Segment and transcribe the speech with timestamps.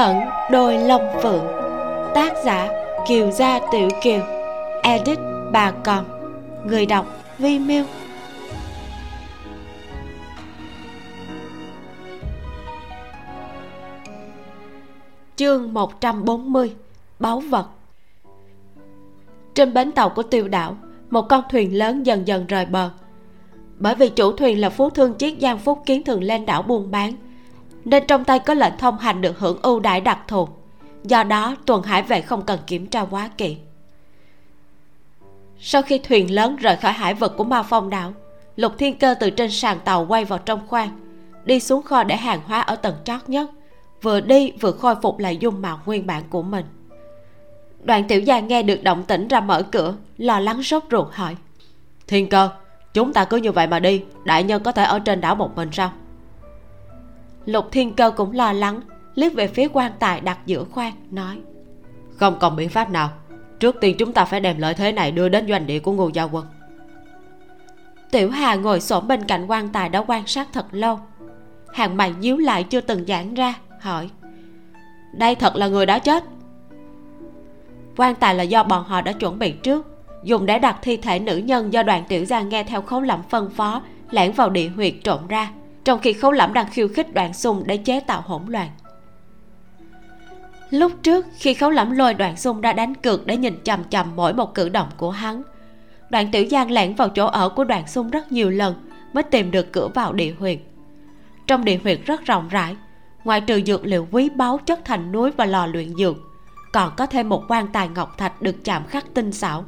[0.00, 0.16] ẩn
[0.50, 1.44] đôi lông phượng.
[2.14, 2.68] Tác giả
[3.08, 4.20] kiều gia tiểu kiều.
[4.82, 5.18] Edit
[5.52, 6.04] bà còn.
[6.64, 7.06] Người đọc
[7.38, 7.84] vi miêu.
[15.36, 16.74] Chương 140
[17.18, 17.68] báu vật.
[19.54, 20.76] Trên bến tàu của tiêu đảo,
[21.10, 22.90] một con thuyền lớn dần dần rời bờ.
[23.78, 26.90] Bởi vì chủ thuyền là phú thương chiếc giang phúc kiến thường lên đảo buôn
[26.90, 27.12] bán
[27.84, 30.48] nên trong tay có lệnh thông hành được hưởng ưu đãi đặc thù.
[31.04, 33.56] Do đó, tuần hải vệ không cần kiểm tra quá kỹ.
[35.60, 38.12] Sau khi thuyền lớn rời khỏi hải vực của ma phong đảo,
[38.56, 40.90] lục thiên cơ từ trên sàn tàu quay vào trong khoang,
[41.44, 43.50] đi xuống kho để hàng hóa ở tầng trót nhất,
[44.02, 46.64] vừa đi vừa khôi phục lại dung mạo nguyên bản của mình.
[47.84, 51.36] Đoàn tiểu gia nghe được động tĩnh ra mở cửa, lo lắng sốt ruột hỏi,
[52.06, 52.50] thiên cơ,
[52.94, 55.56] chúng ta cứ như vậy mà đi, đại nhân có thể ở trên đảo một
[55.56, 55.92] mình sao?
[57.46, 58.80] Lục thiên cơ cũng lo lắng
[59.14, 61.38] liếc về phía quan tài đặt giữa khoang nói.
[62.16, 63.10] Không còn biện pháp nào.
[63.60, 66.10] Trước tiên chúng ta phải đem lợi thế này đưa đến doanh địa của ngô
[66.12, 66.46] gia quân.
[68.10, 71.00] Tiểu hà ngồi xổm bên cạnh quan tài đã quan sát thật lâu.
[71.72, 74.10] Hàng mày nhíu lại chưa từng giãn ra hỏi.
[75.12, 76.24] Đây thật là người đã chết.
[77.96, 79.86] Quan tài là do bọn họ đã chuẩn bị trước
[80.24, 83.22] dùng để đặt thi thể nữ nhân do đoàn tiểu gia nghe theo khấu lẩm
[83.22, 85.50] phân phó lẻn vào địa huyệt trộn ra
[85.84, 88.68] trong khi khấu lẩm đang khiêu khích đoạn xung để chế tạo hỗn loạn.
[90.70, 94.16] Lúc trước, khi khấu lẩm lôi đoạn xung ra đánh cược để nhìn chằm chằm
[94.16, 95.42] mỗi một cử động của hắn
[96.10, 98.74] đoạn tiểu giang lẻn vào chỗ ở của đoạn xung rất nhiều lần
[99.12, 100.58] mới tìm được cửa vào địa huyệt.
[101.46, 102.76] Trong địa huyệt rất rộng rãi
[103.24, 106.16] ngoại trừ dược liệu quý báu chất thành núi và lò luyện dược,
[106.72, 109.64] còn có thêm một quan tài ngọc thạch được chạm khắc tinh xảo.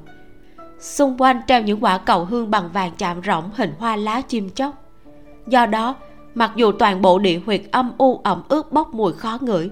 [0.81, 4.51] Xung quanh treo những quả cầu hương bằng vàng chạm rỗng hình hoa lá chim
[4.51, 4.82] chóc
[5.47, 5.97] do đó,
[6.35, 9.71] mặc dù toàn bộ địa huyệt âm u ẩm ướt bốc mùi khó ngửi,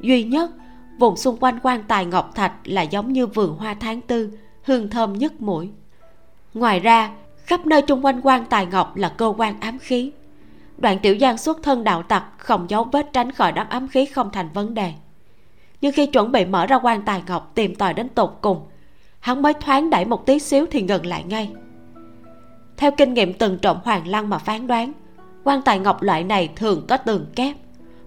[0.00, 0.50] duy nhất
[0.98, 4.30] vùng xung quanh quan tài ngọc thạch là giống như vườn hoa tháng tư,
[4.62, 5.70] hương thơm nhất mũi.
[6.54, 7.10] Ngoài ra,
[7.44, 10.12] khắp nơi chung quanh quan tài ngọc là cơ quan ám khí.
[10.78, 14.06] Đoạn tiểu giang xuất thân đạo tặc không giấu vết tránh khỏi đám ám khí
[14.06, 14.92] không thành vấn đề.
[15.80, 18.60] Nhưng khi chuẩn bị mở ra quan tài ngọc tìm tòi đến tột cùng,
[19.20, 21.50] hắn mới thoáng đẩy một tí xíu thì ngừng lại ngay
[22.80, 24.92] theo kinh nghiệm từng trộm hoàng lăng mà phán đoán,
[25.44, 27.56] quan tài ngọc loại này thường có tường kép.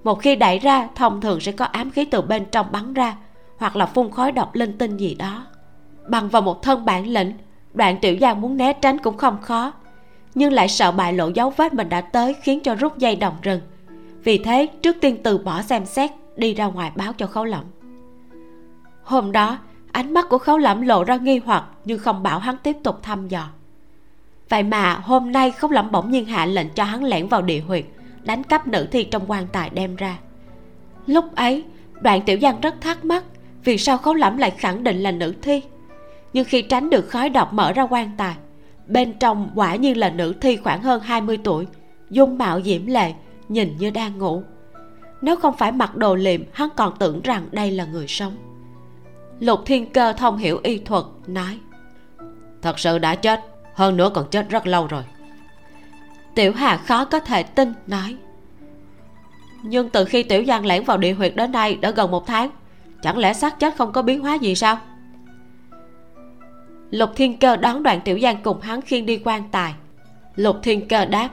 [0.04, 3.16] Một khi đẩy ra, thông thường sẽ có ám khí từ bên trong bắn ra,
[3.58, 5.46] hoặc là phun khói độc linh tinh gì đó.
[6.08, 7.34] Bằng vào một thân bản lĩnh,
[7.74, 9.72] đoạn tiểu giang muốn né tránh cũng không khó,
[10.36, 13.36] nhưng lại sợ bại lộ dấu vết mình đã tới khiến cho rút dây đồng
[13.42, 13.62] rừng.
[14.24, 17.64] Vì thế, trước tiên từ bỏ xem xét, đi ra ngoài báo cho khấu lẩm
[19.04, 19.58] hôm đó,
[19.92, 23.04] ánh mắt của khấu lẩm lộ ra nghi hoặc, nhưng không bảo hắn tiếp tục
[23.04, 23.48] thăm dò
[24.50, 27.60] vậy mà hôm nay khấu lẩm bỗng nhiên hạ lệnh cho hắn lẻn vào địa
[27.60, 27.86] huyệt,
[28.24, 30.18] đánh cắp nữ thi trong quan tài đem ra.
[31.08, 31.64] Lúc ấy,
[32.02, 33.24] đoạn tiểu giang rất thắc mắc,
[33.64, 35.62] vì sao khấu lẩm lại khẳng định là nữ thi?
[36.34, 38.36] Nhưng khi tránh được khói độc mở ra quan tài,
[38.88, 41.68] bên trong quả nhiên là nữ thi khoảng hơn 20 tuổi,
[42.10, 43.14] dung mạo diễm lệ,
[43.50, 44.44] nhìn như đang ngủ.
[45.22, 48.36] Nếu không phải mặc đồ liệm, hắn còn tưởng rằng đây là người sống.
[49.40, 51.60] Lục thiên cơ thông hiểu y thuật, nói,
[52.62, 55.04] thật sự đã chết hơn nữa còn chết rất lâu rồi.
[56.36, 58.18] Tiểu hà khó có thể tin, nói.
[59.64, 62.50] Nhưng từ khi tiểu giang lẻn vào địa huyệt đến nay đã gần một tháng,
[63.02, 64.78] chẳng lẽ xác chết không có biến hóa gì sao?
[66.92, 69.74] Lục thiên cơ đón đoạn tiểu giang cùng hắn khiêng đi quan tài.
[70.36, 71.30] Lục thiên cơ đáp,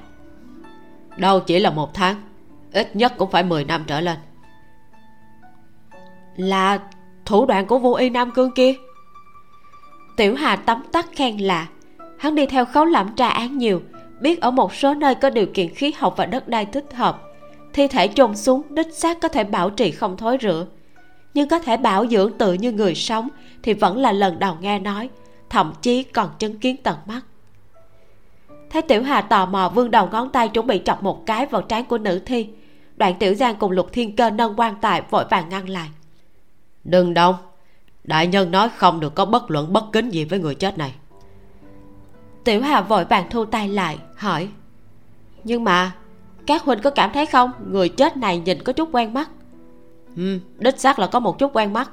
[1.16, 2.22] đâu chỉ là một tháng,
[2.72, 4.18] ít nhất cũng phải 10 năm trở lên.
[6.36, 6.78] Là
[7.24, 8.74] thủ đoạn của vô y nam cương kia?
[10.16, 11.66] Tiểu hà tấm tắc khen là
[12.20, 13.82] hắn đi theo khấu lẩm tra án nhiều,
[14.20, 17.22] biết ở một số nơi có điều kiện khí hậu và đất đai thích hợp.
[17.72, 20.66] Thi thể chôn xuống, đích xác có thể bảo trì không thối rữa
[21.34, 23.28] nhưng có thể bảo dưỡng tự như người sống
[23.62, 25.08] thì vẫn là lần đầu nghe nói,
[25.50, 27.20] thậm chí còn chứng kiến tận mắt.
[28.70, 31.62] Thấy tiểu hà tò mò vươn đầu ngón tay chuẩn bị chọc một cái vào
[31.62, 32.48] trán của nữ thi,
[32.96, 35.88] đoạn tiểu giang cùng lục thiên cơ nâng quan tài vội vàng ngăn lại.
[36.84, 37.34] Đừng đông
[38.04, 40.92] đại nhân nói không được có bất luận bất kính gì với người chết này
[42.44, 44.48] tiểu hà vội vàng thu tay lại, hỏi.
[45.44, 45.92] Nhưng mà,
[46.46, 47.50] các huynh có cảm thấy không?
[47.66, 49.30] Người chết này nhìn có chút quen mắt.
[50.16, 51.90] Ừ đích xác là có một chút quen mắt.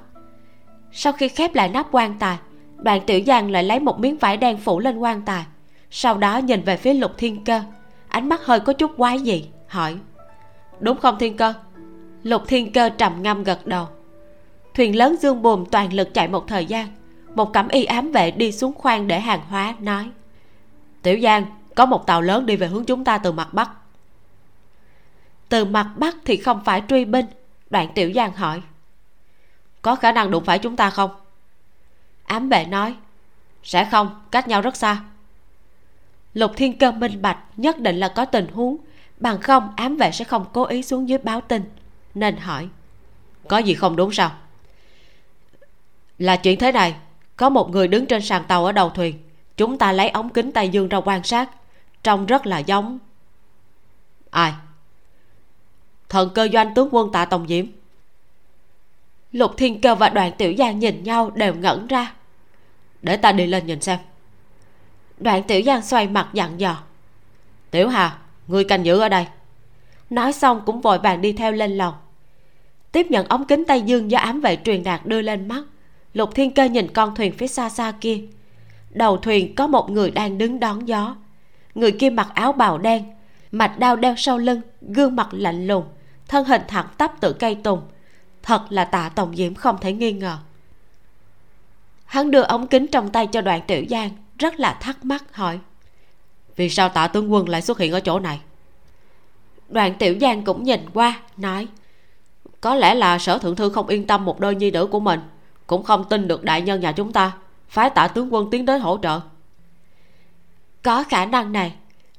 [0.91, 2.37] Sau khi khép lại nắp quan tài,
[2.77, 5.45] đoàn tiểu giang lại lấy một miếng vải đen phủ lên quan tài.
[5.91, 7.61] Sau đó nhìn về phía lục thiên cơ.
[8.07, 9.97] Ánh mắt hơi có chút quái gì hỏi.
[10.79, 11.53] Đúng không thiên cơ?
[12.23, 13.87] Lục thiên cơ trầm ngâm gật đầu.
[14.73, 16.87] Thuyền lớn dương buồm toàn lực chạy một thời gian.
[17.35, 20.09] Một cẩm y ám vệ đi xuống khoang để hàng hóa, nói
[21.07, 21.45] tiểu giang,
[21.75, 23.69] có một tàu lớn đi về hướng chúng ta từ mặt bắc.
[25.49, 27.25] Từ mặt bắc thì không phải truy binh,
[27.69, 28.61] đoạn tiểu giang hỏi.
[29.81, 31.11] Có khả năng đụng phải chúng ta không?
[32.23, 32.95] Ám Bệ nói,
[33.63, 35.01] sẽ không, cách nhau rất xa.
[36.33, 38.77] Lục thiên cơ minh bạch, nhất định là có tình huống.
[39.19, 41.63] Bằng không, ám vệ sẽ không cố ý xuống dưới báo tin,
[42.13, 42.69] nên hỏi,
[43.47, 44.31] có gì không đúng sao?
[46.17, 46.95] Là chuyện thế này,
[47.35, 49.26] có một người đứng trên sàn tàu ở đầu thuyền
[49.57, 51.49] chúng ta lấy ống kính tay dương ra quan sát.
[52.03, 52.99] Trông rất là giống.
[54.29, 54.53] Ai?
[56.09, 57.65] Thần cơ doanh tướng quân tạ tòng diễm
[59.31, 62.13] lục thiên cơ và đoàn tiểu giang nhìn nhau đều ngẩn ra.
[63.01, 63.99] Để ta đi lên nhìn xem.
[65.17, 66.77] Đoạn tiểu giang xoay mặt dặn dò.
[67.71, 68.17] Tiểu hà
[68.47, 69.25] ngươi canh giữ ở đây.
[70.09, 71.93] Nói xong cũng vội vàng đi theo lên lầu.
[72.91, 75.63] Tiếp nhận ống kính tay dương do ám vệ truyền đạt đưa lên mắt,
[76.13, 78.21] lục thiên cơ nhìn con thuyền phía xa xa kia
[78.89, 81.15] đầu thuyền có một người đang đứng đón gió.
[81.75, 83.03] Người kia mặc áo bào đen,
[83.51, 85.83] mạch đao đeo sau lưng, gương mặt lạnh lùng,
[86.27, 87.81] thân hình thẳng tắp tự cây tùng.
[88.43, 90.37] Thật là tạ tổng diễm không thể nghi ngờ.
[92.05, 95.59] Hắn đưa ống kính trong tay cho đoạn tiểu giang, rất là thắc mắc hỏi,
[96.55, 98.39] vì sao tạ tướng quân lại xuất hiện ở chỗ này?
[99.69, 101.67] Đoạn tiểu giang cũng nhìn qua, nói,
[102.61, 105.19] có lẽ là sở thượng thư không yên tâm một đôi nhi nữ của mình,
[105.67, 107.31] cũng không tin được đại nhân nhà chúng ta
[107.69, 109.19] phái tạ tướng quân tiến đến hỗ trợ.
[110.83, 111.73] Có khả năng này,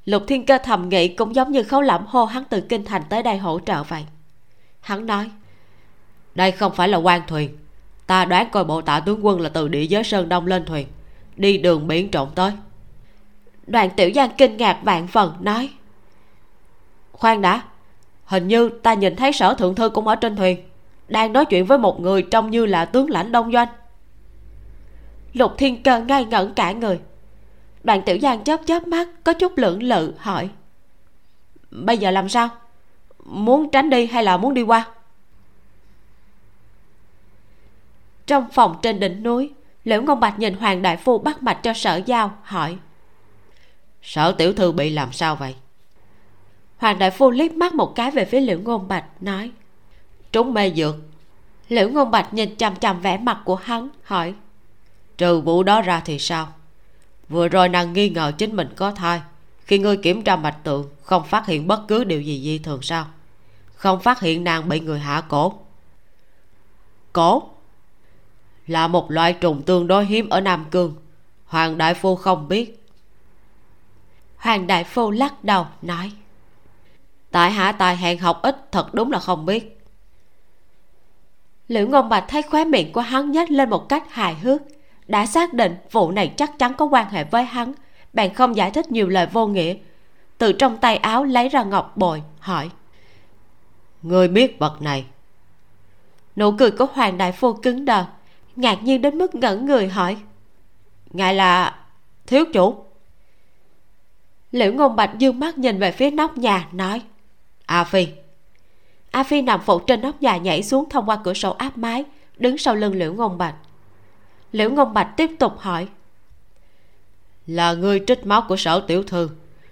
[0.05, 3.03] lục thiên cơ thầm nghĩ cũng giống như khấu lẩm hô hắn từ kinh thành
[3.09, 4.05] tới đây hỗ trợ vậy.
[4.81, 5.31] Hắn nói,
[6.35, 7.57] đây không phải là quan thuyền.
[8.07, 10.87] Ta đoán coi bộ tạ tướng quân là từ địa giới sơn đông lên thuyền,
[11.35, 12.51] đi đường biển trộn tới.
[13.67, 15.69] Đoàn tiểu giang kinh ngạc vạn phần, nói,
[17.11, 17.61] khoan đã,
[18.25, 20.57] hình như ta nhìn thấy sở thượng thư cũng ở trên thuyền,
[21.07, 23.67] đang nói chuyện với một người trông như là tướng lãnh đông doanh
[25.33, 26.99] lục thiên cơ ngay ngẩn cả người.
[27.83, 30.49] Đoàn tiểu giang chớp chớp mắt, có chút lưỡng lự, hỏi.
[31.71, 32.49] Bây giờ làm sao?
[33.25, 34.87] Muốn tránh đi hay là muốn đi qua?
[38.27, 39.53] Trong phòng trên đỉnh núi,
[39.83, 42.77] liễu ngôn bạch nhìn hoàng đại phu bắt mạch cho sở giao, hỏi.
[44.01, 45.55] Sở tiểu thư bị làm sao vậy?
[46.77, 49.51] Hoàng đại phu liếc mắt một cái về phía liễu ngôn bạch, nói.
[50.31, 50.95] Trúng mê dược.
[51.69, 54.33] Liễu ngôn bạch nhìn chằm chằm vẻ mặt của hắn, hỏi
[55.19, 56.47] trừ vụ đó ra thì sao?
[57.29, 59.21] Vừa rồi nàng nghi ngờ chính mình có thai.
[59.65, 62.81] Khi ngươi kiểm tra mạch tượng, không phát hiện bất cứ điều gì dị thường
[62.81, 63.05] sao?
[63.75, 65.53] Không phát hiện nàng bị người hạ cổ.
[67.13, 67.43] Cổ?
[68.67, 70.95] Là một loại trùng tương đối hiếm ở nam cương.
[71.45, 72.85] Hoàng đại phu không biết.
[74.37, 76.11] Hoàng đại phu lắc đầu, nói.
[77.31, 79.81] Tại hạ tài hẹn học ít, thật đúng là không biết.
[81.67, 84.61] Liễu ngôn bạch thấy khóe miệng của hắn nhếch lên một cách hài hước
[85.09, 87.73] đã xác định vụ này chắc chắn có quan hệ với hắn.
[88.13, 89.75] Bèn không giải thích nhiều lời vô nghĩa.
[90.37, 92.69] Từ trong tay áo lấy ra ngọc bội hỏi.
[94.01, 95.05] Người biết vật này?
[96.35, 98.05] Nụ cười của hoàng đại phu cứng đờ
[98.55, 100.17] ngạc nhiên đến mức ngẩn người hỏi.
[101.11, 101.75] Ngài là
[102.27, 102.85] thiếu chủ.
[104.51, 107.01] Liễu ngôn bạch dương mắt nhìn về phía nóc nhà nói.
[107.65, 108.07] A phi.
[109.11, 112.05] A phi nằm phụ trên nóc nhà nhảy xuống thông qua cửa sổ áp mái
[112.37, 113.55] đứng sau lưng liễu ngôn bạch
[114.51, 115.87] liễu ngôn bạch tiếp tục hỏi.
[117.47, 119.29] Là ngươi trích máu của sở tiểu thư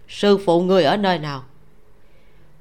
[0.07, 1.43] sư phụ ngươi ở nơi nào?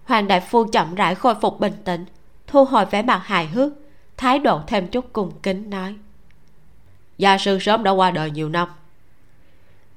[0.04, 2.04] Hoàng đại phu chậm rãi khôi phục bình tĩnh
[2.46, 3.72] thu hồi vẻ mặt hài hước
[4.16, 5.96] thái độ thêm chút cung kính nói.
[7.18, 8.68] Gia sư sớm đã qua đời nhiều năm.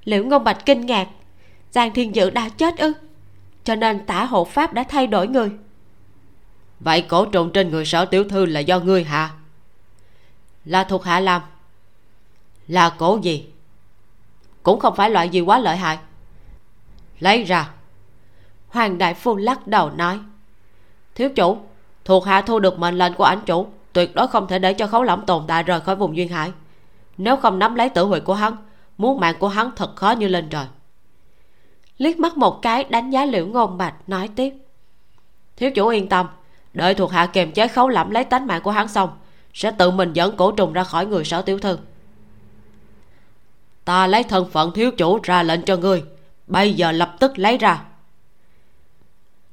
[0.03, 1.07] Liễu ngôn bạch kinh ngạc.
[1.71, 2.93] Giang thiên dự đã chết ư?
[3.63, 5.51] Cho nên tả hộ pháp đã thay đổi người.
[6.79, 9.31] Vậy cổ trùng trên người sở tiểu thư là do ngươi hạ?
[10.65, 11.41] Là thuộc hạ làm
[12.69, 13.47] là cổ gì?
[14.63, 15.97] Cũng không phải loại gì quá lợi hại.
[17.19, 17.69] Lấy ra.
[18.67, 20.19] Hoàng đại phu lắc đầu nói,
[21.15, 21.57] thiếu chủ,
[22.05, 24.88] thuộc hạ thu được mệnh lệnh của ảnh chủ, tuyệt đối không thể để cho
[24.88, 26.51] khấu lỏng tồn tại rời khỏi vùng duyên hải.
[27.17, 28.55] Nếu không nắm lấy tử huyệt của hắn,
[28.97, 30.65] muốn mạng của hắn thật khó như lên trời.
[31.97, 34.53] Liếc mắt một cái, đánh giá liễu ngôn bạch, nói tiếp,
[35.57, 36.27] thiếu chủ yên tâm,
[36.73, 39.09] đợi thuộc hạ kiềm chế khấu lẫm lấy tánh mạng của hắn xong,
[39.53, 41.77] sẽ tự mình dẫn cổ trùng ra khỏi người sở tiểu thư
[43.86, 46.03] ta lấy thân phận thiếu chủ ra lệnh cho ngươi.
[46.48, 47.83] Bây giờ lập tức lấy ra.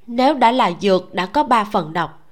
[0.07, 2.23] Nếu đã là dược, đã có ba phần độc.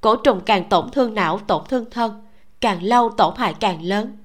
[0.00, 2.26] Cổ trùng càng tổn thương não, tổn thương thân.
[2.60, 4.16] Càng lâu, tổn hại càng lớn.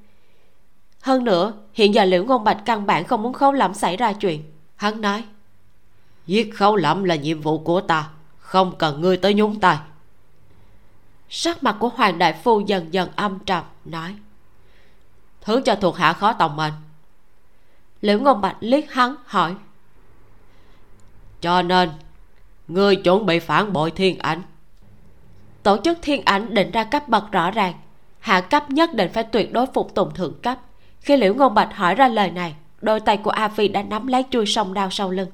[1.02, 4.14] Hơn nữa, hiện giờ liễu ngôn bạch căn bản không muốn khấu lẫm xảy ra
[4.14, 4.44] chuyện.
[4.76, 5.24] Hắn nói,
[6.28, 9.78] giết khấu lẫm là nhiệm vụ của ta, không cần ngươi tới nhúng tay.
[11.30, 14.16] Sắc mặt của hoàng đại phu dần dần âm trầm, nói,
[15.42, 16.74] thứ cho thuộc hạ khó tòng mệnh
[18.06, 19.56] liễu ngôn bạch liếc hắn, hỏi.
[21.42, 21.90] Cho nên,
[22.68, 24.42] ngươi chuẩn bị phản bội thiên ảnh.
[25.64, 27.74] Tổ chức thiên ảnh định ra cấp bậc rõ ràng.
[28.20, 30.60] Hạ cấp nhất định phải tuyệt đối phục tùng thượng cấp.
[31.00, 34.08] Khi liễu ngôn bạch hỏi ra lời này, đôi tay của a phi đã nắm
[34.08, 35.30] lấy chui sông đao sau lưng.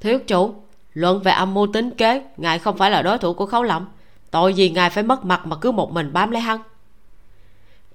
[0.00, 0.54] Thiếu chủ,
[0.92, 3.88] luận về âm mưu tính kế, ngài không phải là đối thủ của khấu lẩm
[4.30, 6.62] tội gì ngài phải mất mặt mà cứ một mình bám lấy hắn?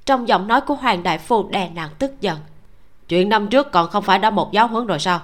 [0.06, 2.38] Trong giọng nói của hoàng đại phu đè nặng tức giận
[3.10, 5.22] chuyện năm trước còn không phải đã một giáo huấn rồi sao?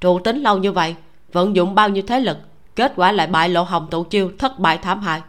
[0.00, 0.96] Trụ tính lâu như vậy,
[1.32, 2.38] vận dụng bao nhiêu thế lực,
[2.76, 5.22] kết quả lại bại lộ hồng tụ chiêu thất bại thảm hại.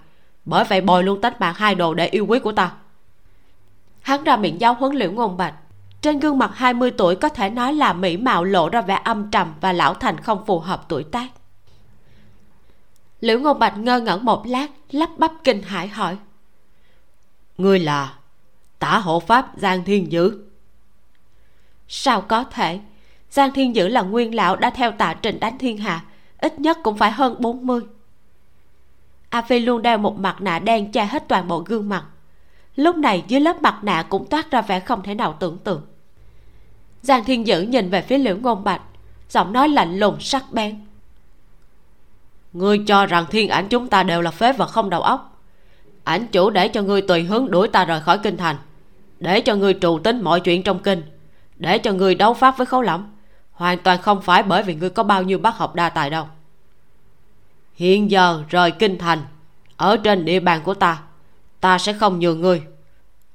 [0.45, 2.71] Bởi vậy bồi luôn tách mạng hai đồ để yêu quý của ta.
[4.01, 5.53] Hắn ra miệng giáo huấn liễu ngôn bạch.
[6.01, 9.31] Trên gương mặt 20 tuổi có thể nói là mỹ mạo lộ ra vẻ âm
[9.31, 11.27] trầm và lão thành không phù hợp tuổi tác.
[13.21, 16.17] Liễu ngôn bạch ngơ ngẩn một lát, lắp bắp kinh hãi hỏi.
[17.57, 18.13] Ngươi là
[18.79, 20.48] tả hộ pháp giang thiên dữ?
[21.89, 22.79] Sao có thể?
[23.29, 26.03] Giang thiên dữ là nguyên lão đã theo tạ trình đánh thiên hạ,
[26.37, 27.81] ít nhất cũng phải hơn 40
[29.29, 32.05] a phi luôn đeo một mặt nạ đen che hết toàn bộ gương mặt.
[32.75, 35.81] Lúc này dưới lớp mặt nạ cũng toát ra vẻ không thể nào tưởng tượng.
[37.01, 38.81] Giang thiên dữ nhìn về phía liễu ngôn bạch,
[39.29, 40.85] giọng nói lạnh lùng, sắc bén.
[42.53, 45.41] Ngươi cho rằng thiên ảnh chúng ta đều là phế vật không đầu óc.
[46.03, 48.55] Ảnh chủ để cho ngươi tùy hứng đuổi ta rời khỏi kinh thành,
[49.19, 51.01] để cho ngươi trù tính mọi chuyện trong kinh
[51.59, 53.07] để cho ngươi đấu pháp với khấu lẫm.
[53.51, 56.27] Hoàn toàn không phải bởi vì ngươi có bao nhiêu bác học đa tài đâu.
[57.73, 59.19] Hiện giờ rời kinh thành,
[59.77, 61.01] ở trên địa bàn của ta
[61.59, 62.61] ta sẽ không nhường ngươi.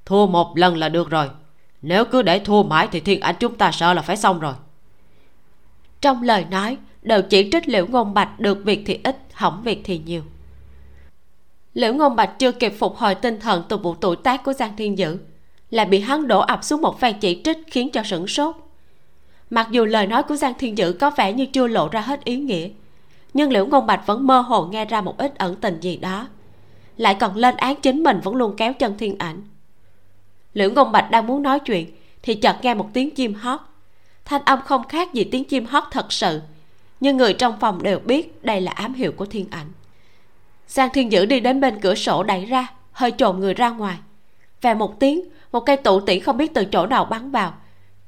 [0.06, 1.30] Thua một lần là được rồi.
[1.82, 4.54] Nếu cứ để thua mãi thì thiên ảnh chúng ta sợ là phải xong rồi.
[6.00, 9.80] Trong lời nói đều chỉ trích liễu ngôn bạch được việc thì ít, hỏng việc
[9.84, 10.22] thì nhiều.
[11.74, 14.76] Liễu ngôn bạch chưa kịp phục hồi tinh thần từ vụ tuổi tác của giang
[14.76, 15.18] thiên dữ
[15.70, 18.56] là bị hắn đổ ập xuống một phen chỉ trích khiến cho sửng sốt.
[19.50, 22.24] Mặc dù lời nói của giang thiên dữ có vẻ như chưa lộ ra hết
[22.24, 22.68] ý nghĩa,
[23.34, 26.28] nhưng liễu ngôn bạch vẫn mơ hồ nghe ra một ít ẩn tình gì đó.
[26.96, 29.42] Lại còn lên án chính mình vẫn luôn kéo chân thiên ảnh.
[30.54, 31.86] Liễu ngôn bạch đang muốn nói chuyện
[32.22, 33.60] thì chợt nghe một tiếng chim hót.
[34.24, 36.40] Thanh âm không khác gì tiếng chim hót thật sự,
[37.00, 39.66] nhưng người trong phòng đều biết đây là ám hiệu của thiên ảnh.
[40.68, 43.96] Giang thiên dữ đi đến bên cửa sổ đẩy ra, hơi trộn người ra ngoài.
[44.60, 45.20] Và một tiếng
[45.54, 47.54] một cây tụ tỉ không biết từ chỗ nào bắn vào.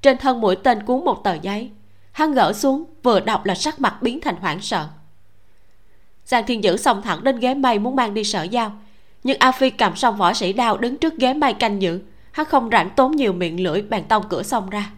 [0.02, 1.70] Trên thân mũi tên cuốn một tờ giấy.
[2.12, 4.88] Hắn gỡ xuống, vừa đọc là sắc mặt biến thành hoảng sợ.
[6.24, 8.72] Giang thiên dữ xông thẳng đến ghế mây muốn mang đi sở giao.
[9.24, 12.00] Nhưng a phi cầm xong võ sĩ đao đứng trước ghế mây canh giữ.
[12.32, 14.90] Hắn không rảnh tốn nhiều miệng lưỡi, bàn tông cửa xông ra.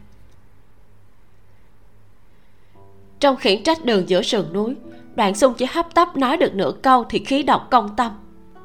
[3.20, 4.74] Trong khiển trách đường giữa sườn núi,
[5.14, 8.12] đoạn xung chỉ hấp tấp nói được nửa câu thì khí độc công tâm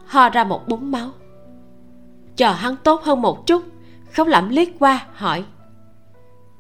[0.05, 1.09] ho ra một búng máu
[2.35, 3.63] chờ hắn tốt hơn một chút.
[4.11, 5.43] Không lẩm liếc qua, hỏi.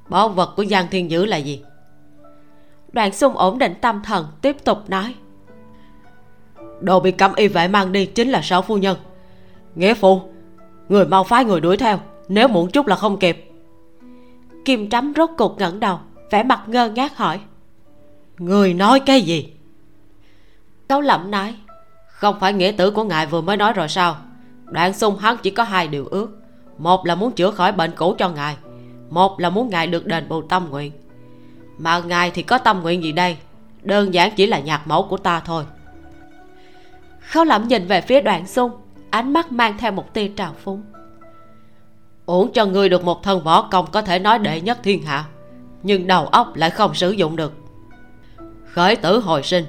[0.09, 1.61] Bảo vật của giang thiên dữ là gì?
[2.91, 5.15] Đoạn xung ổn định tâm thần, tiếp tục nói.
[6.81, 8.97] Đồ bị cấm y vệ mang đi chính là sáu phu nhân.
[9.75, 10.21] Nghĩa phụ,
[10.89, 13.51] người mau phái người đuổi theo, nếu muộn chút là không kịp.
[14.65, 15.99] Kim trắm rốt cục ngẩng đầu,
[16.31, 17.39] vẻ mặt ngơ ngác hỏi.
[18.37, 19.53] Người nói cái gì?
[20.87, 21.55] Tấu lẩm nói.
[22.07, 24.15] Không phải nghĩa tử của ngài vừa mới nói rồi sao?
[24.73, 26.37] Đoạn sung hắn chỉ có hai điều ước.
[26.77, 28.55] Một là muốn chữa khỏi bệnh cũ cho ngài.
[29.09, 30.91] Một là muốn ngài được đền bù tâm nguyện.
[31.77, 33.37] Mà ngài thì có tâm nguyện gì đây?
[33.81, 35.65] Đơn giản chỉ là nhạc mẫu của ta thôi.
[37.29, 38.71] Khâu lẩm nhìn về phía đoạn sung
[39.09, 40.83] ánh mắt mang theo một tia trào phúng.
[42.25, 45.25] Uổng cho ngươi được một thân võ công có thể nói đệ nhất thiên hạ,
[45.83, 47.53] nhưng đầu óc lại không sử dụng được.
[48.65, 49.65] Khởi tử hồi sinh,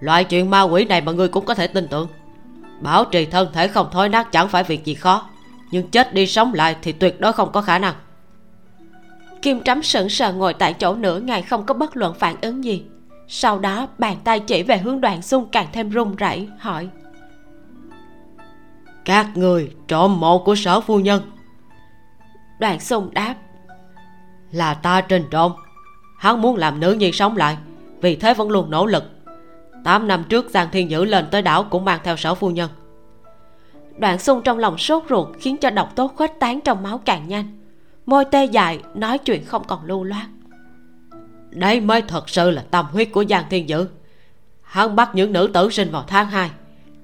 [0.00, 2.08] loại chuyện ma quỷ này mà ngươi cũng có thể tin tưởng
[2.80, 5.28] bảo trì thân thể không thối nát chẳng phải việc gì khó.
[5.70, 7.94] Nhưng chết đi sống lại thì tuyệt đối không có khả năng.
[9.42, 12.64] Kim trắm sững sờ ngồi tại chỗ nửa ngày không có bất luận phản ứng
[12.64, 12.84] gì.
[13.28, 16.88] Sau đó, bàn tay chỉ về hướng đoàn xung càng thêm run rẩy, hỏi.
[19.04, 21.30] Các người, trộm mộ của sở phu nhân.
[22.60, 23.34] Đoàn xung đáp.
[24.50, 25.52] Là ta trình trộm
[26.18, 27.56] hắn muốn làm nữ nhi sống lại,
[28.00, 29.04] vì thế vẫn luôn nỗ lực
[29.84, 32.70] tám năm trước, giang thiên dữ lên tới đảo cũng mang theo sở phu nhân.
[33.98, 37.28] Đoạn xung trong lòng sốt ruột, khiến cho độc tố khuếch tán trong máu càng
[37.28, 37.58] nhanh.
[38.06, 40.26] Môi tê dại, nói chuyện không còn lưu loát.
[41.50, 43.88] Đây mới thật sự là tâm huyết của giang thiên dữ.
[44.62, 46.50] Hắn bắt những nữ tử sinh vào tháng 2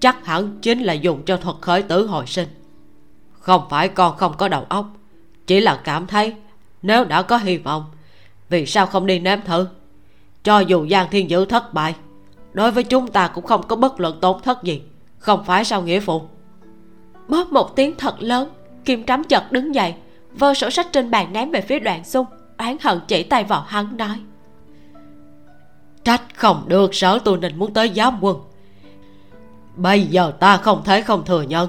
[0.00, 2.48] chắc hẳn chính là dùng cho thuật khởi tử hồi sinh.
[3.32, 4.86] Không phải con không có đầu óc,
[5.46, 6.34] chỉ là cảm thấy
[6.82, 7.84] nếu đã có hy vọng,
[8.48, 9.66] vì sao không đi nếm thử?
[10.42, 11.94] Cho dù giang thiên dữ thất bại
[12.54, 14.82] đối với chúng ta cũng không có bất luận tổn thất gì.
[15.18, 16.22] Không phải sao nghĩa phụ?
[17.28, 18.48] Bóp một tiếng thật lớn,
[18.84, 19.94] kim trắm chật đứng dậy,
[20.32, 22.26] vơ sổ sách trên bàn ném về phía đoạn xung,
[22.58, 24.20] oán hận chỉ tay vào hắn nói.
[26.04, 28.36] Trách không được sở tu ninh muốn tới giám quân.
[29.76, 31.68] Bây giờ ta không thể không thừa nhận,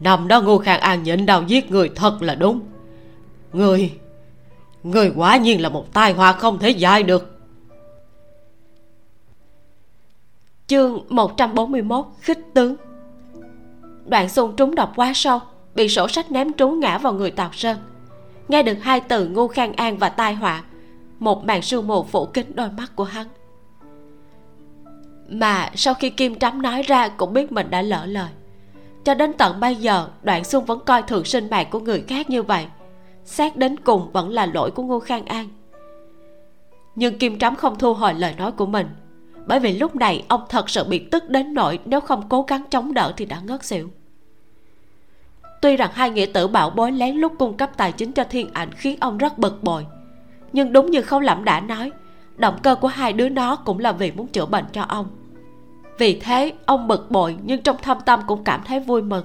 [0.00, 2.60] năm đó ngô khang an nhịn đau giết người thật là đúng.
[3.52, 3.92] Người
[4.82, 7.33] người quả nhiên là một tai họa không thể giải được.
[10.66, 12.76] Chương 141 khích tướng.
[14.06, 15.40] Đoạn xung trúng độc quá sâu,
[15.74, 17.76] bị sổ sách ném trúng ngã vào người tào sơn.
[18.48, 20.62] Nghe được hai từ ngu khang an và tai họa,
[21.18, 23.26] một màn sương mù phủ kín đôi mắt của hắn.
[25.28, 28.28] Mà sau khi kim trắm nói ra cũng biết mình đã lỡ lời.
[29.04, 32.30] Cho đến tận bây giờ, đoạn xuân vẫn coi thường sinh mạng của người khác
[32.30, 32.66] như vậy.
[33.24, 35.48] Xét đến cùng vẫn là lỗi của ngô khang an.
[36.94, 38.86] Nhưng kim trắm không thu hồi lời nói của mình
[39.46, 42.64] bởi vì lúc này, ông thật sự bị tức đến nỗi nếu không cố gắng
[42.70, 43.90] chống đỡ thì đã ngất xỉu.
[45.60, 48.50] Tuy rằng hai nghĩa tử bảo bối lén lút cung cấp tài chính cho thiên
[48.52, 49.86] ảnh khiến ông rất bực bội.
[50.52, 51.92] Nhưng đúng như khâu lẩm đã nói,
[52.36, 55.06] động cơ của hai đứa nó cũng là vì muốn chữa bệnh cho ông.
[55.98, 59.24] Vì thế, ông bực bội nhưng trong thâm tâm cũng cảm thấy vui mừng.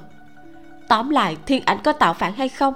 [0.88, 2.74] Tóm lại, thiên ảnh có tạo phản hay không?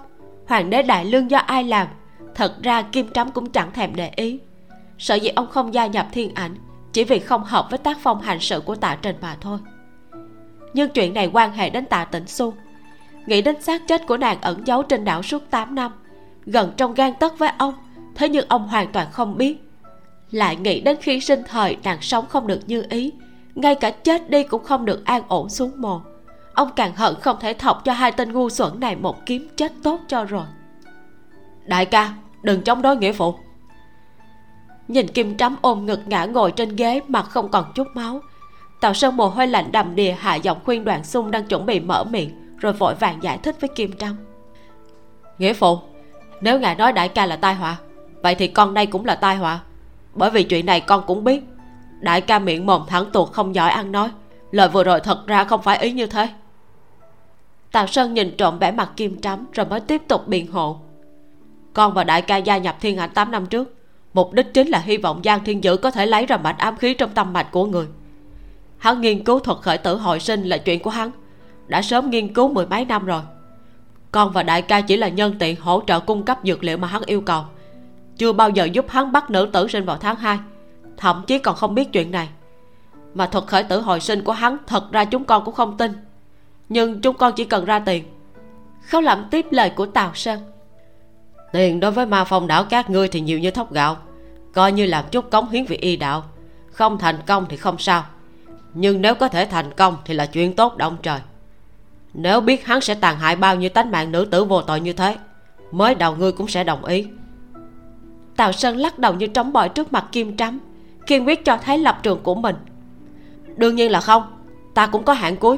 [0.48, 1.88] Hoàng đế đại lương do ai làm?
[2.36, 4.40] Thật ra kim trắm cũng chẳng thèm để ý.
[4.98, 6.56] Sợ gì ông không gia nhập thiên ảnh?
[6.94, 9.60] Chỉ vì không hợp với tác phong hành sự của tạ trình mà thôi.
[10.74, 12.54] Nhưng chuyện này quan hệ đến tạ tĩnh xu.
[13.26, 15.92] Nghĩ đến xác chết của nàng ẩn giấu trên đảo suốt 8 năm,
[16.46, 17.74] gần trong gan tất với ông,
[18.16, 19.58] thế nhưng ông hoàn toàn không biết.
[20.32, 23.12] Lại nghĩ đến khi sinh thời nàng sống không được như ý,
[23.56, 26.02] ngay cả chết đi cũng không được an ổn xuống mồ.
[26.54, 29.72] Ông càng hận không thể thọc cho hai tên ngu xuẩn này một kiếm chết
[29.84, 30.46] tốt cho rồi.
[31.66, 33.36] Đại ca, đừng chống đối nghĩa phụ
[34.88, 38.22] nhìn kim trắm ôm ngực ngã ngồi trên ghế mặt không còn chút máu.
[38.82, 41.80] Tào sơn mồ hôi lạnh đầm đìa hạ giọng khuyên đoàn xung đang chuẩn bị
[41.80, 44.16] mở miệng rồi vội vàng giải thích với kim trắm.
[45.38, 45.80] Nghĩa phụ
[46.42, 47.78] nếu ngài nói đại ca là tai họa
[48.24, 49.60] vậy thì con đây cũng là tai họa.
[50.14, 51.44] Bởi vì chuyện này con cũng biết.
[52.00, 54.10] Đại ca miệng mồm thẳng tuột không giỏi ăn nói.
[54.52, 56.30] Lời vừa rồi thật ra không phải ý như thế.
[57.72, 60.78] Tào sơn nhìn trộm vẻ mặt kim trắm rồi mới tiếp tục biện hộ.
[61.74, 63.76] Con và đại ca gia nhập thiên hạnh 8 năm trước
[64.14, 66.78] mục đích chính là hy vọng giang thiên dữ có thể lấy ra mạch ám
[66.78, 67.88] khí trong tâm mạch của người.
[68.78, 71.12] Hắn nghiên cứu thuật khởi tử hồi sinh là chuyện của hắn.
[71.68, 73.22] Đã sớm nghiên cứu mười mấy năm rồi.
[74.12, 76.88] Con và đại ca chỉ là nhân tiện hỗ trợ cung cấp dược liệu mà
[76.88, 77.44] hắn yêu cầu.
[78.18, 80.40] Chưa bao giờ giúp hắn bắt nữ tử sinh vào tháng 2
[80.98, 82.30] thậm chí còn không biết chuyện này.
[83.14, 85.92] Mà thuật khởi tử hồi sinh của hắn thật ra chúng con cũng không tin.
[86.70, 88.04] Nhưng chúng con chỉ cần ra tiền.
[88.88, 90.40] Khấu lẩm tiếp lời của tào sơn
[91.54, 93.98] tiền đối với ma phong đảo các ngươi thì nhiều như thóc gạo,
[94.54, 96.24] coi như làm chút cống hiến vì y đạo.
[96.72, 98.06] Không thành công thì không sao,
[98.74, 101.20] nhưng nếu có thể thành công thì là chuyện tốt động trời.
[102.14, 104.94] Nếu biết hắn sẽ tàn hại bao nhiêu tánh mạng nữ tử vô tội như
[104.94, 105.18] thế,
[105.72, 107.08] mới đầu ngươi cũng sẽ đồng ý.
[108.36, 110.60] Tào sơn lắc đầu như trống bỏi trước mặt kim trắm,
[111.08, 112.56] kiên quyết cho thấy lập trường của mình.
[113.56, 114.24] Đương nhiên là không,
[114.74, 115.58] ta cũng có hạn cuối.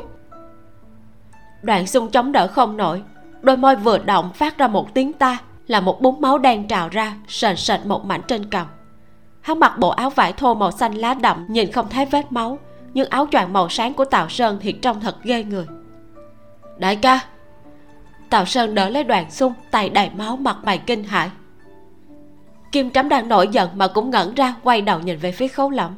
[1.61, 3.01] Đoạn xung chống đỡ không nổi,
[3.41, 6.89] đôi môi vừa động phát ra một tiếng ta là một búng máu đen trào
[6.89, 8.67] ra, sền sệt một mảnh trên cằm
[9.41, 12.59] hắn mặc bộ áo vải thô màu xanh lá đậm, nhìn không thấy vết máu,
[12.93, 15.65] nhưng áo choàng màu sáng của tào sơn thì trông thật ghê người.
[16.77, 17.19] Đại ca.
[18.29, 21.29] Tào sơn đỡ lấy đoàn xung, tay đầy máu, mặt mày kinh hãi.
[22.71, 25.69] Kim trắm đang nổi giận mà cũng ngẩn ra, quay đầu nhìn về phía khấu
[25.69, 25.91] lẫm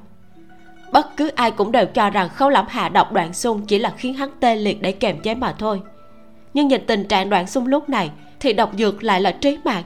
[0.91, 3.93] bất cứ ai cũng đều cho rằng khấu lẫm hạ độc đoạn xung chỉ là
[3.97, 5.81] khiến hắn tê liệt để kèm chế mà thôi.
[6.53, 9.83] Nhưng nhìn tình trạng đoạn xung lúc này thì độc dược lại là trí mạng.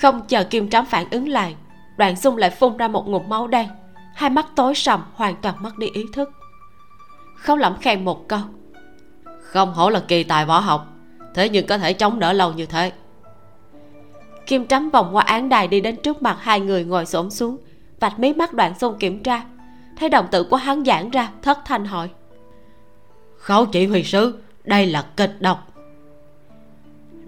[0.00, 1.54] Không chờ kim trắm phản ứng lại
[1.96, 3.68] đoạn xung lại phun ra một ngụm máu đen.
[4.14, 6.30] Hai mắt tối sầm hoàn toàn mất đi ý thức.
[7.36, 8.40] Khấu lẫm khen một câu.
[9.40, 10.86] Không hổ là kỳ tài võ học
[11.34, 12.92] thế nhưng có thể chống đỡ lâu như thế.
[14.46, 17.56] Kim trắm vòng qua án đài đi đến trước mặt hai người ngồi xổm xuống
[18.00, 19.42] vạch mí mắt đoạn xung kiểm tra.
[19.96, 22.08] Thấy đồng tử của hắn giãn ra thất thanh hỏi.
[23.36, 25.69] Khấu chỉ huy sứ đây là kịch độc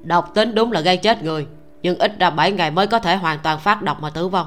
[0.02, 1.46] độc tính đúng là gây chết người,
[1.82, 4.46] nhưng ít ra 7 ngày mới có thể hoàn toàn phát độc mà tử vong.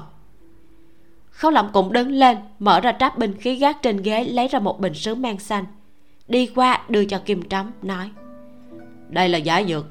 [1.30, 4.60] Khấu lẩm cũng đứng lên, mở ra tráp binh khí gác trên ghế, lấy ra
[4.60, 5.66] một bình sứ men xanh.
[6.28, 8.12] Đi qua, đưa cho kim trắm nói.
[9.10, 9.86] Đây là giải dược.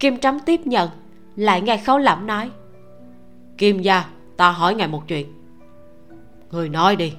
[0.00, 0.90] Kim trắm tiếp nhận,
[1.36, 2.50] lại nghe khấu lẩm nói.
[3.58, 4.04] Kim gia,
[4.36, 5.26] ta hỏi ngài một chuyện.
[6.50, 7.12] Người nói đi.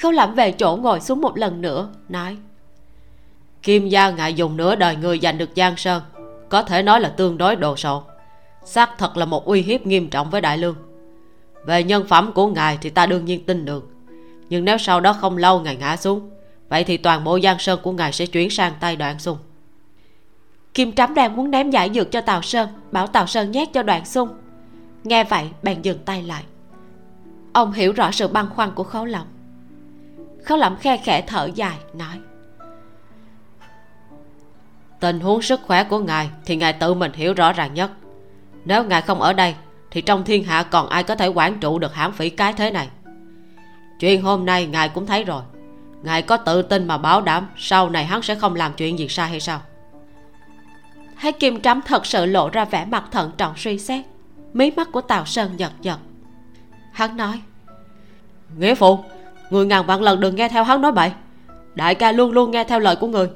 [0.00, 2.36] Khấu lẩm về chỗ ngồi xuống một lần nữa, nói
[3.62, 6.02] kim gia ngại dùng nửa đời người giành được giang sơn,
[6.48, 8.02] có thể nói là tương đối đồ sộ.
[8.64, 10.76] Xác thật là một uy hiếp nghiêm trọng với đại lương.
[11.64, 13.88] Về nhân phẩm của ngài thì ta đương nhiên tin được.
[14.48, 16.30] Nhưng nếu sau đó không lâu ngài ngã xuống,
[16.68, 19.38] vậy thì toàn bộ giang sơn của ngài sẽ chuyển sang tay đoạn xung
[20.74, 23.82] kim trắm đang muốn ném giải dược cho tào sơn, bảo tào sơn nhét cho
[23.82, 24.28] đoạn xung
[25.04, 26.44] nghe vậy, bèn dừng tay lại.
[27.52, 29.26] Ông hiểu rõ sự băn khoăn của khấu lòng
[30.44, 32.20] khấu lẩm khe khẽ thở dài, nói
[35.00, 37.90] tình huống sức khỏe của ngài thì ngài tự mình hiểu rõ ràng nhất.
[38.64, 39.54] Nếu ngài không ở đây,
[39.90, 42.70] thì trong thiên hạ còn ai có thể quản trụ được hãm phỉ cái thế
[42.70, 42.88] này?
[44.00, 45.42] Chuyện hôm nay ngài cũng thấy rồi.
[46.02, 49.08] Ngài có tự tin mà bảo đảm sau này hắn sẽ không làm chuyện gì
[49.08, 49.60] sai hay sao?
[51.20, 54.04] Thấy kim trắm thật sự lộ ra vẻ mặt thận trọng suy xét.
[54.52, 55.98] Mí mắt của tào sơn giật giật.
[56.92, 57.40] Hắn nói,
[58.58, 58.98] nghĩa phụ,
[59.50, 61.12] người ngàn vạn lần đừng nghe theo hắn nói bậy.
[61.74, 63.28] Đại ca luôn luôn nghe theo lời của người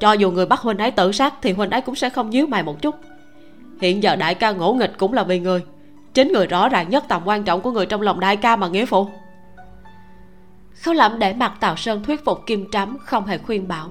[0.00, 2.46] cho dù người bắt huynh ấy tự sát thì huynh ấy cũng sẽ không nhíu
[2.46, 2.94] mày một chút.
[3.80, 5.64] Hiện giờ đại ca ngỗ nghịch cũng là vì người.
[6.14, 8.68] Chính người rõ ràng nhất tầm quan trọng của người trong lòng đại ca mà
[8.68, 9.08] nghĩa phụ.
[10.82, 13.88] Khâu lẩm để mặt tào sơn thuyết phục kim trắm không hề khuyên bảo.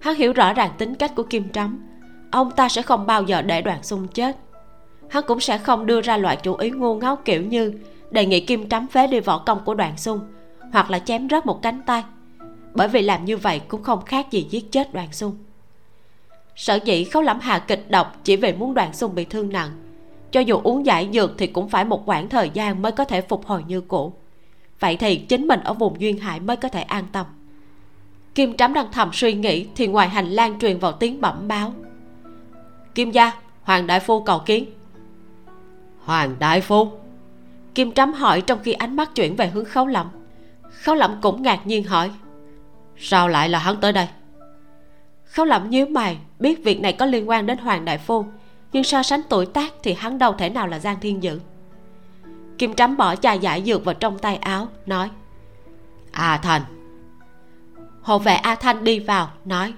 [0.00, 1.86] Hắn hiểu rõ ràng tính cách của kim trắm.
[2.30, 4.36] Ông ta sẽ không bao giờ để đoàn xung chết.
[5.08, 7.72] Hắn cũng sẽ không đưa ra loại chủ ý ngu ngốc kiểu như
[8.10, 10.20] đề nghị kim trắm phế đi võ công của đoàn xung,
[10.72, 12.04] hoặc là chém rớt một cánh tay
[12.76, 15.36] bởi vì làm như vậy cũng không khác gì giết chết đoàn xung.
[16.56, 19.70] Sở dĩ khấu lẩm hạ kịch độc chỉ vì muốn đoàn xung bị thương nặng.
[20.30, 23.20] Cho dù uống giải dược thì cũng phải một khoảng thời gian mới có thể
[23.20, 24.12] phục hồi như cũ.
[24.80, 27.26] Vậy thì chính mình ở vùng duyên hải mới có thể an tâm.
[28.34, 31.74] Kim trắm đang thầm suy nghĩ thì ngoài hành lang truyền vào tiếng bẩm báo.
[32.94, 34.64] Kim gia hoàng đại phu cầu kiến.
[36.04, 36.88] Hoàng đại phu.
[37.74, 40.06] Kim trắm hỏi trong khi ánh mắt chuyển về hướng khấu lẩm
[40.76, 42.10] khấu lẩm cũng ngạc nhiên hỏi
[42.98, 44.08] sao lại là hắn tới đây?
[45.24, 48.24] Khấu lẩm nhíu mày, biết việc này có liên quan đến hoàng đại phu,
[48.72, 51.40] nhưng so sánh tuổi tác thì hắn đâu thể nào là giang thiên dự
[52.58, 55.10] kim trắm bỏ chai giải dược vào trong tay áo, nói,
[56.12, 56.62] a thành.
[58.02, 59.74] Hộ vệ a thanh đi vào, nói,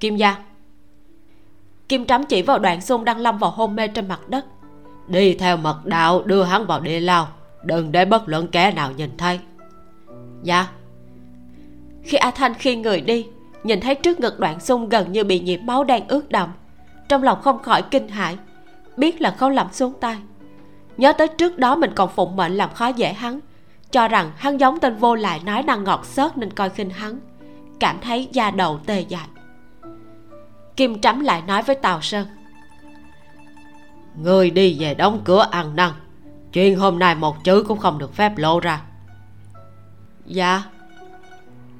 [0.00, 0.36] kim gia.
[1.88, 4.44] Kim trắm chỉ vào đoạn xung đang lâm vào hôn mê trên mặt đất.
[5.06, 7.28] Đi theo mật đạo đưa hắn vào địa lao,
[7.62, 9.40] đừng để bất luận kẻ nào nhìn thấy.
[10.42, 10.66] Dạ
[12.04, 13.26] khi a thanh khi người đi,
[13.64, 16.52] nhìn thấy trước ngực đoạn sung gần như bị nhiễm máu đang ướt đậm
[17.08, 18.36] trong lòng không khỏi kinh hãi,
[18.96, 20.16] biết là khâu lầm xuống tay.
[20.96, 23.40] Nhớ tới trước đó mình còn phụng mệnh làm khó dễ hắn,
[23.90, 27.20] cho rằng hắn giống tên vô lại nói năng ngọt xớt nên coi khinh hắn,
[27.80, 29.26] cảm thấy da đầu tê dại.
[30.76, 32.26] Kim trắm lại nói với tào sơn,
[34.16, 35.90] người đi về đóng cửa ăn năn,
[36.52, 38.82] chuyện hôm nay một chữ cũng không được phép lộ ra.
[40.26, 40.62] Dạ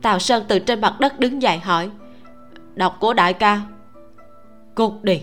[0.05, 1.90] tào sơn từ trên mặt đất đứng dậy hỏi.
[2.75, 3.61] Đọc của đại ca.
[4.75, 5.23] Cút đi.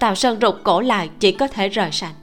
[0.00, 2.14] Tào sơn rụt cổ lại, chỉ có thể rời sảnh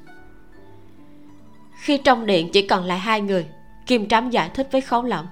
[1.86, 3.46] khi trong điện chỉ còn lại hai người,
[3.88, 5.28] kim Trám giải thích với khấu lỏng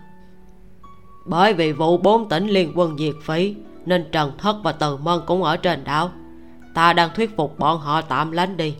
[1.25, 5.21] bởi vì vụ bốn tỉnh liên quân diệt phí, nên trần thất và từ mân
[5.25, 6.11] cũng ở trên đảo.
[6.73, 8.75] Ta đang thuyết phục bọn họ tạm lánh đi.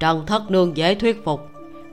[0.00, 1.40] Trần thất nương dễ thuyết phục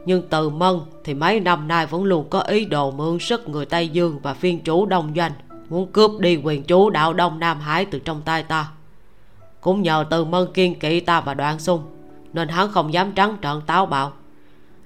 [0.05, 3.65] nhưng từ mân thì mấy năm nay vẫn luôn có ý đồ mượn sức người
[3.65, 5.31] tây dương và phiên chủ đông doanh,
[5.69, 8.71] muốn cướp đi quyền chủ đạo đông nam hải từ trong tay ta.
[9.61, 11.83] Cũng nhờ từ mân kiên kỵ ta và đoạn xung,
[12.33, 14.13] nên hắn không dám trắng trợn táo bạo.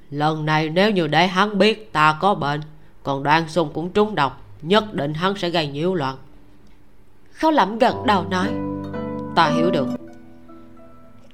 [0.10, 2.62] Lần này nếu như để hắn biết ta có bệnh,
[3.04, 6.18] còn đoạn xung cũng trúng độc, nhất định hắn sẽ gây nhiễu loạn.
[7.32, 8.48] Khó lẩm gật đầu nói,
[9.36, 9.88] ta hiểu được.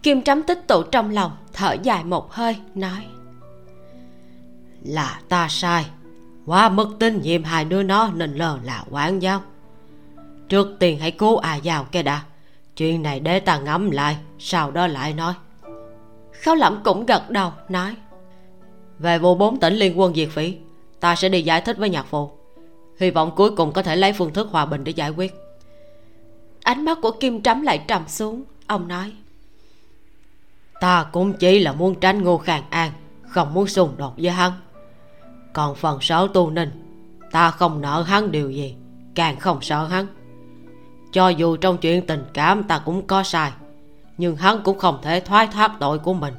[0.04, 3.06] Kim trắm tích tụ trong lòng thở dài một hơi, nói
[4.84, 5.86] là ta sai.
[6.46, 9.42] Quá mất tin nhiệm hai đứa nó nên lờ là quán giáo.
[10.50, 12.24] Trước tiên hãy cứu à vào cái đã.
[12.78, 15.34] Chuyện này để ta ngẫm lại, sau đó lại nói.
[16.44, 17.96] Khấu lẩm cũng gật đầu, nói.
[19.00, 20.58] Về vụ bốn tỉnh liên quân diệt phỉ,
[21.00, 22.32] ta sẽ đi giải thích với nhạc phụ.
[23.00, 25.34] Hy vọng cuối cùng có thể lấy phương thức hòa bình để giải quyết.
[26.64, 29.12] Ánh mắt của kim trắm lại trầm xuống, ông nói.
[30.80, 32.92] Ta cũng chỉ là muốn tránh ngô khang an,
[33.28, 34.52] không muốn xung đột với hắn
[35.54, 36.72] còn phần sở tu ninh,
[37.32, 38.76] ta không nợ hắn điều gì,
[39.16, 40.08] càng không sợ hắn.
[41.12, 43.52] Cho dù trong chuyện tình cảm ta cũng có sai,
[44.18, 46.34] nhưng hắn cũng không thể thoái thác tội của mình.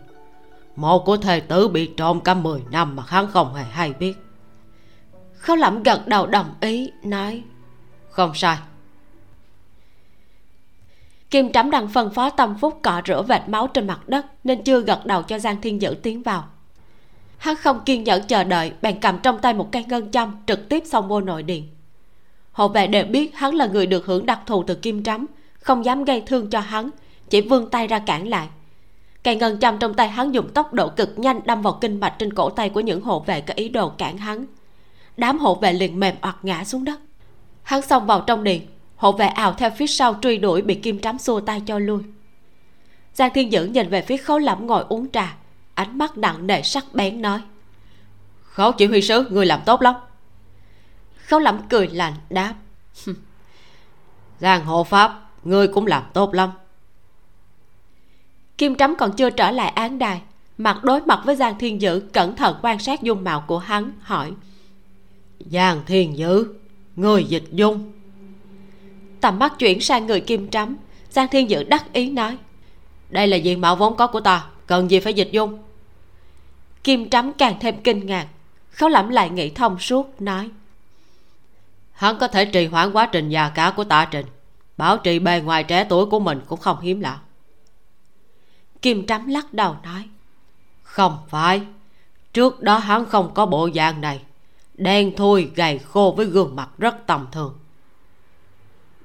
[0.76, 4.16] Một của thầy tử bị trộm cả 10 năm mà hắn không hề hay biết.
[5.34, 7.42] Khấu lẩm gật đầu đồng ý, nói,
[8.10, 8.56] không sai.
[11.30, 14.64] Kim trắm đang phân phó tâm phúc cọ rửa vệt máu trên mặt đất, nên
[14.64, 16.44] chưa gật đầu cho giang thiên dữ tiến vào
[17.38, 20.68] hắn không kiên nhẫn chờ đợi, bèn cầm trong tay một cây ngân châm trực
[20.68, 21.68] tiếp xông vô nội điện.
[22.52, 25.26] Hộ vệ đều biết hắn là người được hưởng đặc thù từ kim trắm,
[25.60, 26.90] không dám gây thương cho hắn,
[27.30, 28.48] chỉ vươn tay ra cản lại.
[29.24, 32.14] Cây ngân châm trong tay hắn dùng tốc độ cực nhanh đâm vào kinh mạch
[32.18, 34.46] trên cổ tay của những hộ vệ có ý đồ cản hắn.
[35.16, 37.00] Đám hộ vệ liền mềm oặt ngã xuống đất.
[37.62, 38.66] Hắn xông vào trong điện,
[38.96, 42.02] hộ vệ ào theo phía sau truy đuổi bị kim trắm xua tay cho lui.
[43.14, 45.36] Giang thiên dữ nhìn về phía khấu lẩm ngồi uống trà
[45.74, 47.40] ánh mắt nặng nề sắc bén nói.
[48.42, 49.94] Khấu chỉ huy sứ người làm tốt lắm.
[51.26, 52.54] Khấu lẩm cười lạnh đáp.
[54.40, 56.50] Giang hộ pháp, ngươi cũng làm tốt lắm.
[58.58, 60.22] Kim trắm còn chưa trở lại án đài,
[60.58, 63.92] mặt đối mặt với giang thiên dữ cẩn thận quan sát dung mạo của hắn,
[64.00, 64.32] hỏi.
[65.50, 66.46] Giang thiên dữ
[66.96, 67.92] người dịch dung.
[69.20, 70.76] Tầm mắt chuyển sang người kim trắm
[71.10, 72.38] giang thiên dữ đắc ý nói.
[73.10, 75.58] Đây là diện mạo vốn có của ta, cần gì phải dịch dung?
[76.84, 78.26] Kim trắm càng thêm kinh ngạc.
[78.70, 80.50] Khấu lẩm lại nghĩ thông suốt nói.
[81.92, 84.26] Hắn có thể trì hoãn quá trình già cả của tạ trình.
[84.76, 87.18] Bảo trì bề ngoài trẻ tuổi của mình cũng không hiếm lạ.
[88.82, 90.08] Kim trắm lắc đầu nói.
[90.82, 91.62] Không phải.
[92.32, 94.22] Trước đó hắn không có bộ dạng này.
[94.74, 97.58] Đen thui gầy khô với gương mặt rất tầm thường.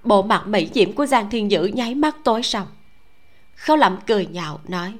[0.03, 2.67] Bộ mặt mỹ diễm của giang thiên dữ nháy mắt tối sầm.
[3.55, 4.93] Khấu lẩm cười nhạo nói.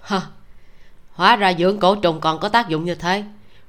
[0.00, 0.20] Hơ
[1.16, 3.24] hóa ra dưỡng cổ trùng còn có tác dụng như thế.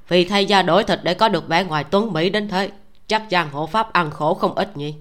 [0.07, 2.71] Vì thay da đổi thịt để có được vẻ ngoài tuấn mỹ đến thế,
[3.07, 4.95] chắc giang hộ pháp ăn khổ không ít nhỉ?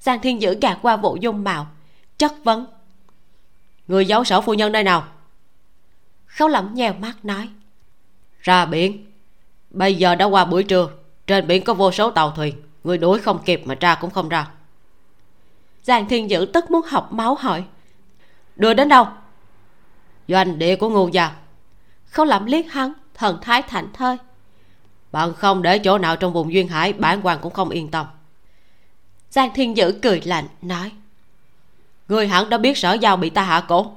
[0.00, 1.66] Giang thiên dữ gạt qua vụ dung mạo,
[2.18, 2.66] chất vấn.
[3.88, 5.04] Người giấu sở phu nhân đây nào?
[6.26, 7.48] Khấu lẩm nheo mắt nói.
[8.40, 9.06] Ra biển.
[9.70, 10.88] Bây giờ đã qua buổi trưa,
[11.26, 12.62] trên biển có vô số tàu thuyền.
[12.84, 14.50] Người đuổi không kịp mà tra cũng không ra.
[15.82, 17.64] Giang thiên dữ tức muốn học máu hỏi.
[18.56, 19.06] Đưa đến đâu?
[20.32, 21.42] Doanh địa của ngu gia
[22.12, 24.16] khấu lẩm liếc hắn, thần thái thảnh thơi.
[25.12, 28.06] Bạn không để chỗ nào trong vùng duyên hải, bản quan cũng không yên tâm.
[29.30, 30.92] Giang thiên dữ cười lạnh, nói,
[32.08, 33.92] người hẳn đã biết sở giao bị ta hạ cổ.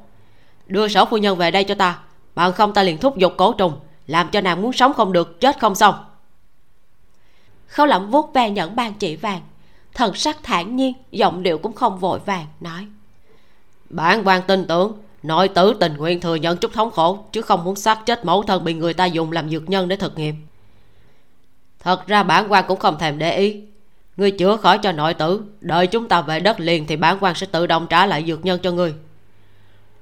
[0.68, 2.00] Đưa sở phu nhân về đây cho ta.
[2.36, 5.42] Bạn không ta liền thúc giục cổ trùng, làm cho nàng muốn sống không được,
[5.42, 5.96] chết không xong.
[7.68, 9.42] Khấu lẩm vuốt ve nhẫn ban chỉ vàng.
[9.94, 12.88] Thần sắc thản nhiên, giọng điệu cũng không vội vàng, nói,
[13.90, 17.64] bản quan tin tưởng nội tử tình nguyện thừa nhận chút thống khổ chứ không
[17.64, 20.36] muốn xác chết mẫu thân bị người ta dùng làm dược nhân để thực nghiệm.
[21.80, 23.62] Thật ra bản quan cũng không thèm để ý.
[24.18, 27.36] Ngươi chữa khỏi cho nội tử đợi chúng ta về đất liền thì bản quan
[27.36, 28.94] sẽ tự động trả lại dược nhân cho ngươi.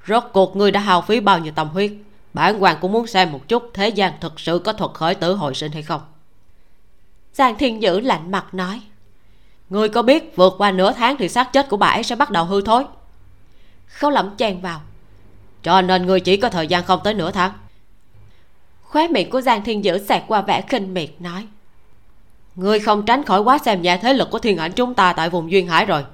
[0.08, 1.92] Rốt cuộc ngươi đã hao phí bao nhiêu tâm huyết
[2.34, 5.36] bản quan cũng muốn xem một chút thế gian thực sự có thuật khởi tử
[5.36, 6.02] hồi sinh hay không.
[7.34, 8.82] Giang thiên dữ lạnh mặt nói
[9.70, 12.32] ngươi có biết vượt qua nửa tháng thì xác chết của bà ấy sẽ bắt
[12.32, 12.86] đầu hư thối?
[13.88, 14.82] Khấu lẩm chen vào
[15.64, 17.52] cho nên ngươi chỉ có thời gian không tới nửa tháng
[18.94, 21.48] khóe miệng của giang thiên dữ xẹt qua vẻ khinh miệt, nói,
[22.56, 25.30] ngươi không tránh khỏi quá xem nhẹ thế lực của thiên ảnh chúng ta tại
[25.30, 26.06] vùng duyên hải rồi.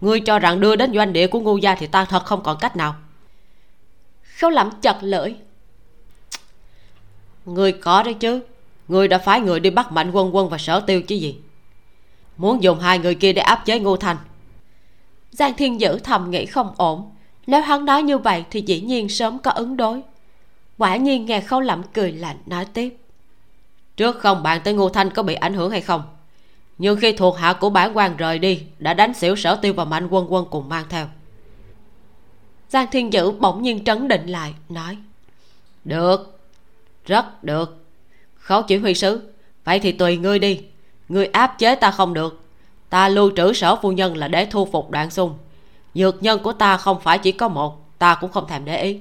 [0.00, 2.56] Ngươi cho rằng đưa đến doanh địa của ngu gia thì ta thật không còn
[2.60, 2.94] cách nào.
[4.38, 5.34] Khâu lẩm chật lưỡi,
[7.46, 8.40] ngươi có đấy chứ.
[8.88, 11.36] Ngươi đã phái người đi bắt mạnh quân quân và sở tiêu chứ gì?
[12.36, 14.16] Muốn dùng hai người kia để áp chế ngô thành.
[15.30, 17.10] Giang thiên dữ thầm nghĩ không ổn
[17.46, 20.02] nếu hắn nói như vậy thì dĩ nhiên sớm có ứng đối.
[20.78, 22.96] Quả nhiên nghe khâu lẩm cười lạnh nói tiếp.
[23.96, 26.02] Trước không bạn tới ngô thanh có bị ảnh hưởng hay không?
[26.78, 29.84] Nhưng khi thuộc hạ của bản quan rời đi đã đánh xỉu sở tiêu và
[29.84, 31.06] mạnh quân quân cùng mang theo.
[32.68, 34.96] Giang thiên dữ bỗng nhiên trấn định lại nói.
[35.84, 36.40] Được
[37.06, 37.84] rất được.
[38.34, 39.32] Khấu chỉ huy sứ
[39.64, 40.60] vậy thì tùy ngươi đi.
[41.08, 42.40] Ngươi áp chế ta không được.
[42.88, 45.34] Ta lưu trữ sở phu nhân là để thu phục đoạn xung
[45.96, 48.98] dược nhân của ta không phải chỉ có một, ta cũng không thèm để ý.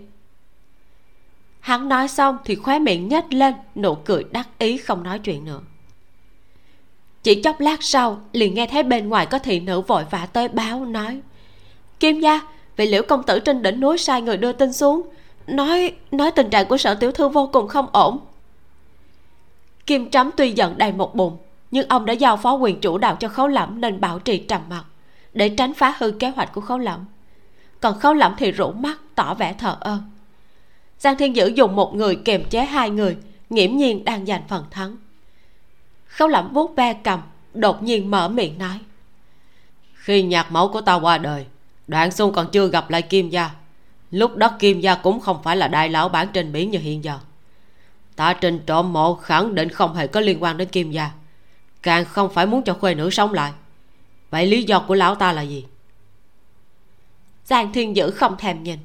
[1.59, 5.45] Hắn nói xong thì khóe miệng nhếch lên, nụ cười đắc ý không nói chuyện
[5.45, 5.59] nữa.
[7.23, 10.47] Chỉ chốc lát sau, liền nghe thấy bên ngoài có thị nữ vội vã tới
[10.47, 11.21] báo nói,
[11.99, 12.41] kim gia,
[12.77, 15.01] vị liễu công tử trên đỉnh núi sai người đưa tin xuống,
[15.47, 18.19] nói nói tình trạng của sở tiểu thư vô cùng không ổn.
[19.85, 21.37] Kim trắm tuy giận đầy một bụng,
[21.71, 24.61] nhưng ông đã giao phó quyền chủ đạo cho khấu lẩm nên bảo trì trầm
[24.69, 24.85] mặc
[25.35, 27.05] để tránh phá hư kế hoạch của khấu lẩm
[27.85, 29.97] còn khấu lẩm thì rũ mắt, tỏ vẻ thờ ơ.
[30.99, 33.17] Giang thiên dữ dùng một người kiềm chế hai người,
[33.49, 34.97] nghiễm nhiên đang giành phần thắng.
[36.05, 37.21] Khấu lẩm vuốt ve cầm,
[37.53, 38.79] đột nhiên mở miệng nói.
[39.93, 41.45] Khi nhạc mẫu của ta qua đời,
[41.87, 43.51] đoạn xuân còn chưa gặp lại kim gia.
[44.11, 47.03] Lúc đó kim gia cũng không phải là đại lão bản trên biển như hiện
[47.03, 47.19] giờ.
[48.15, 51.11] Ta trình trộm mộ khẳng định không hề có liên quan đến kim gia.
[51.81, 53.51] Càng không phải muốn cho khuê nữ sống lại
[54.29, 55.65] vậy lý do của lão ta là gì?
[57.45, 58.79] Giang thiên dữ không thèm nhìn.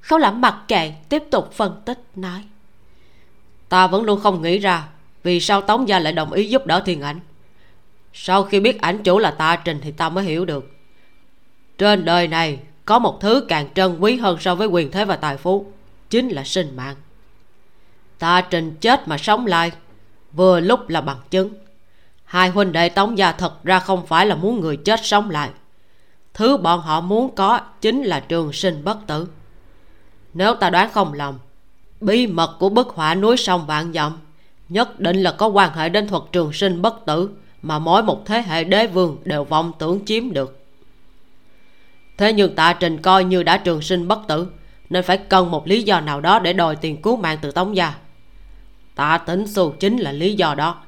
[0.00, 2.44] Khấu lẩm mặc kệ, tiếp tục phân tích, nói.
[3.68, 4.88] Ta vẫn luôn không nghĩ ra
[5.22, 7.20] vì sao tống gia lại đồng ý giúp đỡ thiên ảnh.
[8.12, 10.70] Sau khi biết ảnh chủ là ta trình thì ta mới hiểu được.
[11.78, 15.16] Trên đời này có một thứ càng trân quý hơn so với quyền thế và
[15.16, 15.72] tài phú,
[16.10, 16.96] chính là sinh mạng.
[18.18, 19.72] Ta trình chết mà sống lại,
[20.32, 21.54] vừa lúc là bằng chứng
[22.26, 25.50] hai huynh đệ tống gia thật ra không phải là muốn người chết sống lại.
[26.34, 29.28] Thứ bọn họ muốn có chính là trường sinh bất tử.
[30.34, 31.38] Nếu ta đoán không lầm,
[32.00, 34.18] bí mật của bức họa núi sông vạn dặm
[34.68, 37.30] nhất định là có quan hệ đến thuật trường sinh bất tử
[37.62, 40.64] mà mỗi một thế hệ đế vương đều vọng tưởng chiếm được.
[42.18, 44.46] Thế nhưng tạ trình coi như đã trường sinh bất tử,
[44.90, 47.76] nên phải cần một lý do nào đó để đòi tiền cứu mạng từ tống
[47.76, 47.94] gia.
[48.94, 50.82] Tạ tính xu chính là lý do đó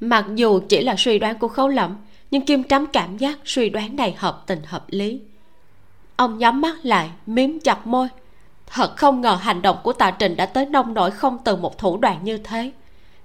[0.00, 1.96] mặc dù chỉ là suy đoán của khấu lẩm
[2.30, 5.20] nhưng kim trắm cảm giác suy đoán này hợp tình hợp lý.
[6.16, 8.08] Ông nhắm mắt lại, miếm chặt môi.
[8.66, 11.78] Thật không ngờ hành động của tạ trình đã tới nông nổi không từ một
[11.78, 12.72] thủ đoạn như thế.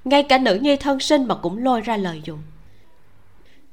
[0.06, 2.40] Ngay cả nữ nhi thân sinh mà cũng lôi ra lời dùng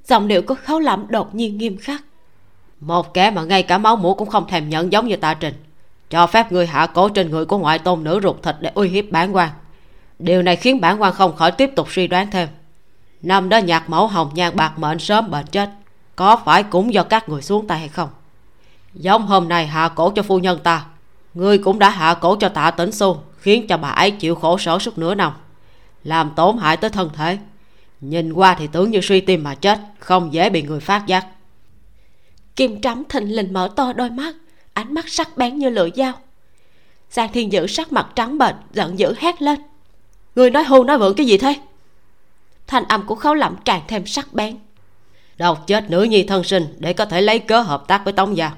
[0.09, 2.05] giọng điệu của khấu lẩm đột nhiên nghiêm khắc.
[2.81, 5.55] Một kẻ mà ngay cả máu mũ cũng không thèm nhận giống như tạ trình.
[6.11, 8.89] Cho phép người hạ cố trên người của ngoại tôn nữ ruột thịt để uy
[8.89, 9.51] hiếp bản quan.
[10.19, 12.49] Điều này khiến bản quan không khỏi tiếp tục suy đoán thêm
[13.27, 15.71] năm đó nhạc mẫu hồng nhan bạc mệnh sớm bệnh chết,
[16.17, 18.09] có phải cũng do các người xuống tay hay không?
[18.95, 20.87] Giống hôm nay hạ cổ cho phu nhân ta,
[21.35, 24.59] ngươi cũng đã hạ cổ cho tạ tĩnh xu, khiến cho bà ấy chịu khổ
[24.59, 25.33] sở suốt nửa năm.
[26.05, 27.39] Làm tổn hại tới thân thể,
[28.01, 31.27] nhìn qua thì tưởng như suy tim mà chết, không dễ bị người phát giác.
[32.57, 34.35] Kim trắm thình lình mở to đôi mắt,
[34.73, 36.13] ánh mắt sắc bén như lưỡi dao.
[37.11, 39.61] Giang thiên dữ sắc mặt trắng bệch, giận dữ hét lên.
[40.35, 41.55] Người nói hù nói vượng cái gì thế?
[42.67, 44.57] Thanh âm của khấu lẩm càng thêm sắc bén.
[45.39, 48.37] Độc chết nữ nhi thân sinh để có thể lấy cớ hợp tác với tống
[48.37, 48.51] gia.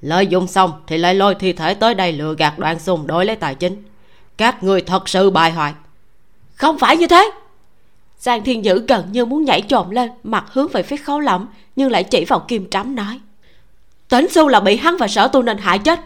[0.00, 3.26] Lợi dụng xong thì lại lôi thi thể tới đây lừa gạt đoạn xung đổi
[3.26, 3.82] lấy tài chính.
[4.36, 5.72] Các người thật sự bài hoại.
[6.54, 7.30] Không phải như thế.
[8.18, 11.48] Giang thiên dữ gần như muốn nhảy trộm lên mặt hướng về phía khấu lẩm
[11.76, 13.20] nhưng lại chỉ vào kim trắm nói.
[14.08, 16.00] Tĩnh Xu là bị hắn và sở tu nên hại chết.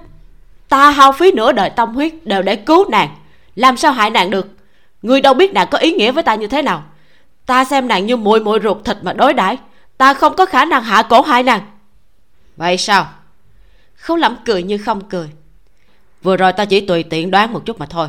[0.68, 3.16] Ta hao phí nửa đời tâm huyết đều để cứu nàng.
[3.54, 4.48] Làm sao hại nàng được?
[5.02, 6.82] Ngươi đâu biết nàng có ý nghĩa với ta như thế nào
[7.48, 9.58] Ta xem nàng như mùi mùi ruột thịt mà đối đãi.
[9.96, 11.60] Ta không có khả năng hạ cổ hại nàng.
[12.56, 13.08] Vậy sao?
[13.94, 15.30] Khấu lẩm cười như không cười.
[16.22, 18.08] Vừa rồi ta chỉ tùy tiện đoán một chút mà thôi.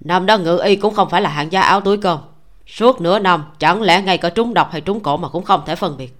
[0.00, 2.18] Năm đó ngự y cũng không phải là hạng gia áo túi cơm.
[2.66, 5.62] Suốt nửa năm chẳng lẽ ngay cả trúng độc hay trúng cổ mà cũng không
[5.66, 6.14] thể phân biệt.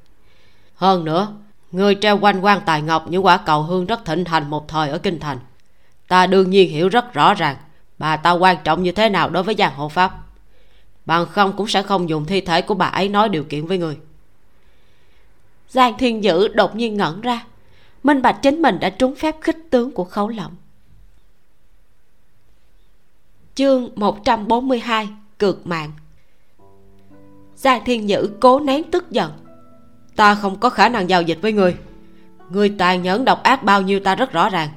[0.74, 1.28] Hơn nữa
[1.72, 4.90] Người treo quanh quan tài ngọc những quả cầu hương rất thịnh hành một thời
[4.90, 5.38] ở kinh thành.
[6.08, 7.56] Ta đương nhiên hiểu rất rõ ràng
[7.98, 10.23] Bà ta quan trọng như thế nào đối với giang hộ pháp
[11.06, 13.78] Bằng không cũng sẽ không dùng thi thể của bà ấy nói điều kiện với
[13.78, 13.98] người.
[15.68, 17.46] Giang Thiên Dữ đột nhiên ngẩn ra.
[18.02, 20.56] Minh bạch chính mình đã trúng phép khích tướng của khấu lộng
[23.54, 25.90] Chương 142 Cược mạng.
[27.56, 29.32] Giang Thiên Dữ cố nén tức giận.
[30.16, 31.76] Ta không có khả năng giao dịch với người.
[32.50, 34.68] Người tàn nhẫn độc ác bao nhiêu ta rất rõ ràng.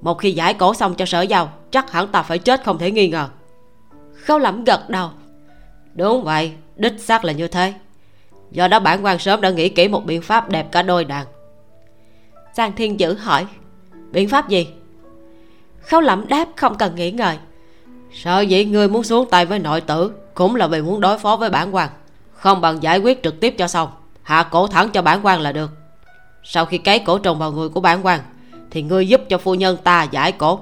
[0.00, 2.90] Một khi giải cổ xong cho sở giao chắc hẳn ta phải chết không thể
[2.90, 3.28] nghi ngờ.
[4.14, 5.10] Khâu lẩm gật đầu
[5.94, 7.74] đúng vậy, đích xác là như thế.
[8.50, 11.26] Do đó bản quan sớm đã nghĩ kỹ một biện pháp đẹp cả đôi đàn.
[12.56, 13.46] Giang thiên dữ hỏi,
[14.10, 14.68] biện pháp gì?
[15.80, 17.38] Khâu lẩm đáp không cần nghĩ ngợi,
[18.12, 21.36] sợ dĩ ngươi muốn xuống tay với nội tử cũng là vì muốn đối phó
[21.36, 21.88] với bản quan,
[22.32, 23.88] không bằng giải quyết trực tiếp cho xong,
[24.22, 25.70] hạ cổ thẳng cho bản quan là được.
[26.42, 28.20] Sau khi cấy cổ trùng vào người của bản quan,
[28.70, 30.60] thì ngươi giúp cho phu nhân ta giải cổ.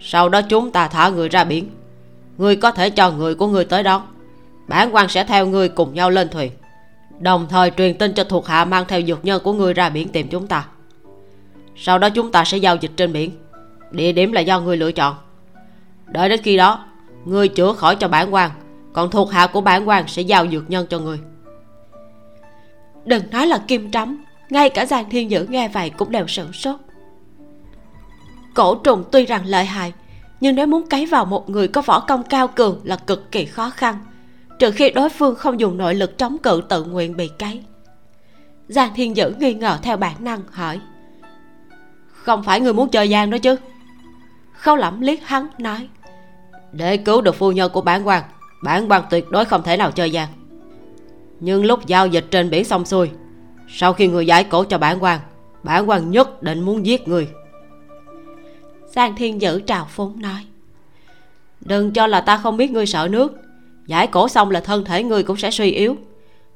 [0.00, 1.70] Sau đó chúng ta thả người ra biển.
[2.38, 4.02] Ngươi có thể cho người của ngươi tới đón
[4.68, 6.52] bản quan sẽ theo ngươi cùng nhau lên thuyền.
[7.18, 10.08] Đồng thời truyền tin cho thuộc hạ mang theo dược nhân của ngươi ra biển
[10.08, 10.66] tìm chúng ta.
[11.76, 13.30] Sau đó chúng ta sẽ giao dịch trên biển.
[13.90, 15.14] Địa điểm là do ngươi lựa chọn.
[16.06, 16.84] Đợi đến khi đó
[17.24, 18.50] ngươi chữa khỏi cho bản quan,
[18.92, 21.18] còn thuộc hạ của bản quan sẽ giao dược nhân cho ngươi
[23.04, 26.52] đừng nói là kim trắm, ngay cả giang thiên dữ nghe vậy cũng đều sửng
[26.52, 26.76] sốt.
[28.54, 29.92] Cổ trùng tuy rằng lợi hại,
[30.40, 33.44] nhưng nếu muốn cấy vào một người có võ công cao cường là cực kỳ
[33.44, 33.98] khó khăn
[34.58, 37.62] trừ khi đối phương không dùng nội lực chống cự tự nguyện bị cấy.
[38.68, 40.80] Giang thiên dữ nghi ngờ theo bản năng hỏi,
[42.12, 43.56] không phải người muốn chơi giang đó chứ?
[44.52, 45.88] Khâu lẩm liếc hắn nói,
[46.72, 48.22] để cứu được phu nhân của bản quan
[48.62, 50.28] bản quan tuyệt đối không thể nào chơi giang.
[51.40, 53.10] Nhưng lúc giao dịch trên biển xong xuôi,
[53.68, 55.20] sau khi người giải cổ cho bản quan
[55.62, 57.28] bản quan nhất định muốn giết người.
[58.86, 60.46] Giang thiên dữ trào phúng nói,
[61.60, 63.43] đừng cho là ta không biết ngươi sợ nước
[63.86, 65.96] giải cổ xong là thân thể ngươi cũng sẽ suy yếu.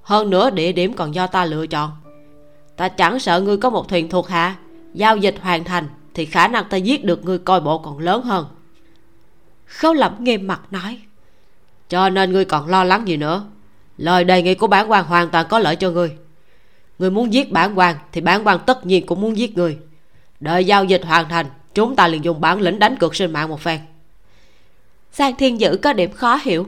[0.02, 1.90] Hơn nữa địa điểm còn do ta lựa chọn.
[2.76, 4.56] Ta chẳng sợ ngươi có một thuyền thuộc hạ
[4.94, 8.22] giao dịch hoàn thành thì khả năng ta giết được ngươi coi bộ còn lớn
[8.22, 8.46] hơn.
[9.64, 10.98] Khấu lẩm nghiêm mặt nói
[11.88, 13.44] cho nên ngươi còn lo lắng gì nữa?
[13.96, 16.16] Lời đề nghị của bản quan hoàn toàn có lợi cho ngươi.
[16.98, 19.78] Người muốn giết bản quan thì bản quan tất nhiên cũng muốn giết người
[20.40, 23.48] đợi giao dịch hoàn thành chúng ta liền dùng bản lĩnh đánh cược sinh mạng
[23.48, 23.80] một phen.
[25.12, 26.66] Giang thiên dữ có điểm khó hiểu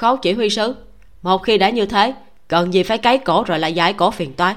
[0.00, 0.74] khấu chỉ huy sứ.
[1.22, 2.14] Một khi đã như thế,
[2.48, 4.54] cần gì phải cấy cổ rồi lại giải cổ phiền toái.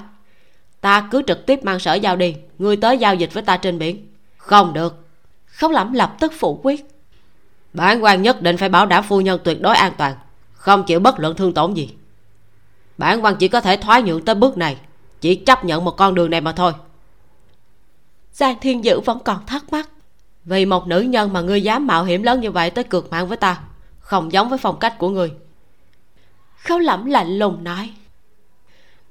[0.82, 3.80] Ta cứ trực tiếp mang sở giao đi, ngươi tới giao dịch với ta trên
[3.80, 4.08] biển.
[4.38, 5.08] Không được.
[5.46, 6.86] Khấu lẩm lập tức phủ quyết.
[7.74, 10.16] Bản quan nhất định phải bảo đảm phu nhân tuyệt đối an toàn,
[10.54, 11.90] không chịu bất luận thương tổn gì.
[12.98, 14.78] Bản quan chỉ có thể thoái nhượng tới bước này,
[15.22, 16.74] chỉ chấp nhận một con đường này mà thôi.
[18.34, 19.90] Giang thiên dữ vẫn còn thắc mắc,
[20.46, 23.28] vì một nữ nhân mà ngươi dám mạo hiểm lớn như vậy tới cược mạng
[23.28, 23.60] với ta
[24.04, 25.34] không giống với phong cách của người.
[26.58, 27.94] Khấu lẩm lạnh lùng nói,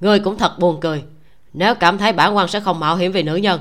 [0.01, 1.05] ngươi cũng thật buồn cười.
[1.53, 3.61] Nếu cảm thấy bản quan sẽ không mạo hiểm vì nữ nhân,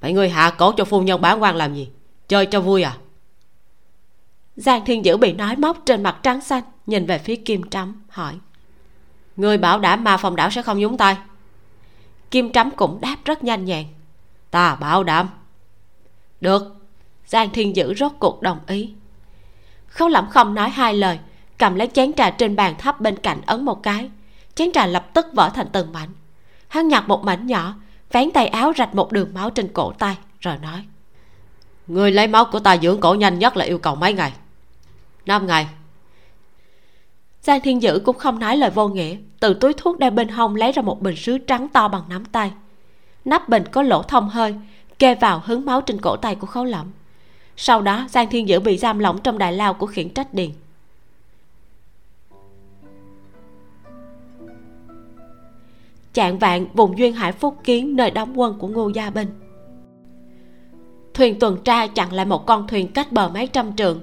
[0.00, 1.88] vậy ngươi hạ cổ cho phu nhân bản quan làm gì?
[2.28, 2.96] Chơi cho vui à?
[4.56, 8.02] Giang thiên dữ bị nói móc trên mặt trắng xanh, nhìn về phía kim trắm,
[8.08, 8.34] hỏi,
[9.36, 11.16] ngươi bảo đảm ma phong đảo sẽ không nhúng tay?
[12.30, 13.86] Kim trắm cũng đáp rất nhanh nhẹn,
[14.50, 15.28] ta bảo đảm.
[16.40, 16.74] Được.
[17.26, 18.94] Giang thiên dữ rốt cuộc đồng ý
[19.98, 21.18] khấu lẩm không nói hai lời
[21.58, 24.10] cầm lấy chén trà trên bàn thấp bên cạnh ấn một cái.
[24.54, 26.08] Chén trà lập tức vỡ thành từng mảnh.
[26.68, 27.74] Hắn nhặt một mảnh nhỏ
[28.12, 30.84] vén tay áo rạch một đường máu trên cổ tay rồi nói
[31.86, 34.32] người lấy máu của ta dưỡng cổ nhanh nhất là yêu cầu mấy ngày?
[35.26, 35.66] Năm ngày.
[37.42, 40.56] Giang thiên dữ cũng không nói lời vô nghĩa từ túi thuốc đeo bên hông
[40.56, 42.52] lấy ra một bình sứ trắng to bằng nắm tay.
[43.24, 44.54] Nắp bình có lỗ thông hơi
[44.98, 46.86] kê vào hứng máu trên cổ tay của khấu lẩm
[47.60, 50.52] sau đó, giang thiên dữ bị giam lỏng trong đại lao của khiển trách điện.
[56.12, 59.28] Chạng vạn, vùng duyên hải phúc kiến, nơi đóng quân của ngô gia binh
[61.18, 64.00] thuyền tuần tra chặn lại một con thuyền cách bờ mấy trăm trượng.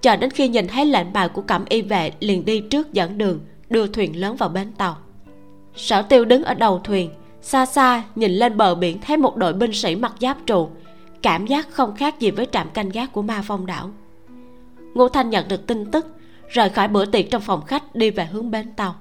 [0.00, 3.18] Chờ đến khi nhìn thấy lệnh bài của cẩm y vệ, liền đi trước dẫn
[3.18, 3.40] đường,
[3.70, 4.96] đưa thuyền lớn vào bến tàu.
[5.76, 7.10] Sở tiêu đứng ở đầu thuyền,
[7.42, 10.68] xa xa nhìn lên bờ biển, thấy một đội binh sĩ mặc giáp trụ
[11.24, 13.90] cảm giác không khác gì với trạm canh gác của ma phong đảo.
[14.94, 16.06] Ngô thanh nhận được tin tức,
[16.48, 18.94] rời khỏi bữa tiệc trong phòng khách đi về hướng bến tàu.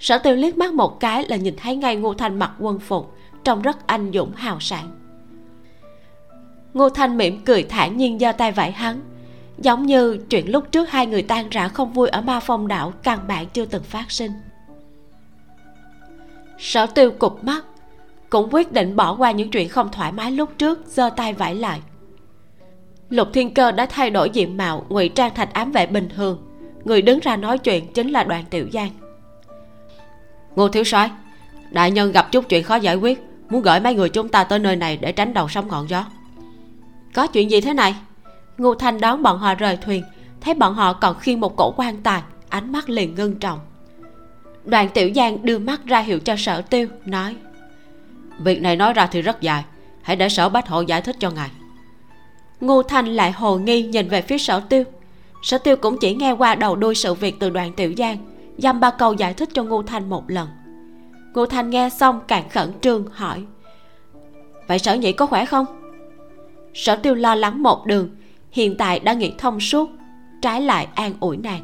[0.00, 3.14] Sở tiêu liếc mắt một cái là nhìn thấy ngay ngô thanh mặc quân phục,
[3.44, 4.90] trông rất anh dũng, hào sảng.
[6.74, 9.00] Ngô thanh mỉm cười thản nhiên giơ tay vẫy hắn,
[9.58, 12.92] giống như chuyện lúc trước hai người tan rã không vui ở ma phong đảo
[13.02, 14.32] căn bản chưa từng phát sinh.
[16.58, 17.64] Sở tiêu cục mắt
[18.32, 21.54] cũng quyết định bỏ qua những chuyện không thoải mái lúc trước giơ tay vẫy
[21.54, 21.80] lại.
[23.10, 26.38] Lục thiên cơ đã thay đổi diện mạo ngụy trang thành ám vệ bình thường.
[26.84, 28.90] Người đứng ra nói chuyện chính là đoàn tiểu giang.
[30.56, 31.10] Ngô thiếu soái
[31.70, 34.58] đại nhân gặp chút chuyện khó giải quyết muốn gửi mấy người chúng ta tới
[34.58, 36.04] nơi này để tránh đầu sóng ngọn gió.
[37.14, 37.94] Có chuyện gì thế này?
[38.58, 40.02] Ngô thanh đón bọn họ rời thuyền
[40.40, 43.58] thấy bọn họ còn khiêng một cổ quan tài ánh mắt liền ngưng trọng.
[44.64, 47.36] Đoàn tiểu giang đưa mắt ra hiệu cho sở tiêu nói
[48.44, 49.64] việc này nói ra thì rất dài.
[50.02, 51.50] Hãy để sở bách hộ giải thích cho ngài.
[52.60, 54.84] Ngô thanh lại hồ nghi nhìn về phía sở tiêu.
[55.42, 58.18] Sở tiêu cũng chỉ nghe qua đầu đuôi sự việc từ đoàn tiểu giang,
[58.58, 60.48] dăm ba câu giải thích cho ngô thanh một lần.
[61.34, 63.44] Ngô thanh nghe xong càng khẩn trương, hỏi,
[64.68, 65.66] vậy sở nhị có khỏe không?
[66.74, 68.08] Sở tiêu lo lắng một đường,
[68.50, 69.90] hiện tại đã nghĩ thông suốt,
[70.42, 71.62] trái lại an ủi nàng.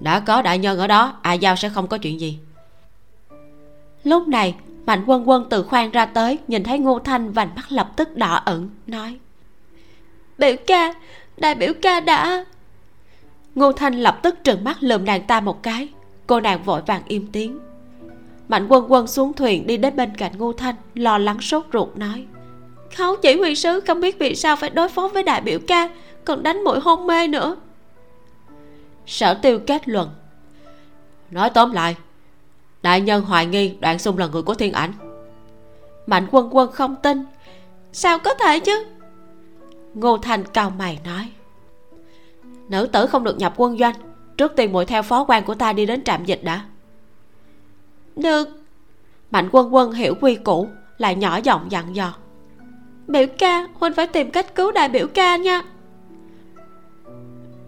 [0.00, 2.38] Đã có đại nhân ở đó à giao sẽ không có chuyện gì.
[4.04, 4.54] Lúc này
[4.86, 8.16] mạnh quân quân từ khoang ra tới nhìn thấy ngô thanh vành mắt lập tức
[8.16, 9.18] đỏ ửng nói.
[10.38, 10.94] Biểu ca
[11.36, 12.44] đại biểu ca đã.
[13.54, 15.88] Ngô thanh lập tức trừng mắt lườm nàng ta một cái.
[16.26, 17.58] Cô nàng vội vàng im tiếng.
[18.48, 21.96] Mạnh quân quân xuống thuyền đi đến bên cạnh ngô thanh lo lắng sốt ruột
[21.96, 22.26] nói.
[22.96, 25.88] Khấu chỉ huy sứ không biết vì sao phải đối phó với đại biểu ca
[26.24, 27.56] còn đánh mũi hôn mê nữa.
[29.06, 30.10] Sở tiêu kết luận.
[31.30, 31.96] Nói tóm lại
[32.86, 34.92] đại nhân hoài nghi đoạn sung là người của thiên ảnh.
[36.06, 37.24] Mạnh quân quân không tin.
[37.92, 38.84] Sao có thể chứ?
[39.94, 41.28] Ngô thành cao mày nói.
[42.68, 43.94] Nữ tử không được nhập quân doanh,
[44.36, 46.64] trước tiên muội theo phó quan của ta đi đến trạm dịch đã.
[48.16, 48.48] Được.
[49.30, 50.68] Mạnh quân quân hiểu quy củ,
[50.98, 52.14] lại nhỏ giọng dặn dò.
[53.06, 55.62] Biểu ca, huynh phải tìm cách cứu đại biểu ca nha.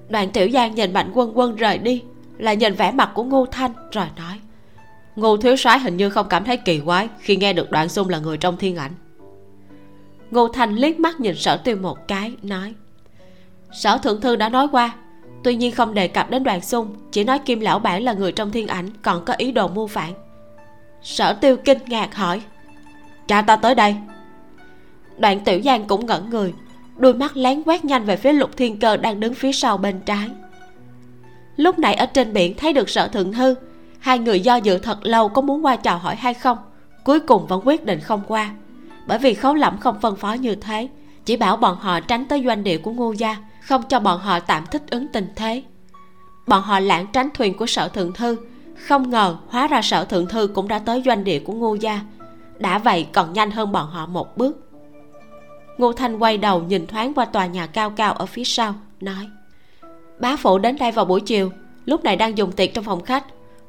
[0.09, 2.03] Đoàn tiểu giang nhìn mạnh quân quân rời đi,
[2.39, 4.41] lại nhìn vẻ mặt của ngô thanh rồi nói
[5.19, 8.09] ngô thiếu soái hình như không cảm thấy kỳ quái khi nghe được đoạn xung
[8.09, 8.93] là người trong thiên ảnh.
[10.31, 12.75] Ngô thanh liếc mắt nhìn sở tiêu một cái, nói,
[13.73, 14.95] sở thượng thư đã nói qua,
[15.45, 18.33] tuy nhiên không đề cập đến đoàn xung, chỉ nói kim lão bản là người
[18.33, 20.13] trong thiên ảnh, còn có ý đồ mưu phản.
[21.03, 22.43] Sở tiêu kinh ngạc hỏi,
[23.29, 23.97] cha ta tới đây?
[25.19, 26.55] Đoạn tiểu giang cũng ngẩn người,
[26.97, 30.01] đôi mắt lén quét nhanh về phía lục thiên cơ đang đứng phía sau bên
[30.01, 30.31] trái.
[31.57, 33.55] Lúc nãy ở trên biển thấy được sở thượng thư
[33.99, 36.59] hai người do dự thật lâu có muốn qua chào hỏi hay không,
[37.05, 38.51] cuối cùng vẫn quyết định không qua.
[39.07, 40.89] Bởi vì khấu lẩm không phân phó như thế,
[41.25, 44.41] chỉ bảo bọn họ tránh tới doanh địa của ngô gia, không cho bọn họ
[44.41, 45.63] tạm thích ứng tình thế.
[46.47, 48.37] Bọn họ lãng tránh thuyền của sở thượng thư,
[48.87, 52.01] không ngờ hóa ra sở thượng thư cũng đã tới doanh địa của ngô gia.
[52.59, 54.71] Đã vậy còn nhanh hơn bọn họ một bước.
[55.79, 59.29] Ngô thanh quay đầu nhìn thoáng qua tòa nhà cao cao ở phía sau, nói,
[60.21, 61.53] bá phụ đến đây vào buổi chiều,
[61.85, 63.25] lúc này đang dùng tiệc trong phòng khách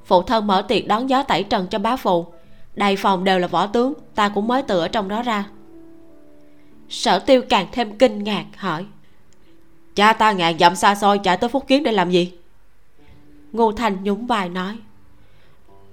[0.10, 2.26] phụ thân mở tiệc đón gió tẩy trần cho bá phụ.
[2.76, 5.46] Đầy phòng đều là võ tướng, ta cũng mới từ ở trong đó ra.
[6.90, 8.86] Sở tiêu càng thêm kinh ngạc, hỏi.
[9.96, 12.32] Cha ta ngàn dặm xa xôi chạy tới phúc kiến để làm gì?
[13.52, 14.78] Ngô thành nhún vai nói.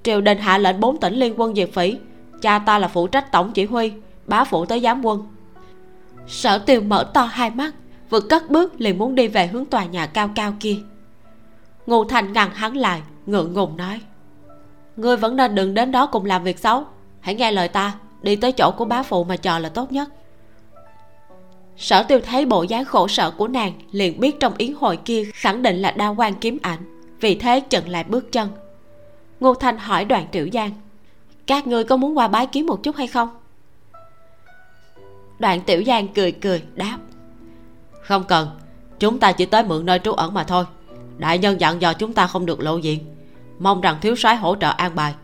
[0.02, 1.96] Triều đình hạ lệnh bốn tỉnh liên quân diệt phỉ.
[2.42, 3.92] Cha ta là phụ trách tổng chỉ huy,
[4.26, 5.26] bá phụ tới giám quân.
[6.26, 7.74] Sở tiêu mở to hai mắt
[8.10, 10.76] vừa cất bước liền muốn đi về hướng tòa nhà cao cao kia
[11.86, 14.00] ngô thành ngăn hắn lại, ngượng ngùng nói.
[14.96, 16.84] Ngươi vẫn nên đừng đến đó cùng làm việc xấu.
[17.20, 20.08] Hãy nghe lời ta, đi tới chỗ của bá phụ mà chờ là tốt nhất.
[21.76, 25.24] Sở tiêu thấy bộ dáng khổ sở của nàng, liền biết trong yến hội kia
[25.34, 28.48] khẳng định là đa quan kiếm ảnh, vì thế chận lại bước chân.
[29.40, 30.70] Ngô thanh hỏi đoàn tiểu giang,
[31.46, 33.28] các ngươi có muốn qua bái kiến một chút hay không?
[35.38, 36.98] Đoạn tiểu giang cười cười đáp,
[38.00, 38.48] không cần,
[38.98, 40.64] chúng ta chỉ tới mượn nơi trú ẩn mà thôi
[41.18, 43.00] đại nhân dặn dò chúng ta không được lộ diện.
[43.58, 45.14] Mong rằng thiếu soái hỗ trợ an bài.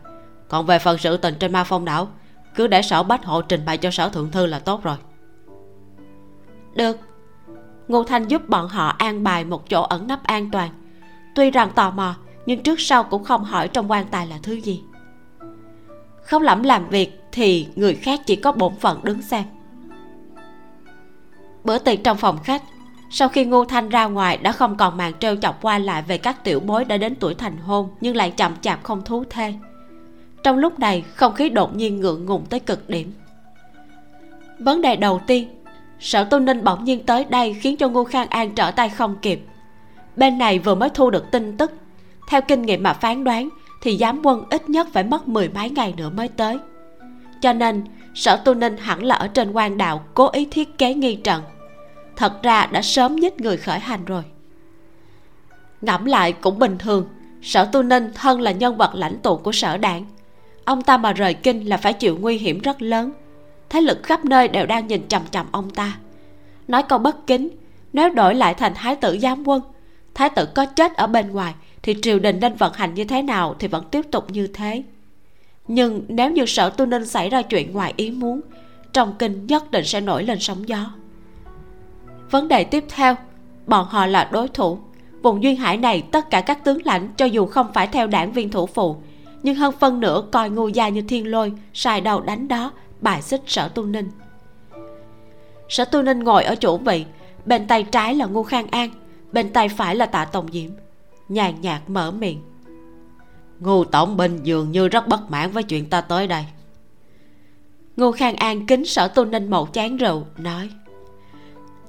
[0.49, 2.07] Còn về phần sự tình trên ma phong đảo,
[2.55, 4.97] cứ để sở bách hộ trình bày cho sở thượng thư là tốt rồi.
[6.75, 6.97] Được.
[7.87, 10.69] Ngô thanh giúp bọn họ an bài một chỗ ẩn nấp an toàn.
[11.35, 12.15] Tuy rằng tò mò,
[12.45, 14.83] nhưng trước sau cũng không hỏi trong quan tài là thứ gì.
[16.23, 19.43] Không lẫm làm việc thì người khác chỉ có bổn phận đứng xem.
[21.63, 22.63] Bữa tiệc trong phòng khách
[23.15, 26.17] sau khi ngô thanh ra ngoài, đã không còn màn trêu chọc qua lại về
[26.17, 29.53] các tiểu bối đã đến tuổi thành hôn, nhưng lại chậm chạp không thú thê.
[30.43, 33.13] Trong lúc này, không khí đột nhiên ngượng ngùng tới cực điểm.
[34.59, 35.47] Vấn đề đầu tiên,
[35.99, 39.15] sở tu ninh bỗng nhiên tới đây khiến cho ngô khang an trở tay không
[39.21, 39.41] kịp.
[40.15, 41.71] Bên này vừa mới thu được tin tức,
[42.27, 43.49] theo kinh nghiệm mà phán đoán,
[43.81, 46.57] thì giám quân ít nhất phải mất mười mấy ngày nữa mới tới.
[47.41, 47.83] Cho nên,
[48.15, 51.41] sở tu ninh hẳn là ở trên quan đạo cố ý thiết kế nghi trận
[52.15, 54.23] thật ra đã sớm nhích người khởi hành rồi.
[55.81, 57.07] Ngẫm lại cũng bình thường,
[57.41, 60.05] sở tu ninh thân là nhân vật lãnh tụ của sở đảng.
[60.65, 63.11] Ông ta mà rời kinh là phải chịu nguy hiểm rất lớn.
[63.69, 65.97] Thế lực khắp nơi đều đang nhìn chằm chằm ông ta.
[66.67, 67.49] Nói câu bất kính,
[67.93, 69.61] nếu đổi lại thành thái tử giám quân,
[70.13, 71.53] thái tử có chết ở bên ngoài
[71.83, 74.83] thì triều đình nên vận hành như thế nào thì vẫn tiếp tục như thế.
[75.67, 78.41] Nhưng nếu như sở tu ninh xảy ra chuyện ngoài ý muốn,
[78.93, 80.93] trong kinh nhất định sẽ nổi lên sóng gió
[82.31, 83.15] vấn đề tiếp theo
[83.67, 84.79] bọn họ là đối thủ.
[85.21, 88.31] Vùng duyên hải này tất cả các tướng lãnh cho dù không phải theo đảng
[88.31, 88.97] viên thủ phụ
[89.43, 92.71] nhưng hơn phân nửa coi ngu gia như thiên lôi xài đầu đánh đó
[93.01, 94.11] bài xích sở tu ninh.
[95.69, 97.05] Sở tu ninh ngồi ở chủ vị
[97.45, 98.89] bên tay trái là ngu khang an
[99.31, 100.69] bên tay phải là tạ tòng diễm.
[101.29, 102.41] Nhàn nhạt mở miệng.
[103.59, 106.45] Ngu tổng binh dường như rất bất mãn với chuyện ta tới đây.
[107.97, 110.69] Ngu khang an kính sở tu ninh một chén rượu nói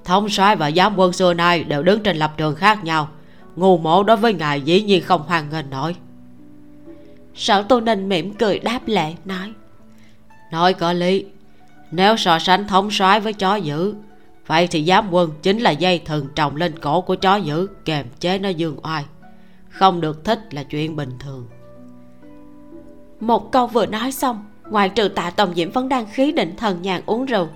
[0.04, 3.08] thống soái và giám quân xưa nay đều đứng trên lập trường khác nhau.
[3.56, 5.96] Ngu mộ đối với ngài dĩ nhiên không hoan nghênh nổi.
[7.34, 9.52] Sở tu ninh mỉm cười đáp lệ nói
[10.54, 11.24] nói có lý,
[11.90, 13.94] nếu so sánh thống soái với chó dữ,
[14.46, 18.06] vậy thì giám quân chính là dây thừng trồng lên cổ của chó dữ, kềm
[18.20, 19.04] chế nó dương oai.
[19.68, 21.46] Không được thích là chuyện bình thường.
[23.20, 26.82] Một câu vừa nói xong ngoài trừ tạ tổng diễm vẫn đang khí định thần
[26.82, 27.48] nhàn uống rượu.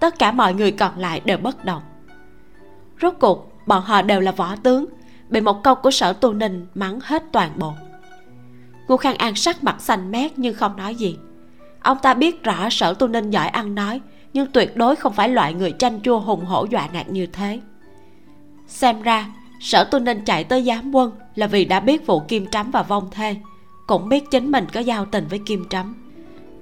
[0.00, 1.82] Tất cả mọi người còn lại đều bất động
[3.02, 4.86] rốt cuộc, bọn họ đều là võ tướng,
[5.28, 7.72] bị một câu của sở tu ninh mắng hết toàn bộ.
[8.88, 11.16] Ngô khang an sắc mặt xanh mét nhưng không nói gì.
[11.80, 14.00] Ông ta biết rõ sở tu ninh giỏi ăn nói,
[14.32, 17.60] nhưng tuyệt đối không phải loại người tranh chua hùng hổ dọa nạt như thế.
[18.66, 19.26] Xem ra,
[19.60, 22.82] sở tu ninh chạy tới giám quân là vì đã biết vụ kim trắm và
[22.82, 23.36] vong thê,
[23.86, 25.94] cũng biết chính mình có giao tình với kim trắm.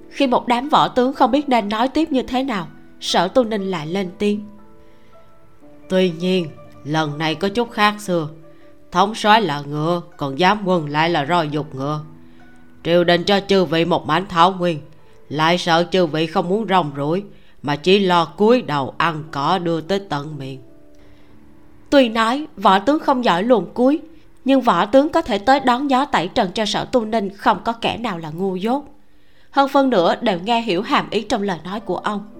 [0.09, 2.67] Khi một đám võ tướng không biết nên nói tiếp như thế nào,
[2.99, 4.45] sở tu ninh lại lên tiếng
[5.91, 6.47] tuy nhiên,
[6.83, 8.27] lần này có chút khác xưa.
[8.91, 12.01] Thống soái là ngựa, còn giám quân lại là roi dục ngựa.
[12.83, 14.81] Triều đình cho chư vị một mảnh thảo nguyên.
[15.29, 17.23] Lại sợ chư vị không muốn rong rủi
[17.63, 20.61] mà chỉ lo cúi đầu ăn cỏ đưa tới tận miệng.
[21.89, 23.99] Tuy nói, võ tướng không giỏi luồn cuối
[24.45, 27.57] nhưng võ tướng có thể tới đón gió tẩy trần cho sở tu ninh không
[27.63, 28.83] có kẻ nào là ngu dốt.
[29.49, 32.30] Hơn phân nữa đều nghe hiểu hàm ý trong lời nói của ông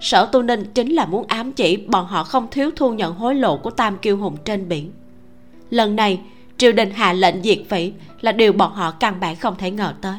[0.00, 3.34] sở tu ninh chính là muốn ám chỉ bọn họ không thiếu thu nhận hối
[3.34, 4.92] lộ của tam kiêu hùng trên biển.
[5.70, 6.20] Lần này,
[6.58, 9.94] triều đình hạ lệnh diệt phỉ là điều bọn họ căn bản không thể ngờ
[10.00, 10.18] tới.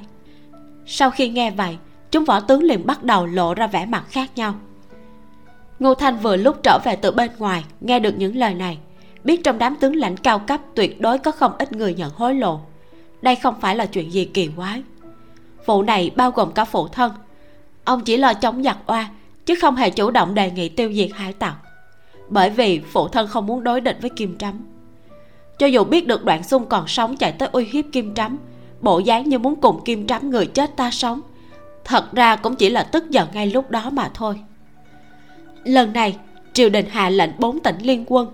[0.86, 1.78] Sau khi nghe vậy,
[2.12, 4.56] chúng võ tướng liền bắt đầu lộ ra vẻ mặt khác nhau.
[5.80, 8.78] Ngô thanh vừa lúc trở về từ bên ngoài, nghe được những lời này,
[9.24, 12.36] biết trong đám tướng lãnh cao cấp tuyệt đối có không ít người nhận hối
[12.36, 12.60] lộ.
[13.22, 14.84] Đây không phải là chuyện gì kỳ quái.
[15.66, 17.12] Vụ này bao gồm cả phụ thân.
[17.84, 19.10] Ông chỉ lo chống giặc oa
[19.48, 21.56] chứ không hề chủ động đề nghị tiêu diệt hải tặc.
[22.30, 24.66] Bởi vì phụ thân không muốn đối địch với kim trắm
[25.58, 28.38] cho dù biết được đoạn xung còn sống chạy tới uy hiếp kim trắm
[28.82, 31.22] bộ dáng như muốn cùng kim trắm người chết ta sống,
[31.84, 34.40] thật ra cũng chỉ là tức giận ngay lúc đó mà thôi.
[35.64, 36.18] Lần này,
[36.54, 38.28] triều đình hạ lệnh bốn tỉnh liên quân.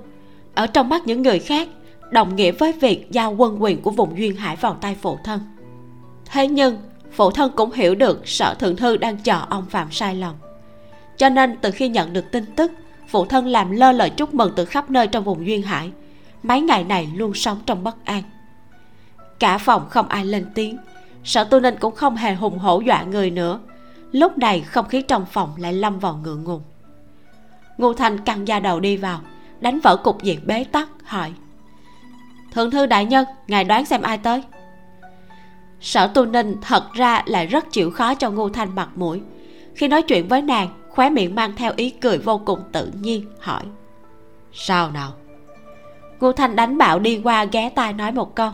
[0.55, 1.69] Ở trong mắt những người khác,
[2.09, 5.39] đồng nghĩa với việc giao quân quyền của vùng duyên hải vào tay phụ thân.
[6.25, 6.77] Thế nhưng,
[7.11, 10.35] phụ thân cũng hiểu được sở thượng thư đang chờ ông phạm sai lầm
[11.17, 12.71] cho nên từ khi nhận được tin tức,
[13.07, 15.91] phụ thân làm lơ lời chúc mừng từ khắp nơi trong vùng duyên hải,
[16.43, 18.23] mấy ngày này luôn sống trong bất an.
[19.39, 20.77] Cả phòng không ai lên tiếng
[21.23, 23.59] sở tu ninh cũng không hề hùng hổ dọa người nữa.
[24.11, 26.61] Lúc này không khí trong phòng lại lâm vào ngượng ngùng.
[27.77, 29.21] Ngô thanh căng da đầu đi vào,
[29.59, 31.33] đánh vỡ cục diện bế tắc, hỏi,
[32.51, 34.43] thượng thư đại nhân, ngài đoán xem ai tới?
[35.81, 39.21] Sở tu ninh thật ra lại rất chịu khó cho ngô thanh mặt mũi.
[39.75, 43.25] Khi nói chuyện với nàng khóe miệng mang theo ý cười vô cùng tự nhiên,
[43.39, 43.63] hỏi.
[44.53, 45.11] Sao nào?
[46.19, 48.51] Ngô thanh đánh bạo đi qua ghé tai nói một câu.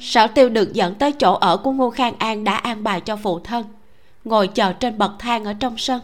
[0.00, 3.16] Sở tiêu được dẫn tới chỗ ở của ngô khang an đã an bài cho
[3.16, 3.64] phụ thân,
[4.24, 6.00] ngồi chờ trên bậc thang ở trong sân.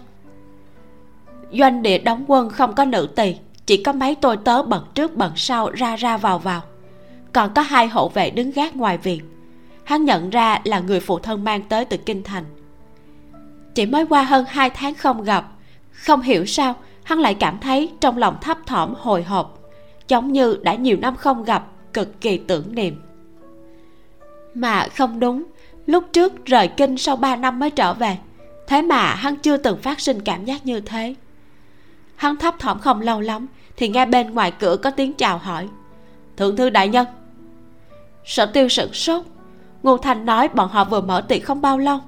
[1.52, 3.36] Doanh địa đóng quân không có nữ tỳ,
[3.66, 6.62] chỉ có mấy tôi tớ bận trước bận sau ra ra vào vào.
[7.32, 9.20] Còn có hai hộ vệ đứng gác ngoài viện.
[9.84, 12.44] Hắn nhận ra là người phụ thân mang tới từ kinh thành
[13.74, 15.44] chỉ mới qua hơn hai tháng không gặp.
[15.92, 19.58] Không hiểu sao, hắn lại cảm thấy trong lòng thấp thỏm, hồi hộp.
[20.08, 23.02] Giống như đã nhiều năm không gặp, cực kỳ tưởng niệm.
[24.54, 25.44] Mà không đúng,
[25.86, 28.18] lúc trước rời kinh sau ba năm mới trở về.
[28.66, 31.14] Thế mà hắn chưa từng phát sinh cảm giác như thế.
[32.16, 33.46] Hắn thấp thỏm không lâu lắm,
[33.76, 35.68] thì nghe bên ngoài cửa có tiếng chào hỏi.
[36.36, 37.06] Thượng thư đại nhân.
[38.24, 39.22] Sở tiêu sửng sốt.
[39.82, 42.00] Ngô thành nói bọn họ vừa mở tiệc không bao lâu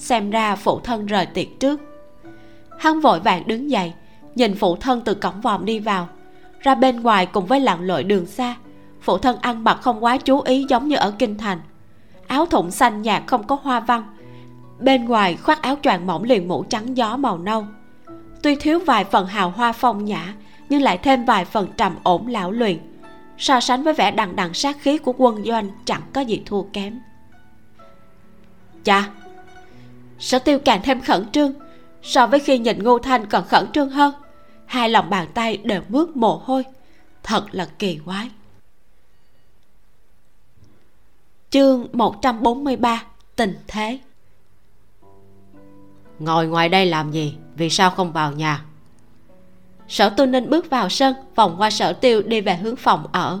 [0.00, 1.80] xem ra phụ thân rời tiệc trước.
[2.78, 3.92] Hắn vội vàng đứng dậy,
[4.34, 6.08] nhìn phụ thân từ cổng vòm đi vào.
[6.60, 8.54] Ra bên ngoài cùng với lặn lội đường xa,
[9.00, 11.60] phụ thân ăn mặc không quá chú ý giống như ở kinh thành.
[12.26, 14.04] Áo thụng xanh nhạt không có hoa văn,
[14.78, 17.66] bên ngoài khoác áo choàng mỏng liền mũ trắng gió màu nâu.
[18.42, 20.34] Tuy thiếu vài phần hào hoa phong nhã,
[20.68, 22.78] nhưng lại thêm vài phần trầm ổn lão luyện.
[23.38, 26.62] So sánh với vẻ đằng đằng sát khí của quân doanh chẳng có gì thua
[26.62, 27.00] kém.
[28.84, 29.08] Cha
[30.20, 31.52] sở tiêu càng thêm khẩn trương.
[32.02, 34.14] So với khi nhìn ngô thanh còn khẩn trương hơn
[34.66, 36.64] hai lòng bàn tay đều mướt mồ hôi.
[37.22, 38.30] Thật là kỳ quái.
[41.50, 43.02] Chương 143
[43.36, 43.98] tình thế.
[46.18, 47.34] Ngồi ngoài đây làm gì?
[47.56, 48.64] Vì sao không vào nhà?
[49.88, 53.40] Sở tu ninh bước vào sân vòng qua sở tiêu đi về hướng phòng ở.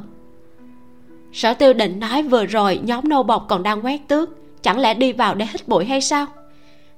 [1.32, 4.30] Sở tiêu định nói vừa rồi nhóm nô bọc còn đang quét tước
[4.62, 6.26] chẳng lẽ đi vào để hít bụi hay sao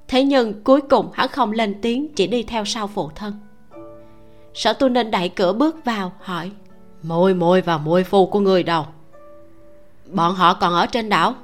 [0.07, 3.33] thế nhưng cuối cùng hắn không lên tiếng chỉ đi theo sau phụ thân.
[4.53, 6.51] Sở tu ninh đẩy cửa bước vào hỏi
[7.03, 8.85] môi môi và môi phu của người đâu?
[10.13, 11.35] Bọn họ còn ở trên đảo.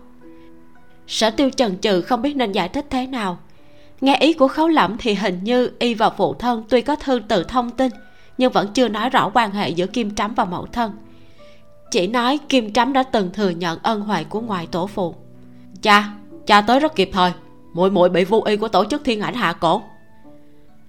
[1.08, 3.38] Sở tiêu chần chừ không biết nên giải thích thế nào.
[4.02, 7.22] Nghe ý của khấu lẩm thì hình như y và phụ thân tuy có thư
[7.28, 7.92] từ thông tin
[8.38, 10.92] nhưng vẫn chưa nói rõ quan hệ giữa kim trắm và mẫu thân.
[11.92, 15.16] Chỉ nói kim trắm đã từng thừa nhận ân huệ của ngoại tổ phụ.
[15.82, 16.14] Cha
[16.46, 17.32] cha tới rất kịp thời
[17.74, 19.82] muội muội bị vô y của tổ chức thiên ảnh hạ cổ.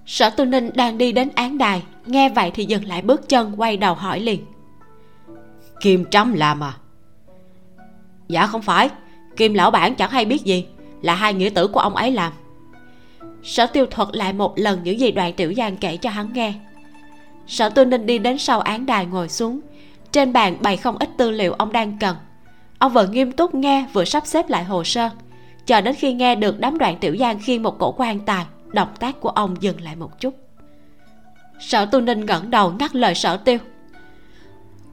[0.07, 3.55] Sở tu ninh đang đi đến án đài, nghe vậy thì dừng lại bước chân,
[3.57, 4.45] quay đầu hỏi liền.
[5.81, 6.73] Kim Trâm làm à?
[8.29, 8.91] Dạ không phải,
[9.37, 10.67] kim lão bản chẳng hay biết gì,
[11.03, 12.33] là hai nghĩa tử của ông ấy làm.
[13.43, 16.55] Sở tiêu thuật lại một lần những gì đoạn tiểu giang kể cho hắn nghe.
[17.47, 19.61] Sở tư ninh đi đến sau án đài ngồi xuống,
[20.13, 22.17] trên bàn bày không ít tư liệu ông đang cần.
[22.79, 25.11] Ông vừa nghiêm túc nghe, vừa sắp xếp lại hồ sơ
[25.71, 28.89] chờ đến khi nghe được đám đoạn tiểu giang khiêng một cổ quan tài động
[28.99, 30.35] tác của ông dừng lại một chút.
[31.61, 33.59] Sở tu ninh ngẩng đầu ngắt lời sở tiêu.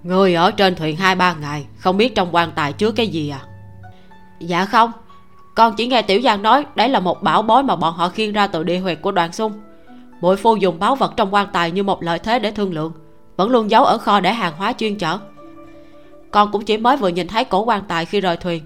[0.04, 3.30] Người ở trên thuyền hai ba ngày không biết trong quan tài chứa cái gì
[3.30, 3.42] à?
[4.40, 4.92] Dạ không
[5.56, 8.34] con chỉ nghe tiểu giang nói đấy là một bảo bối mà bọn họ khiêng
[8.34, 9.54] ra từ địa huyệt của đoàn xung.
[10.22, 12.92] Mỗi phu dùng báu vật trong quan tài như một lợi thế để thương lượng
[13.36, 15.18] vẫn luôn giấu ở kho để hàng hóa chuyên chở.
[16.32, 18.64] Con cũng chỉ mới vừa nhìn thấy cổ quan tài khi rời thuyền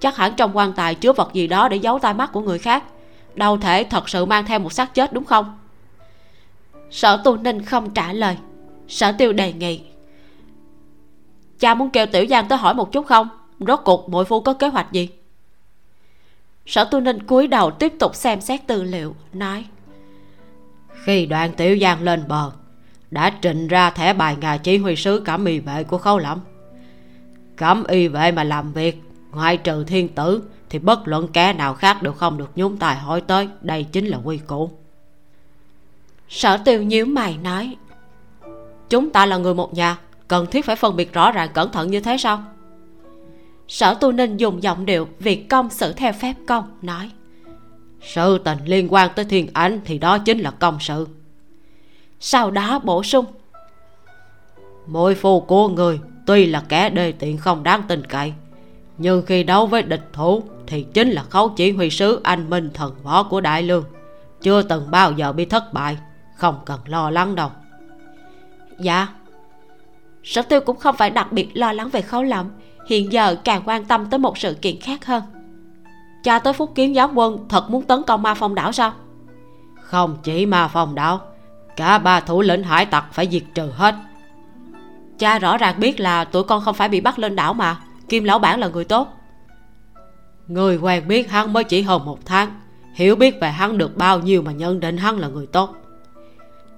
[0.00, 2.58] chắc hẳn trong quan tài chứa vật gì đó để giấu tai mắt của người
[2.58, 2.84] khác.
[3.34, 5.58] Đâu thể thật sự mang theo một xác chết đúng không?
[6.90, 8.36] Sở tu ninh không trả lời.
[8.88, 9.80] Sở tiêu đề nghị.
[11.58, 13.28] Cha muốn kêu tiểu giang tới hỏi một chút không?
[13.58, 15.08] Rốt cuộc mỗi phu có kế hoạch gì?
[16.66, 19.64] Sở tu ninh cúi đầu tiếp tục xem xét tư liệu, nói.
[21.04, 22.50] Khi đoàn tiểu giang lên bờ,
[23.10, 26.40] đã trình ra thẻ bài ngà chỉ huy sứ cẩm y vệ của khấu lẫm
[27.60, 31.74] cẩm y vệ mà làm việc ngoại trừ thiên tử thì bất luận kẻ nào
[31.74, 34.70] khác đều không được nhúng tài hỏi tới đây chính là quy củ.
[36.28, 37.76] Sở tiêu nhíu mày nói
[38.90, 41.90] chúng ta là người một nhà cần thiết phải phân biệt rõ ràng cẩn thận
[41.90, 42.44] như thế sao?
[43.68, 47.10] Sở tu ninh dùng giọng điệu việc công xử theo phép công nói
[48.02, 51.06] sự tình liên quan tới thiên ảnh thì đó chính là công sự.
[52.20, 53.24] Sau đó bổ sung
[54.86, 58.32] mỗi phu của người tuy là kẻ đê tiện không đáng tin cậy
[59.02, 62.70] nhưng khi đấu với địch thủ, thì chính là khấu chỉ huy sứ anh minh
[62.74, 63.84] thần võ của đại lương.
[64.42, 65.98] Chưa từng bao giờ bị thất bại,
[66.36, 67.50] không cần lo lắng đâu.
[68.80, 69.08] Dạ.
[70.24, 72.50] Sở tiêu cũng không phải đặc biệt lo lắng về khấu lẩm
[72.86, 75.22] hiện giờ càng quan tâm tới một sự kiện khác hơn.
[76.24, 78.92] Cha tới phúc kiến giáo quân thật muốn tấn công ma phong đảo sao?
[79.82, 81.20] Không chỉ ma phong đảo,
[81.76, 83.94] cả ba thủ lĩnh hải tặc phải diệt trừ hết.
[85.18, 87.76] Cha rõ ràng biết là tụi con không phải bị bắt lên đảo mà
[88.10, 89.08] kim lão bản là người tốt.
[90.48, 92.60] Người quen biết hắn mới chỉ hơn một tháng,
[92.94, 95.74] hiểu biết về hắn được bao nhiêu mà nhận định hắn là người tốt.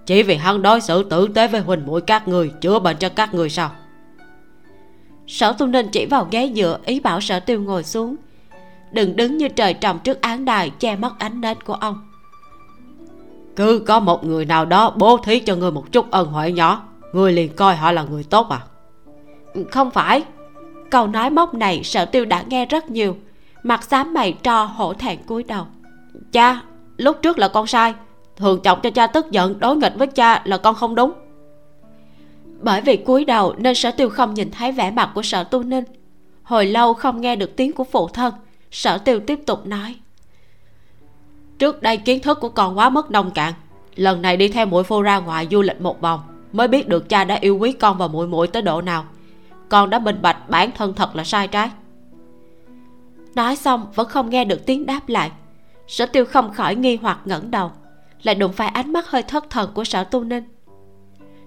[0.07, 3.09] Chỉ vì hắn đối xử tử tế với huỳnh mũi các người, chữa bệnh cho
[3.09, 3.71] các người sao?
[5.27, 8.17] Sở tu ninh chỉ vào ghế dựa, ý bảo sở tiêu ngồi xuống.
[8.93, 12.09] Đừng đứng như trời trồng trước án đài, che mất ánh nến của ông.
[13.57, 16.83] Cứ có một người nào đó bố thí cho người một chút ân huệ nhỏ
[17.13, 18.61] người liền coi họ là người tốt à?
[19.71, 20.23] Không phải
[20.93, 23.17] câu nói móc này sở tiêu đã nghe rất nhiều.
[23.63, 25.67] Mặt xám mày cho hổ thẹn cúi đầu.
[26.33, 26.63] Cha,
[26.97, 27.95] lúc trước là con sai.
[28.37, 31.13] Thường chọc cho cha tức giận, đối nghịch với cha là con không đúng.
[32.61, 35.63] Bởi vì cúi đầu nên sở tiêu không nhìn thấy vẻ mặt của sở tu
[35.63, 35.85] ninh.
[36.43, 38.35] Hồi lâu không nghe được tiếng của phụ thân
[38.71, 39.97] sở tiêu tiếp tục nói.
[41.59, 43.53] Trước đây kiến thức của con quá mất nông cạn.
[43.95, 46.21] Lần này đi theo muội phu ra ngoài du lịch một vòng,
[46.53, 49.05] mới biết được cha đã yêu quý con và muội muội tới độ nào
[49.73, 51.71] con đã minh bạch bản thân thật là sai trái.
[53.35, 55.31] Nói xong vẫn không nghe được tiếng đáp lại.
[55.87, 57.71] Sở tiêu không khỏi nghi hoặc ngẩng đầu
[58.23, 60.45] lại đụng phải ánh mắt hơi thất thần của sở tu ninh.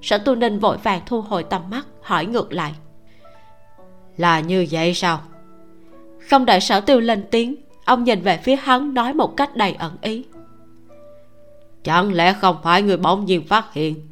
[0.02, 2.74] Sở tu ninh vội vàng thu hồi tầm mắt hỏi ngược lại.
[4.18, 5.22] Là như vậy sao?
[6.30, 7.56] Không đợi sở tiêu lên tiếng
[7.86, 10.26] ông nhìn về phía hắn nói một cách đầy ẩn ý.
[11.84, 14.08] Chẳng lẽ không phải người bỗng nhiên phát hiện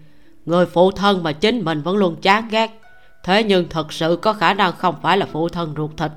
[0.45, 2.82] người phụ thân mà chính mình vẫn luôn chán ghét
[3.23, 6.11] thế nhưng thật sự có khả năng không phải là phụ thân ruột thịt.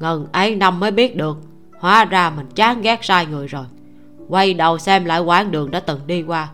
[0.00, 1.38] Ngần ấy năm mới biết được,
[1.78, 3.64] hóa ra mình chán ghét sai người rồi.
[4.28, 6.48] Quay đầu xem lại quãng đường đã từng đi qua.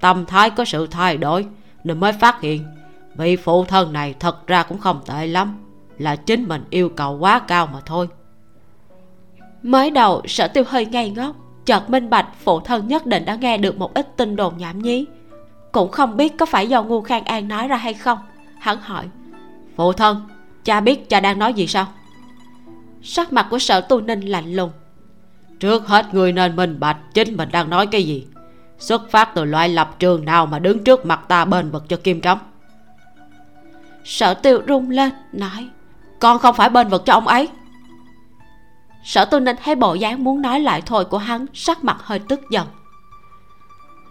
[0.00, 1.46] Tâm thái có sự thay đổi
[1.84, 2.64] nên mới phát hiện
[3.16, 5.58] vị phụ thân này thật ra cũng không tệ lắm,
[5.98, 8.08] là chính mình yêu cầu quá cao mà thôi.
[9.62, 13.34] Mới đầu, sở tiêu hơi ngây ngốc, chợt minh bạch phụ thân nhất định đã
[13.34, 15.06] nghe được một ít tin đồn nhảm nhí.
[15.72, 18.18] Cũng không biết có phải do ngu khang an nói ra hay không
[18.66, 19.08] hắn hỏi,
[19.76, 20.22] phụ thân,
[20.64, 21.86] cha biết cha đang nói gì sao?
[23.02, 24.70] Sắc mặt của sở tu ninh lạnh lùng,
[25.60, 28.26] trước hết người nên minh bạch chính mình đang nói cái gì.
[28.78, 31.96] Xuất phát từ loại lập trường nào mà đứng trước mặt ta bên vực cho
[31.96, 32.38] kim trống
[34.06, 35.68] sở tiêu rung lên, nói,
[36.20, 37.48] con không phải bên vực cho ông ấy.
[39.04, 42.18] Sở tu ninh thấy bộ dáng muốn nói lại thôi của hắn, sắc mặt hơi
[42.18, 42.66] tức giận.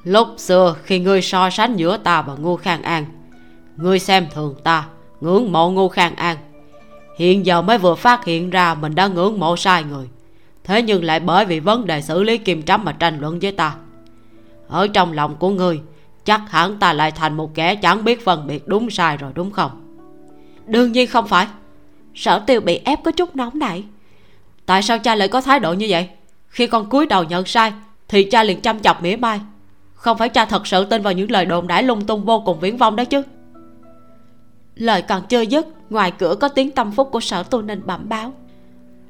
[0.03, 3.06] Lúc xưa khi ngươi so sánh giữa ta và ngô khang an
[3.78, 4.88] ngươi xem thường ta
[5.21, 6.38] ngưỡng mộ ngô khang an.
[7.17, 10.07] Hiện giờ mới vừa phát hiện ra mình đã ngưỡng mộ sai người.
[10.63, 13.51] Thế nhưng lại bởi vì vấn đề xử lý kim trắm mà tranh luận với
[13.51, 13.76] ta.
[14.67, 15.82] Ở trong lòng của ngươi
[16.26, 19.51] chắc hẳn ta lại thành một kẻ chẳng biết phân biệt đúng sai rồi đúng
[19.51, 19.71] không?
[20.67, 21.47] Đương nhiên không phải.
[22.15, 23.84] Sở tiêu bị ép có chút nóng nảy.
[24.65, 26.09] Tại sao cha lại có thái độ như vậy?
[26.47, 27.73] Khi con cúi đầu nhận sai
[28.07, 29.39] thì cha liền chăm chọc mỉa mai.
[29.93, 32.59] Không phải cha thật sự tin vào những lời đồn đãi lung tung vô cùng
[32.59, 33.23] viễn vông đó chứ
[34.76, 38.09] lời còn chưa dứt, ngoài cửa có tiếng tâm phúc của sở tu ninh bẩm
[38.09, 38.34] báo.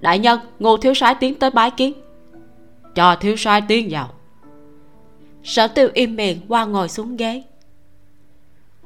[0.02, 1.94] Đại nhân, ngô thiếu soái tiến tới bái kiến.
[2.96, 4.10] Cho thiếu soái tiến vào.
[5.44, 7.44] Sở tiêu im miệng, qua ngồi xuống ghế.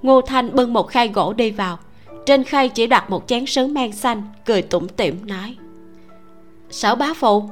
[0.01, 1.79] Ngô thanh bưng một khay gỗ đi vào.
[2.25, 5.55] Trên khay chỉ đặt một chén sứ men xanh, cười tủm tỉm nói.
[6.69, 7.49] Sở bá phụ,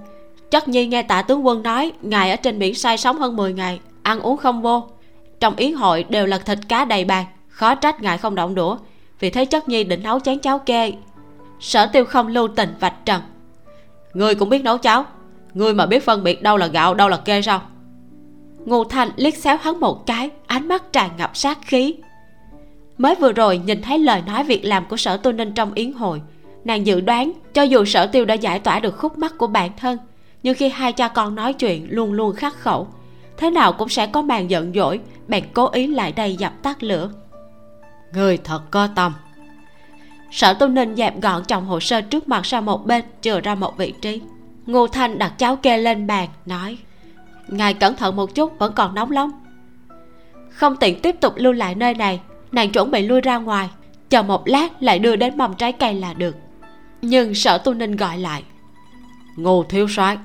[0.52, 3.54] chắc nhi nghe tạ tướng quân nói ngài ở trên biển sai sống hơn 10
[3.54, 4.84] ngày, ăn uống không vô.
[5.40, 8.78] Trong yến hội đều là thịt cá đầy bàn, khó trách ngài không động đũa
[9.20, 10.94] vì thế chất nhi định nấu chén cháo kê.
[11.60, 13.22] Sở tiêu không lưu tình vạch trần.
[14.14, 15.06] Ngươi cũng biết nấu cháo
[15.54, 17.62] ngươi mà biết phân biệt đâu là gạo, đâu là kê sao
[18.66, 21.96] ngô thanh liếc xéo hắn một cái, ánh mắt tràn ngập sát khí.
[22.98, 25.92] Mới vừa rồi nhìn thấy lời nói việc làm của sở tu ninh trong yến
[25.92, 26.22] hội,
[26.66, 29.72] nàng dự đoán cho dù sở tiêu đã giải tỏa được khúc mắc của bản
[29.78, 29.98] thân,
[30.44, 32.88] nhưng khi hai cha con nói chuyện luôn luôn khắc khẩu,
[33.38, 36.84] thế nào cũng sẽ có màn giận dỗi, bèn cố ý lại đây dập tắt
[36.84, 37.10] lửa
[38.14, 39.14] người thật có tâm.
[40.32, 43.56] Sở tu ninh dẹp gọn trong hồ sơ trước mặt sang một bên, chừa ra
[43.56, 44.22] một vị trí.
[44.66, 46.78] Ngô thanh đặt cháo kê lên bàn, nói,
[47.48, 49.32] ngài cẩn thận một chút, vẫn còn nóng lắm.
[50.50, 52.20] Không tiện tiếp tục lưu lại nơi này,
[52.52, 53.70] nàng chuẩn bị lui ra ngoài,
[54.10, 56.36] chờ một lát lại đưa đến mầm trái cây là được.
[57.02, 58.44] Nhưng sở tu ninh gọi lại,
[59.36, 60.18] ngô thiếu soái.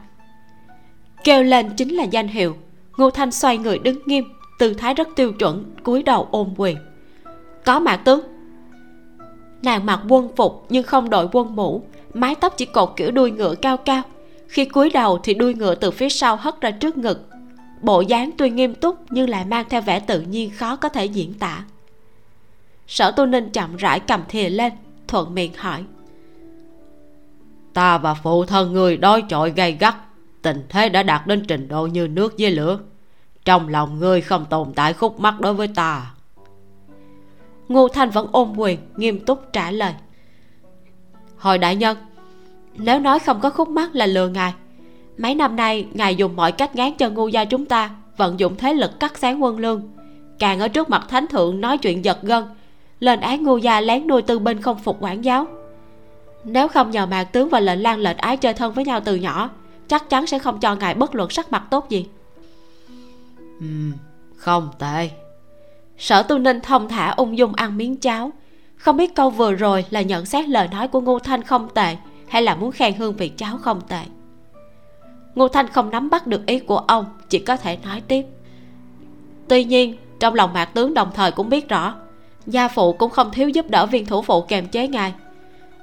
[1.24, 2.57] Kêu lên chính là danh hiệu.
[2.97, 4.24] Ngô thanh xoay người đứng nghiêm,
[4.59, 6.76] tư thái rất tiêu chuẩn, cúi đầu ôm quyền
[7.65, 8.21] có mạc tướng.
[9.63, 11.83] Nàng mặc quân phục nhưng không đội quân mũ.
[12.15, 14.03] Mái tóc chỉ cột kiểu đuôi ngựa cao cao.
[14.49, 17.29] Khi cúi đầu thì đuôi ngựa từ phía sau hất ra trước ngực.
[17.83, 21.05] Bộ dáng tuy nghiêm túc nhưng lại mang theo vẻ tự nhiên khó có thể
[21.05, 21.65] diễn tả.
[22.87, 24.73] Sở tu ninh chậm rãi cầm thìa lên,
[25.09, 25.85] thuận miệng hỏi.
[27.73, 29.95] Ta và phụ thân người đối chọi gay gắt.
[30.43, 32.79] Tình thế đã đạt đến trình độ như nước với lửa.
[33.45, 36.12] Trong lòng ngươi không tồn tại khúc mắc đối với ta
[37.69, 39.93] ngô thanh vẫn ôm quyền, nghiêm túc trả lời.
[41.37, 41.97] Hồi đại nhân,
[42.77, 44.55] nếu nói không có khúc mắc là lừa ngài.
[45.19, 48.57] Mấy năm nay, ngài dùng mọi cách ngán cho ngu gia chúng ta, vận dụng
[48.57, 49.83] thế lực cắt sáng quân lương.
[50.39, 52.45] Càng ở trước mặt thánh thượng nói chuyện giật gân,
[53.01, 55.47] lên án ngu gia lén nuôi tư binh không phục quản giáo.
[56.45, 59.17] Nếu không nhờ mạc tướng và lệnh lan lệnh ái chơi thân với nhau từ
[59.17, 59.51] nhỏ,
[59.89, 62.07] chắc chắn sẽ không cho ngài bất luận sắc mặt tốt gì.
[63.61, 63.67] Ừ
[64.43, 65.11] không tệ
[66.03, 68.32] sở tu ninh thông thả ung dung ăn miếng cháo.
[68.76, 71.96] Không biết câu vừa rồi là nhận xét lời nói của ngô thanh không tệ,
[72.28, 74.00] hay là muốn khen hương vị cháo không tệ?
[75.34, 78.24] Ngô thanh không nắm bắt được ý của ông, chỉ có thể nói tiếp.
[79.48, 81.94] Tuy nhiên, trong lòng mạc tướng đồng thời cũng biết rõ,
[82.46, 85.14] gia phụ cũng không thiếu giúp đỡ viên thủ phụ kềm chế ngài.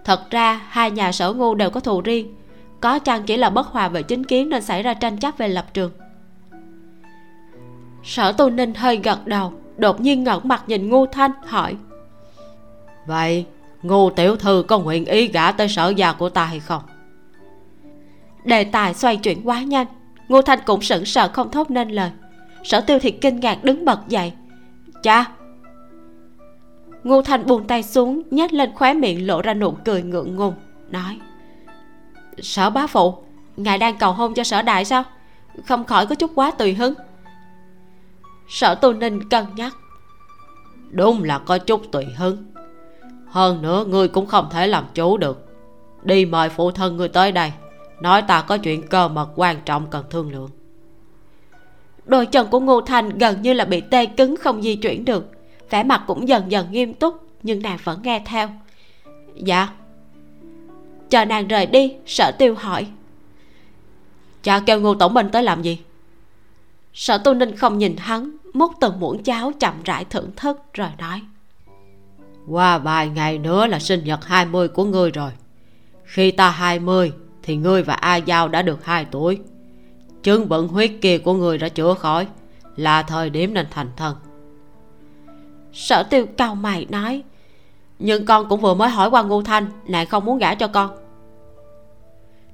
[0.05, 2.35] Thật ra, hai nhà sở ngu đều có thù riêng.
[2.81, 5.47] Có chăng chỉ là bất hòa về chính kiến nên xảy ra tranh chấp về
[5.47, 5.91] lập trường?
[8.03, 11.75] Sở tu ninh hơi gật đầu đột nhiên ngẩng mặt nhìn ngô thanh hỏi.
[13.07, 13.45] Vậy
[13.81, 16.81] ngô tiểu thư có nguyện ý gả tới sở gia của ta hay không?
[18.43, 19.87] Đề tài xoay chuyển quá nhanh
[20.27, 22.11] ngô thanh cũng sững sờ không thốt nên lời.
[22.63, 24.33] Sở tiêu thì kinh ngạc đứng bật dậy.
[25.03, 25.25] Cha!
[27.03, 30.53] Ngô thanh buông tay xuống nhếch lên khóe miệng lộ ra nụ cười ngượng ngùng
[30.89, 31.19] nói.
[32.37, 33.15] Sở bá phụ
[33.57, 35.03] ngài đang cầu hôn cho sở đại sao?
[35.65, 36.93] Không khỏi có chút quá tùy hứng
[38.49, 39.77] sở tu ninh cân nhắc.
[40.91, 42.43] Đúng là có chút tùy hứng.
[43.27, 45.45] Hơn nữa ngươi cũng không thể làm chủ được.
[46.03, 47.51] Đi mời phụ thân ngươi tới đây
[47.99, 50.49] nói ta có chuyện cơ mật quan trọng cần thương lượng.
[52.05, 55.31] Đôi chân của ngô thành gần như là bị tê cứng không di chuyển được.
[55.69, 58.49] Vẻ mặt cũng dần dần nghiêm túc nhưng nàng vẫn nghe theo.
[59.35, 59.69] Dạ.
[61.09, 62.87] Chờ nàng rời đi sở tiêu hỏi.
[64.43, 65.79] Cha kêu ngô tổng binh tới làm gì?
[66.93, 70.89] Sở tu ninh không nhìn hắn múc từng muỗng cháo chậm rãi thưởng thức rồi
[70.97, 71.21] nói.
[72.47, 75.31] Qua vài ngày nữa là sinh nhật 20 của ngươi rồi.
[76.03, 77.11] Khi ta 20
[77.43, 79.39] thì ngươi và a giao đã được 2 tuổi.
[80.23, 82.27] Chứng bận huyết kia của ngươi đã chữa khỏi
[82.75, 84.15] là thời điểm nên thành thân
[85.73, 87.23] sở tiêu cao mày nói
[87.99, 90.97] nhưng con cũng vừa mới hỏi qua ngô thanh nàng không muốn gả cho con.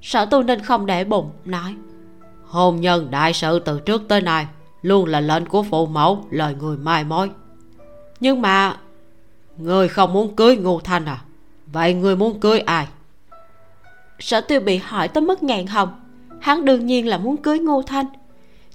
[0.01, 1.75] Sở tu ninh không để bụng nói
[2.45, 4.47] hôn nhân đại sự từ trước tới nay
[4.85, 7.29] luôn là lệnh của phụ mẫu, lời người mai mối.
[8.19, 8.77] Nhưng mà,
[9.57, 11.21] người không muốn cưới ngô thanh à?
[11.73, 12.87] Vậy người muốn cưới ai?
[14.19, 15.89] Sở tiêu bị hỏi tới mức ngàn hồng.
[16.41, 18.05] Hắn đương nhiên là muốn cưới ngô thanh.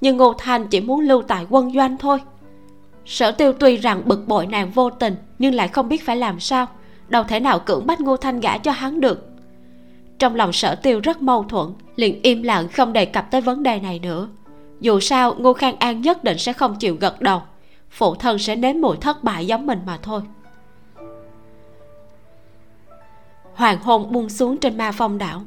[0.01, 2.19] Nhưng ngô thanh chỉ muốn lưu tại quân doanh thôi.
[3.07, 6.41] Sở tiêu tuy rằng bực bội nàng vô tình, nhưng lại không biết phải làm
[6.41, 6.67] sao.
[7.09, 9.27] Đâu thể nào cưỡng bắt ngô thanh gả cho hắn được.
[10.19, 13.63] Trong lòng sở tiêu rất mâu thuẫn, liền im lặng không đề cập tới vấn
[13.63, 14.29] đề này nữa
[14.81, 17.43] dù sao, ngô khang an nhất định sẽ không chịu gật đầu.
[17.91, 20.20] Phụ thân sẽ nếm mùi thất bại giống mình mà thôi.
[23.55, 25.43] Hoàng hôn buông xuống trên ma phong đảo.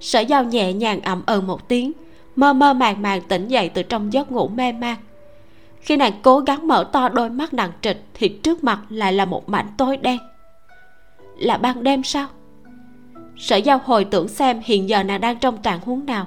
[0.00, 1.92] Sở giao nhẹ nhàng ậm ừ một tiếng,
[2.36, 4.96] mơ mơ màng màng tỉnh dậy từ trong giấc ngủ mê man.
[5.80, 9.24] Khi nàng cố gắng mở to đôi mắt nặng trịch, thì trước mặt lại là
[9.24, 10.18] một mảnh tối đen.
[11.38, 12.26] Là ban đêm sao?
[13.36, 16.26] Sở giao hồi tưởng xem hiện giờ nàng đang trong trạng huống nào.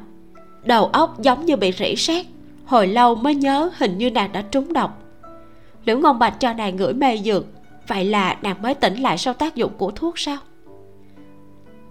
[0.63, 2.25] Đầu óc giống như bị rỉ sét
[2.71, 4.97] hồi lâu mới nhớ hình như nàng đã trúng độc.
[5.85, 7.45] Liễu ngôn bạch cho nàng ngửi mê dược,
[7.87, 10.37] vậy là nàng mới tỉnh lại sau tác dụng của thuốc sao?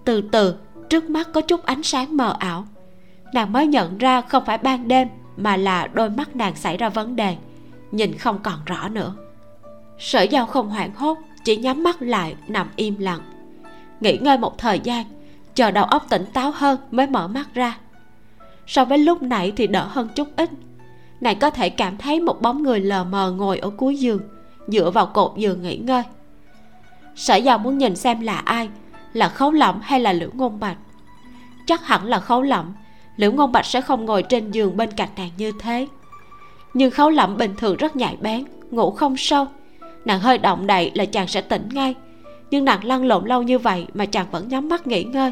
[0.04, 0.54] Từ từ,
[0.88, 2.64] trước mắt có chút ánh sáng mờ ảo.
[3.34, 6.88] Nàng mới nhận ra không phải ban đêm mà là đôi mắt nàng xảy ra
[6.88, 7.36] vấn đề,
[7.92, 9.14] nhìn không còn rõ nữa.
[9.98, 13.20] Sở giao không hoảng hốt, chỉ nhắm mắt lại, nằm im lặng.
[14.00, 15.04] Nghỉ ngơi một thời gian,
[15.54, 17.78] chờ đầu óc tỉnh táo hơn mới mở mắt ra.
[18.66, 20.50] So với lúc nãy thì đỡ hơn chút ít
[21.20, 24.20] nàng có thể cảm thấy một bóng người lờ mờ ngồi ở cuối giường,
[24.68, 26.02] dựa vào cột giường nghỉ ngơi.
[27.16, 28.68] Sở giao muốn nhìn xem là ai,
[29.12, 30.76] là khấu lẩm hay là liễu ngôn bạch?
[31.66, 32.74] Chắc hẳn là khấu lẩm
[33.16, 35.86] liễu ngôn bạch sẽ không ngồi trên giường bên cạnh nàng như thế.
[36.74, 39.46] Nhưng khấu lẩm bình thường rất nhạy bén, ngủ không sâu.
[40.04, 41.94] Nàng hơi động đậy là chàng sẽ tỉnh ngay.
[42.50, 45.30] Nhưng nàng lăn lộn lâu như vậy mà chàng vẫn nhắm mắt nghỉ ngơi.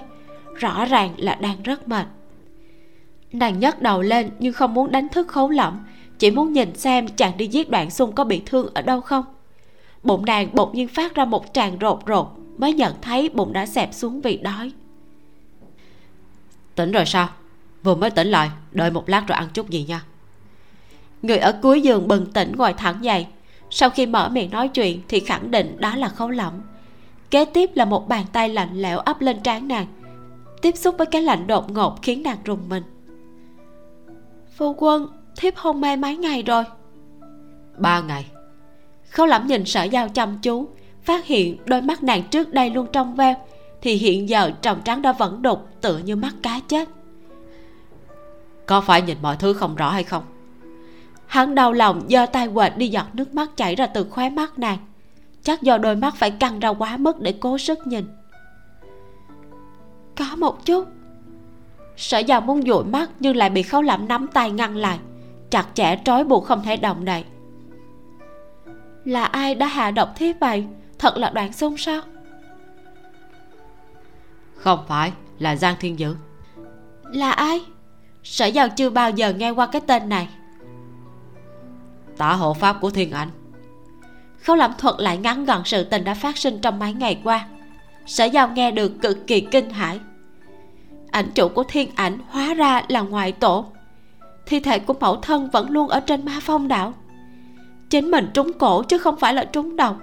[0.54, 2.06] Rõ ràng là đang rất mệt
[3.32, 5.84] nàng nhấc đầu lên nhưng không muốn đánh thức khấu lỏng
[6.18, 9.24] chỉ muốn nhìn xem chàng đi giết đoạn xung có bị thương ở đâu không.
[10.02, 12.26] Bụng nàng bỗng nhiên phát ra một tràng rột rột
[12.58, 14.72] mới nhận thấy bụng đã xẹp xuống vì đói.
[16.74, 17.28] Tỉnh rồi sao?
[17.82, 20.02] Vừa mới tỉnh lại đợi một lát rồi ăn chút gì nha.
[21.22, 23.26] Người ở cuối giường bừng tỉnh ngồi thẳng dậy.
[23.70, 26.60] Sau khi mở miệng nói chuyện thì khẳng định đó là khấu lỏng.
[27.30, 29.86] Kế tiếp là một bàn tay lạnh lẽo ấp lên trán nàng
[30.62, 32.82] tiếp xúc với cái lạnh đột ngột khiến nàng rùng mình
[34.58, 36.64] phu quân thiếp hôn mê mấy ngày rồi?
[37.76, 38.26] Ba ngày.
[39.10, 40.68] Khấu lẩm nhìn sở giao chăm chú
[41.02, 43.34] phát hiện đôi mắt nàng trước đây luôn trong veo
[43.82, 46.88] thì hiện giờ tròng trắng đã vẫn đục tựa như mắt cá chết.
[48.66, 50.22] Có phải nhìn mọi thứ không rõ hay không?
[51.26, 54.58] Hắn đau lòng giơ tay quệt đi giọt nước mắt chảy ra từ khóe mắt
[54.58, 54.78] nàng.
[55.42, 58.04] Chắc do đôi mắt phải căng ra quá mức để cố sức nhìn.
[60.16, 60.88] Có một chút
[61.98, 64.98] sở giàu muốn dụi mắt nhưng lại bị khấu lẩm nắm tay ngăn lại.
[65.50, 67.24] Chặt chẽ trói buộc không thể động đậy.
[69.04, 70.66] Là ai đã hạ độc thế vậy?
[70.98, 72.00] Thật là đoạn xung sao
[74.58, 76.16] không phải là giang thiên dữ.
[77.02, 77.60] Là ai?
[78.22, 80.28] Sở giàu chưa bao giờ nghe qua cái tên này.
[82.16, 83.30] Tả hộ pháp của thiên ảnh.
[84.42, 87.46] Khấu lẩm thuật lại ngắn gọn sự tình đã phát sinh trong mấy ngày qua.
[88.06, 90.00] Sở giao nghe được cực kỳ kinh hãi
[91.18, 93.66] ảnh chủ của thiên ảnh hóa ra là ngoại tổ.
[94.46, 96.94] Thi thể của mẫu thân vẫn luôn ở trên ma phong đảo.
[97.90, 99.96] Chính mình trúng cổ chứ không phải là trúng đầu.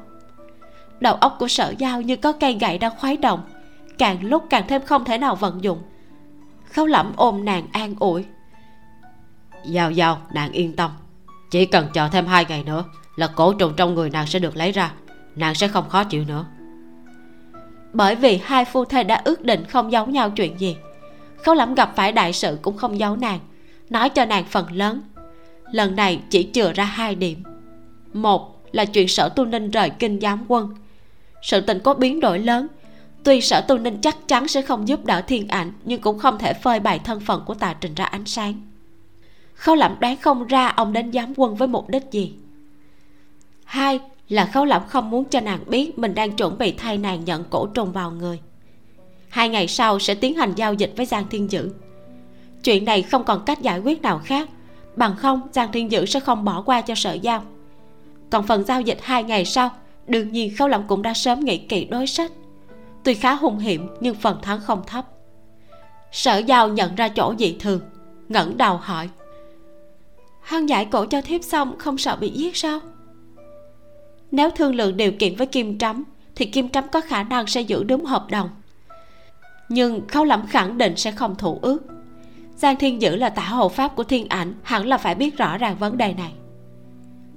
[0.99, 3.41] Đầu óc của sở giao như có cây gậy đang khoái động
[3.97, 5.80] càng lúc càng thêm không thể nào vận dụng.
[6.72, 8.26] Khấu lẩm ôm nàng an ủi.
[9.66, 10.91] Giao giao nàng yên tâm.
[11.51, 12.84] Chỉ cần chờ thêm hai ngày nữa
[13.16, 14.91] là cổ trùng trong người nàng sẽ được lấy ra.
[15.36, 16.45] Nàng sẽ không khó chịu nữa.
[17.93, 20.78] Bởi vì hai phu thê đã ước định không giấu nhau chuyện gì
[21.45, 23.39] khấu lẫm gặp phải đại sự cũng không giấu nàng,
[23.89, 25.01] nói cho nàng phần lớn.
[25.71, 27.43] Lần này chỉ chừa ra hai điểm.
[28.13, 30.75] Một là chuyện sở tu ninh rời kinh giám quân.
[31.41, 32.67] Sự tình có biến đổi lớn.
[33.23, 36.37] Tuy sở tu ninh chắc chắn sẽ không giúp đỡ thiên ảnh, nhưng cũng không
[36.37, 38.53] thể phơi bày thân phận của tà trình ra ánh sáng.
[39.53, 42.33] Khâu lẩm đoán không ra ông đến giám quân với mục đích gì.
[43.63, 47.25] Hai là khâu lẩm không muốn cho nàng biết mình đang chuẩn bị thay nàng
[47.25, 48.39] nhận cổ trùng vào người
[49.36, 51.69] hai ngày sau sẽ tiến hành giao dịch với giang thiên dữ.
[52.63, 54.49] Chuyện này không còn cách giải quyết nào khác.
[54.95, 57.43] Bằng không, giang thiên dữ sẽ không bỏ qua cho sở giao.
[58.29, 59.69] Còn phần giao dịch hai ngày sau,
[60.07, 62.31] đương nhiên khâu lòng cũng đã sớm nghĩ kỹ đối sách.
[63.03, 65.05] Tuy khá hung hiểm, nhưng phần thắng không thấp.
[66.11, 67.81] Sở giao nhận ra chỗ dị thường,
[68.29, 69.09] ngẩng đầu hỏi.
[70.41, 72.79] Hân giải cổ cho thiếp xong không sợ bị giết sao?
[74.31, 76.03] Nếu thương lượng điều kiện với kim trắm,
[76.36, 78.49] thì kim trắm có khả năng sẽ giữ đúng hợp đồng
[79.70, 81.80] nhưng khâu lẩm khẳng định sẽ không thủ ước.
[82.55, 85.57] Giang thiên dữ là tả hộ pháp của thiên ảnh hẳn là phải biết rõ
[85.57, 86.34] ràng vấn đề này.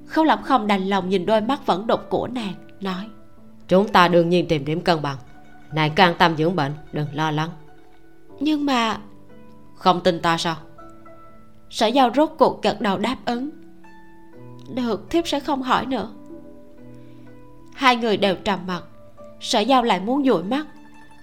[0.06, 3.04] Khâu lẩm không đành lòng nhìn đôi mắt vẫn đục của nàng nói.
[3.68, 5.16] Chúng ta đương nhiên tìm điểm cân bằng.
[5.72, 7.50] Nàng cứ an tâm dưỡng bệnh đừng lo lắng.
[8.40, 8.98] Nhưng mà
[9.74, 10.56] không tin ta sao?
[11.70, 13.50] Sở giao rốt cuộc gật đầu đáp ứng.
[14.74, 16.10] Được thiếp sẽ không hỏi nữa.
[17.74, 18.82] Hai người đều trầm mặc
[19.40, 20.66] sở giao lại muốn dụi mắt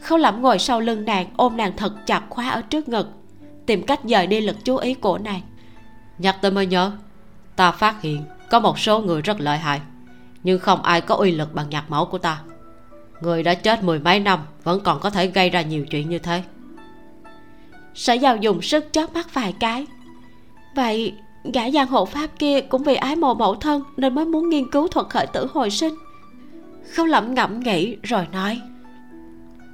[0.06, 3.08] khâu lẩm ngồi sau lưng nàng ôm nàng thật chặt khóa ở trước ngực
[3.66, 5.42] tìm cách dời đi lực chú ý của nàng.
[6.18, 6.92] Nhắc tới mới nhớ
[7.56, 9.82] ta phát hiện có một số người rất lợi hại
[10.44, 12.42] nhưng không ai có uy lực bằng nhạc mẫu của ta.
[13.22, 16.20] Người đã chết mười mấy năm vẫn còn có thể gây ra nhiều chuyện như
[16.20, 16.44] thế.
[17.94, 19.86] Sở giao dùng sức chớp mắt vài cái.
[20.76, 21.14] Vậy
[21.54, 24.72] gã giang hộ pháp kia cũng vì ái mộ mẫu thân nên mới muốn nghiên
[24.72, 25.96] cứu thuật khởi tử hồi sinh.
[26.94, 28.62] Khâu lẩm ngẫm nghĩ rồi nói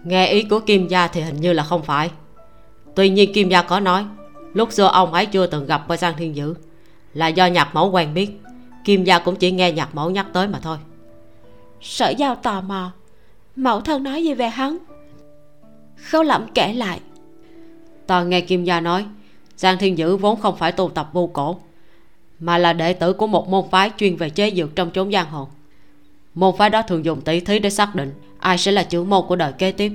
[0.04, 2.12] nghe ý của kim gia thì hình như là không phải.
[2.96, 4.06] Tuy nhiên kim gia có nói
[4.54, 6.54] lúc xưa ông ấy chưa từng gặp qua giang thiên dữ.
[7.14, 8.42] Là do nhạc mẫu quen biết
[8.86, 10.78] kim gia cũng chỉ nghe nhạc mẫu nhắc tới mà thôi.
[11.82, 12.92] Sở giao tò mò
[13.56, 14.78] mẫu thân nói gì về hắn?
[15.96, 17.00] Khâu lẩm kể lại.
[18.08, 19.06] Ta nghe kim gia nói
[19.62, 21.60] giang thiên dữ vốn không phải tu tập vô cổ
[22.40, 25.30] mà là đệ tử của một môn phái chuyên về chế dược trong chốn giang
[25.30, 25.48] hồ
[26.34, 29.26] môn phái đó thường dùng tỷ thí để xác định ai sẽ là trưởng môn
[29.28, 29.92] của đời kế tiếp.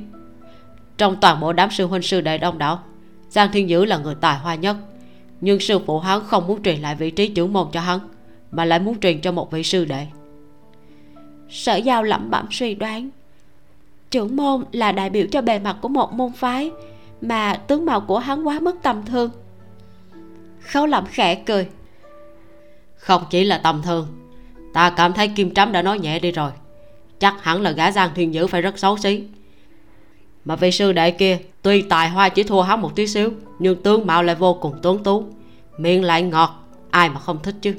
[0.99, 2.80] Trong toàn bộ đám sư huynh sư đệ đông đảo,
[3.30, 4.76] giang thiên dữ là người tài hoa nhất.
[5.41, 8.01] Nhưng sư phụ hắn không muốn truyền lại vị trí trưởng môn cho hắn,
[8.51, 10.07] mà lại muốn truyền cho một vị sư đệ.
[11.51, 13.11] Sở giao lẩm bẩm suy đoán,
[14.11, 16.70] trưởng môn là đại biểu cho bề mặt của một môn phái,
[17.20, 19.30] mà tướng mạo của hắn quá mức tầm thường.
[20.61, 21.68] Khấu lẩm khẽ cười,
[22.97, 24.26] không chỉ là tầm thường
[24.77, 26.51] ta cảm thấy kim trắm đã nói nhẹ đi rồi.
[27.18, 29.22] Chắc hẳn là gã giang thiên dữ phải rất xấu xí.
[30.45, 33.83] Mà vị sư đệ kia tuy tài hoa chỉ thua hắn một tí xíu nhưng
[33.83, 35.24] tướng mạo lại vô cùng tuấn tú.
[35.79, 37.74] Miệng lại ngọt ai mà không thích chứ.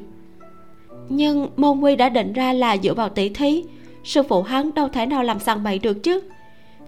[1.10, 3.64] Nhưng môn quy đã định ra là dựa vào tỷ thí.
[4.04, 6.20] Sư phụ hắn đâu thể nào làm sằng bậy được chứ.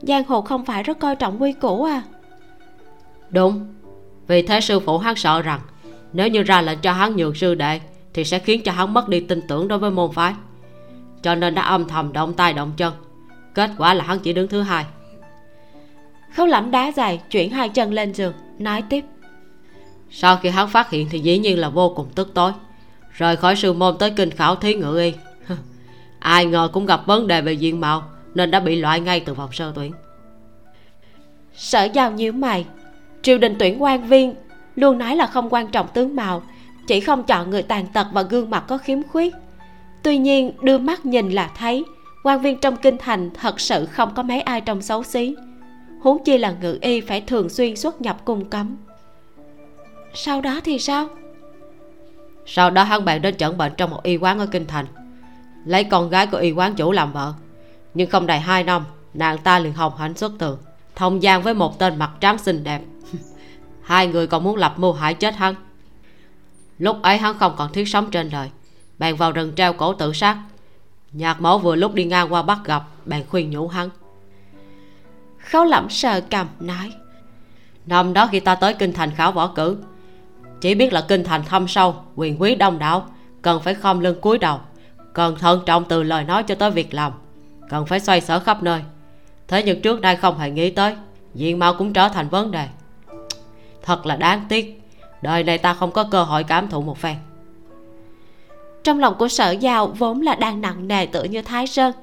[0.02, 2.04] Giang hồ không phải rất coi trọng quy củ à.
[3.30, 3.68] Đúng.
[4.28, 5.60] Vì thế sư phụ hắn sợ rằng
[6.14, 7.80] nếu như ra lệnh cho hắn nhường sư đệ
[8.14, 10.34] thì sẽ khiến cho hắn mất đi tin tưởng đối với môn phái.
[11.22, 12.94] Cho nên đã âm thầm động tay động chân.
[13.54, 14.86] Kết quả là hắn chỉ đứng thứ hai.
[16.36, 19.06] Khấu lẩm đá dài chuyển hai chân lên giường nói tiếp.
[20.12, 22.52] Sau khi hắn phát hiện thì dĩ nhiên là vô cùng tức tối.
[23.12, 25.14] Rời khỏi sư môn tới kinh khảo thí ngự y.
[26.20, 28.04] Ai ngờ cũng gặp vấn đề về diện mạo
[28.34, 29.94] nên đã bị loại ngay từ vòng sơ tuyển.
[31.56, 32.66] Sở giao nhíu mày.
[33.22, 34.36] Triều đình tuyển quan viên
[34.76, 36.44] luôn nói là không quan trọng tướng mạo
[36.90, 39.36] chỉ không chọn người tàn tật và gương mặt có khiếm khuyết.
[40.04, 41.86] Tuy nhiên, đưa mắt nhìn là thấy,
[42.24, 45.36] quan viên trong kinh thành thật sự không có mấy ai trông xấu xí.
[46.02, 48.78] Huống chi là ngự y phải thường xuyên xuất nhập cung cấm.
[50.14, 51.08] Sau đó thì sao?
[52.46, 54.86] Sau đó hắn bạn đến chẩn bệnh trong một y quán ở kinh thành.
[55.66, 57.34] Lấy con gái của y quán chủ làm vợ.
[57.94, 60.58] Nhưng không đầy hai năm, nàng ta liền hồng hạnh xuất tường.
[60.96, 62.82] Thông gian với một tên mặt trắng xinh đẹp.
[63.82, 65.56] Hai người còn muốn lập mưu hại chết hắn
[66.80, 68.50] lúc ấy hắn không còn thiết sống trên đời.
[69.00, 70.38] Bèn vào rừng treo cổ tự sát.
[71.12, 73.90] Nhạc mẫu vừa lúc đi ngang qua bắt gặp, bèn khuyên nhủ hắn.
[75.40, 76.92] Khấu lẩm sờ cầm nói,
[77.86, 79.78] năm đó khi ta tới kinh thành khảo võ cử,
[80.62, 83.08] chỉ biết là kinh thành thâm sâu, quyền quý đông đảo,
[83.42, 84.60] cần phải khom lưng cúi đầu,
[85.14, 87.14] cần thận trọng từ lời nói cho tới việc làm,
[87.70, 88.82] cần phải xoay sở khắp nơi.
[89.48, 90.96] Thế nhưng trước đây không hề nghĩ tới,
[91.36, 92.68] diện mạo cũng trở thành vấn đề.
[93.84, 94.79] Thật là đáng tiếc
[95.22, 97.16] đời này ta không có cơ hội cảm thụ một phen.
[98.84, 101.94] Trong lòng của sở giao vốn là đang nặng nề tựa như thái sơn,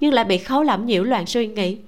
[0.00, 1.78] nhưng lại bị khấu lẩm nhiễu loạn suy nghĩ.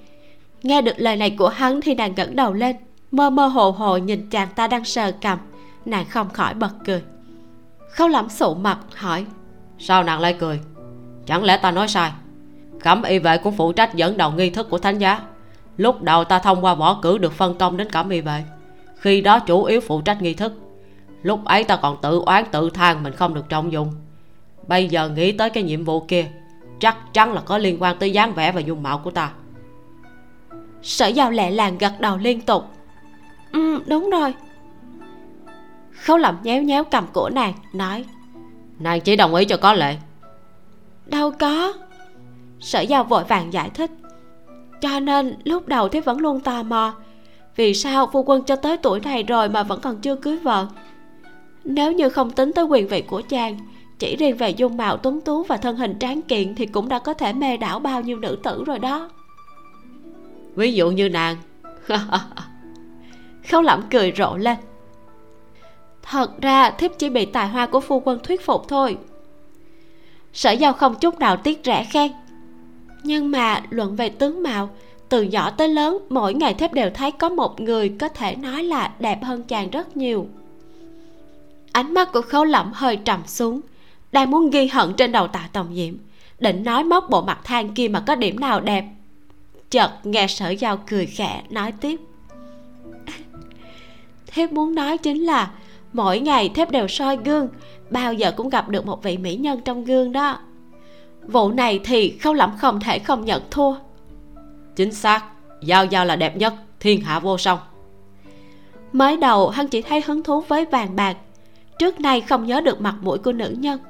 [0.63, 2.77] Nghe được lời này của hắn thì nàng ngẩng đầu lên,
[3.11, 5.39] mơ mơ hồ hồ nhìn chàng ta đang sờ cầm,
[5.85, 7.03] nàng không khỏi bật cười.
[7.91, 9.27] Khấu lẩm sụ mặt, hỏi,
[9.79, 10.61] sao nàng lại cười?
[11.27, 12.13] Chẳng lẽ ta nói sai?
[12.81, 15.21] Cẩm y vệ cũng phụ trách dẫn đầu nghi thức của thánh giá.
[15.77, 18.45] Lúc đầu ta thông qua võ cử được phân công đến cẩm y vệ.
[18.97, 20.53] Khi đó chủ yếu phụ trách nghi thức
[21.23, 23.93] lúc ấy ta còn tự oán tự than mình không được trọng dụng.
[24.69, 26.27] Bây giờ nghĩ tới cái nhiệm vụ kia
[26.81, 29.33] chắc chắn là có liên quan tới dáng vẻ và dung mạo của ta.
[30.83, 32.65] Sở giao lẹ làng gật đầu liên tục.
[33.53, 34.35] Ừ đúng rồi.
[35.93, 38.05] Khấu lẩm nhéo nhéo cầm của nàng nói.
[38.79, 39.97] Nàng chỉ đồng ý cho có lệ.
[41.07, 41.73] Đâu có.
[42.61, 43.91] Sở giao vội vàng giải thích.
[44.81, 46.95] Cho nên lúc đầu thế vẫn luôn tò mò
[47.57, 50.67] vì sao phu quân cho tới tuổi này rồi mà vẫn còn chưa cưới vợ
[51.65, 53.59] nếu như không tính tới quyền vị của chàng
[53.99, 56.99] chỉ riêng về dung mạo tuấn tú và thân hình tráng kiện thì cũng đã
[56.99, 59.11] có thể mê đảo bao nhiêu nữ tử rồi đó.
[60.55, 61.37] Ví dụ như nàng.
[63.51, 64.57] Khâu lẩm cười rộ lên.
[66.03, 68.99] Thật ra thiếp chỉ bị tài hoa của phu quân thuyết phục thôi.
[70.33, 72.13] Sở giao không chút nào tiếc rẻ khen.
[73.03, 74.71] Nhưng mà luận về tướng mạo
[75.09, 78.63] từ nhỏ tới lớn mỗi ngày thiếp đều thấy có một người có thể nói
[78.63, 80.27] là đẹp hơn chàng rất nhiều
[81.73, 83.61] ánh mắt của khấu lẩm hơi trầm xuống.
[84.13, 85.95] Đang muốn ghi hận trên đầu tạ tòng diệm
[86.41, 88.85] định nói móc bộ mặt than kia mà có điểm nào đẹp.
[89.71, 92.01] Chợt nghe sở giao cười khẽ nói tiếp.
[94.27, 95.51] Thiếp muốn nói chính là
[95.93, 97.49] mỗi ngày thiếp đều soi gương
[97.91, 100.39] bao giờ cũng gặp được một vị mỹ nhân trong gương đó.
[101.27, 103.75] Vụ này thì khâu lẩm không thể không nhận thua.
[104.77, 105.25] Chính xác
[105.63, 107.59] giao giao là đẹp nhất thiên hạ vô song.
[108.93, 111.17] Mới đầu hắn chỉ thấy hứng thú với vàng bạc
[111.81, 113.81] trước nay không nhớ được mặt mũi của nữ nhân.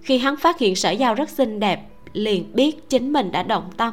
[0.00, 3.70] Khi hắn phát hiện sở giao rất xinh đẹp, liền biết chính mình đã động
[3.76, 3.92] tâm.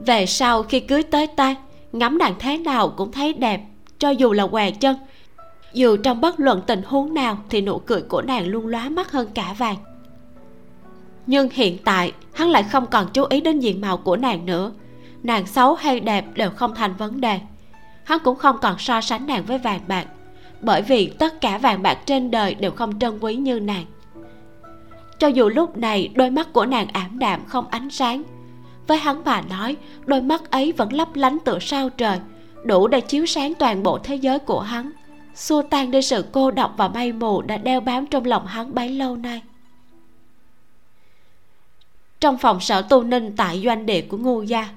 [0.00, 1.56] Về sau khi cưới tới tay,
[1.92, 3.60] ngắm nàng thế nào cũng thấy đẹp,
[3.98, 4.96] cho dù là què chân.
[5.72, 9.12] Dù trong bất luận tình huống nào thì nụ cười của nàng luôn lóa mắt
[9.12, 9.76] hơn cả vàng.
[11.26, 14.72] Nhưng hiện tại, hắn lại không còn chú ý đến diện mạo của nàng nữa.
[15.22, 17.40] Nàng xấu hay đẹp đều không thành vấn đề.
[18.04, 20.06] Hắn cũng không còn so sánh nàng với vàng bạc
[20.64, 23.84] bởi vì tất cả vàng bạc trên đời đều không trân quý như nàng.
[25.18, 28.22] Cho dù lúc này đôi mắt của nàng ảm đạm không ánh sáng,
[28.86, 32.18] với hắn mà nói, đôi mắt ấy vẫn lấp lánh tựa sao trời,
[32.64, 34.90] đủ để chiếu sáng toàn bộ thế giới của hắn.
[35.34, 38.74] Xua tan đi sự cô độc và mây mù đã đeo bám trong lòng hắn
[38.74, 39.42] bấy lâu nay.
[42.20, 44.68] Trong phòng sở tu ninh tại doanh địa của ngô gia,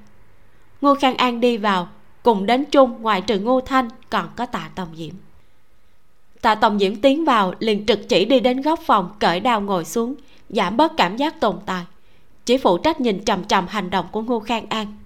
[0.82, 1.88] ngô khang an đi vào,
[2.24, 5.14] cùng đến chung ngoại trừ ngô thanh còn có tạ tòng diễm
[6.48, 9.86] tạ tòng diễm tiến vào, liền trực chỉ đi đến góc phòng, cởi đao ngồi
[9.86, 10.16] xuống,
[10.50, 11.86] giảm bớt cảm giác tồn tại.
[12.46, 14.98] Chỉ phụ trách nhìn trầm trầm hành động của ngô khang an.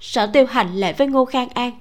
[0.00, 1.72] Sở tiêu hành lệ với ngô khang an,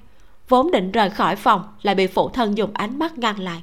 [0.50, 3.62] vốn định rời khỏi phòng, lại bị phụ thân dùng ánh mắt ngăn lại.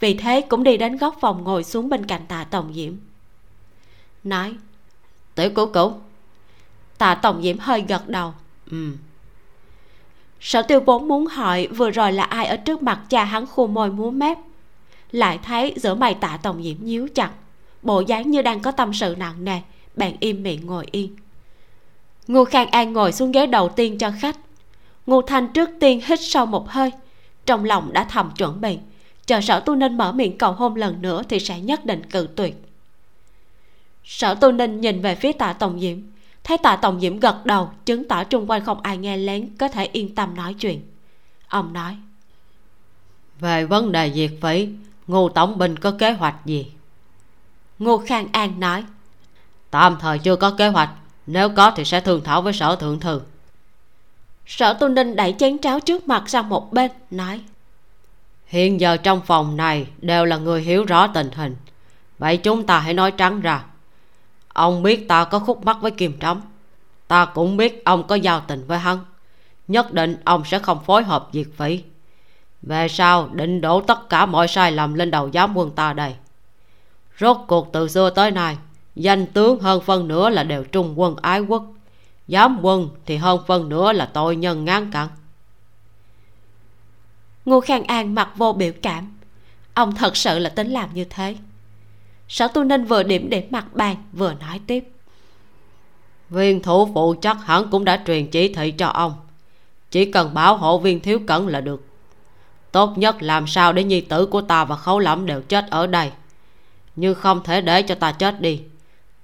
[0.00, 2.92] Vì thế cũng đi đến góc phòng ngồi xuống bên cạnh tạ tổng diễm.
[4.24, 4.54] Nói,
[5.34, 5.92] tiểu cứu cứu
[6.98, 8.34] tạ tổng diễm hơi gật đầu.
[8.70, 8.92] Ừ
[10.40, 13.66] sở tiêu vốn muốn hỏi vừa rồi là ai ở trước mặt cha hắn khu
[13.66, 14.38] môi múa mép?
[15.10, 17.30] Lại thấy giữa mày tạ tổng diễm nhíu chặt,
[17.82, 19.60] bộ dáng như đang có tâm sự nặng nề
[19.96, 21.16] bạn im miệng ngồi yên.
[22.26, 24.36] Ngô khang an ngồi xuống ghế đầu tiên cho khách.
[25.06, 26.90] Ngô thanh trước tiên hít sâu một hơi,
[27.46, 28.78] trong lòng đã thầm chuẩn bị,
[29.26, 32.28] chờ sở tu ninh mở miệng cầu hôn lần nữa thì sẽ nhất định cự
[32.36, 32.54] tuyệt.
[34.04, 35.98] Sở tu ninh nhìn về phía tạ tổng diễm
[36.48, 39.68] thấy tạ tổng diễm gật đầu chứng tỏ trung quanh không ai nghe lén có
[39.68, 40.82] thể yên tâm nói chuyện.
[41.48, 41.96] Ông nói
[43.40, 44.68] về vấn đề diệt phỉ
[45.06, 46.72] ngô tổng binh có kế hoạch gì?
[47.78, 48.84] Ngô khang an nói
[49.70, 50.90] tạm thời chưa có kế hoạch
[51.26, 53.20] nếu có thì sẽ thương thảo với sở thượng thư.
[54.46, 57.40] Sở tu ninh đẩy chén cháo trước mặt sang một bên nói
[58.46, 61.56] hiện giờ trong phòng này đều là người hiểu rõ tình hình.
[62.18, 63.64] Vậy chúng ta hãy nói trắng ra
[64.58, 66.40] ông biết ta có khúc mắc với kim trống.
[67.08, 68.98] Ta cũng biết ông có giao tình với hắn.
[69.68, 71.82] Nhất định ông sẽ không phối hợp diệt phỉ.
[72.62, 76.14] Về sau, định đổ tất cả mọi sai lầm lên đầu giám quân ta đây.
[77.18, 78.56] Rốt cuộc từ xưa tới nay,
[78.94, 81.64] danh tướng hơn phân nửa là đều trung quân ái quốc.
[82.28, 85.08] Giám quân thì hơn phân nửa là tội nhân ngán cặn
[87.48, 89.18] ngô khang an mặt vô biểu cảm.
[89.74, 91.36] Ông thật sự là tính làm như thế
[92.28, 93.96] sở tu ninh vừa điểm điểm mặt bàn?
[94.12, 94.84] Vừa nói tiếp.
[96.30, 99.14] Viên thủ phụ chắc hẳn cũng đã truyền chỉ thị cho ông.
[99.90, 101.84] Chỉ cần bảo hộ viên thiếu cẩn là được.
[102.72, 105.86] Tốt nhất làm sao để nhi tử của ta và khấu lẫm đều chết ở
[105.86, 106.10] đây.
[106.96, 108.60] Nhưng không thể để cho ta chết đi.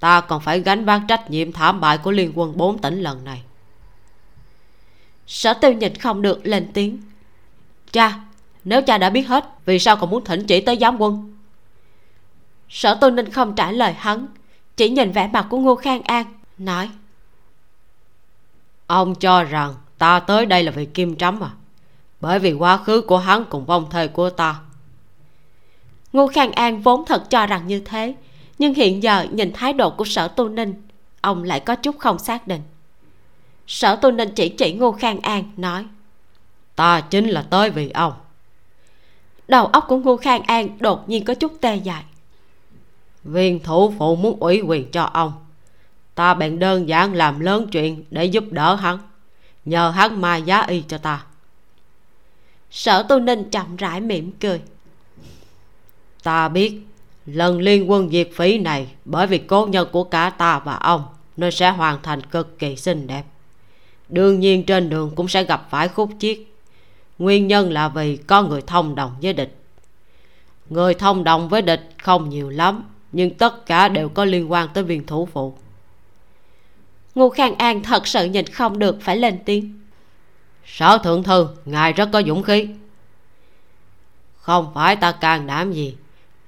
[0.01, 3.25] Ta còn phải gánh vác trách nhiệm thảm bại của liên quân bốn tỉnh lần
[3.25, 3.43] này.
[5.27, 7.03] Sở tiêu nhịn không được lên tiếng.
[7.93, 8.21] Cha
[8.65, 11.34] nếu cha đã biết hết vì sao còn muốn thỉnh chỉ tới giám quân
[12.69, 14.27] sở tu ninh không trả lời hắn
[14.77, 16.27] chỉ nhìn vẻ mặt của ngô khang an
[16.59, 16.91] nói.
[18.87, 21.51] Ông cho rằng ta tới đây là vì kim trắm à?
[22.21, 24.61] Bởi vì quá khứ của hắn cùng vong thê của ta.
[26.13, 28.15] Ngô khang an vốn thật cho rằng như thế
[28.59, 30.75] nhưng hiện giờ nhìn thái độ của sở tu ninh
[31.21, 32.63] ông lại có chút không xác định.
[33.67, 35.87] Sở tu ninh chỉ chỉ ngô khang an nói.
[36.77, 38.13] Ta chính là tới vì ông.
[39.49, 42.05] Đầu óc của ngô khang an đột nhiên có chút tê dại
[43.25, 45.33] viên thủ phụ muốn ủy quyền cho ông.
[46.15, 48.99] Ta bèn đơn giản làm lớn chuyện để giúp đỡ hắn,
[49.65, 51.25] nhờ hắn mai giá y cho ta.
[52.71, 54.61] Sở tu ninh chậm rãi mỉm cười.
[56.23, 56.81] Ta biết,
[57.27, 61.05] lần liên quân diệt phí này bởi vì cố nhân của cả ta và ông
[61.37, 63.25] nên sẽ hoàn thành cực kỳ xinh đẹp.
[64.09, 66.39] Đương nhiên trên đường cũng sẽ gặp phải khúc chiết.
[67.19, 69.57] Nguyên nhân là vì có người thông đồng với địch.
[70.71, 72.85] Người thông đồng với địch không nhiều lắm
[73.15, 75.55] nhưng tất cả đều có liên quan tới viên thủ phụ.
[77.15, 79.81] Ngô khang an thật sự nhìn không được phải lên tiếng.
[80.67, 82.69] Sở thượng thư, ngài rất có dũng khí.
[84.39, 85.97] Không phải ta can đảm gì,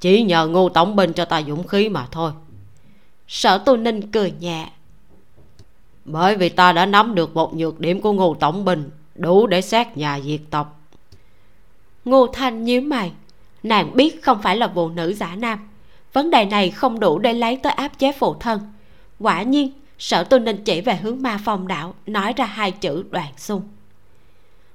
[0.01, 2.33] chỉ nhờ ngô tổng binh cho ta dũng khí mà thôi.
[3.29, 4.71] Sở tu ninh cười nhẹ.
[6.05, 9.61] Bởi vì ta đã nắm được một nhược điểm của ngô tổng binh đủ để
[9.61, 10.81] xét nhà diệt tộc.
[12.05, 13.13] Ngô thanh nhíu mày,
[13.63, 15.59] nàng biết không phải là phụ nữ giả nam
[16.17, 18.61] vấn đề này không đủ để lấy tới áp chế phụ thân.
[19.19, 23.05] Quả nhiên sở tu ninh chỉ về hướng ma phong đảo nói ra hai chữ
[23.11, 23.63] đoạn xung.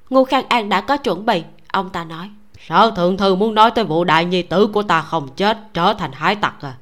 [0.10, 2.30] Ngô khang an đã có chuẩn bị ông ta nói.
[2.68, 5.94] Sở thượng thư muốn nói tới vụ đại nhi tử của ta không chết trở
[5.94, 6.78] thành hải tặc à?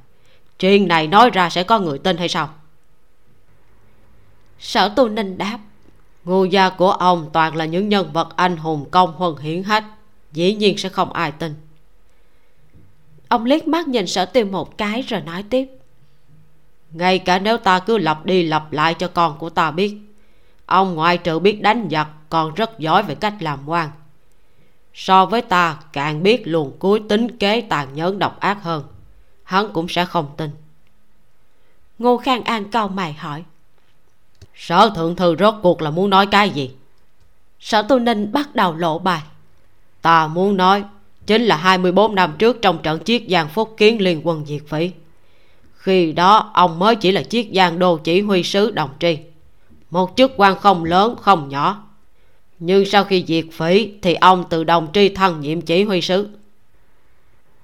[0.58, 2.48] Chuyện này nói ra sẽ có người tin hay sao?
[4.58, 5.58] Sở tu ninh đáp.
[6.24, 9.84] Ngô gia của ông toàn là những nhân vật anh hùng công huân hiển hách
[10.32, 11.69] dĩ nhiên sẽ không ai tin
[13.30, 15.68] ông liếc mắt nhìn sở tiêu một cái rồi nói tiếp.
[16.90, 19.96] Ngay cả nếu ta cứ lặp đi lặp lại cho con của ta biết
[20.66, 23.90] ông ngoại trừ biết đánh giặc còn rất giỏi về cách làm quan.
[24.94, 28.84] So với ta càng biết luồn cuối tính kế tàn nhẫn độc ác hơn.
[29.42, 30.50] Hắn cũng sẽ không tin.
[31.98, 33.44] Ngô khang an cau mày hỏi.
[34.54, 36.70] Sở thượng thư rốt cuộc là muốn nói cái gì?
[37.60, 39.22] Sở tu ninh bắt đầu lộ bài.
[40.02, 40.84] Ta muốn nói
[41.26, 44.90] chính là 24 năm trước trong trận chiết giang phúc kiến liên quân diệt phỉ
[45.80, 49.18] khi đó, ông mới chỉ là chiếc giang đô chỉ huy sứ đồng tri.
[49.90, 51.82] Một chức quan không lớn, không nhỏ.
[52.58, 56.28] Nhưng sau khi diệt phỉ thì ông từ đồng tri thăng nhiệm chỉ huy sứ.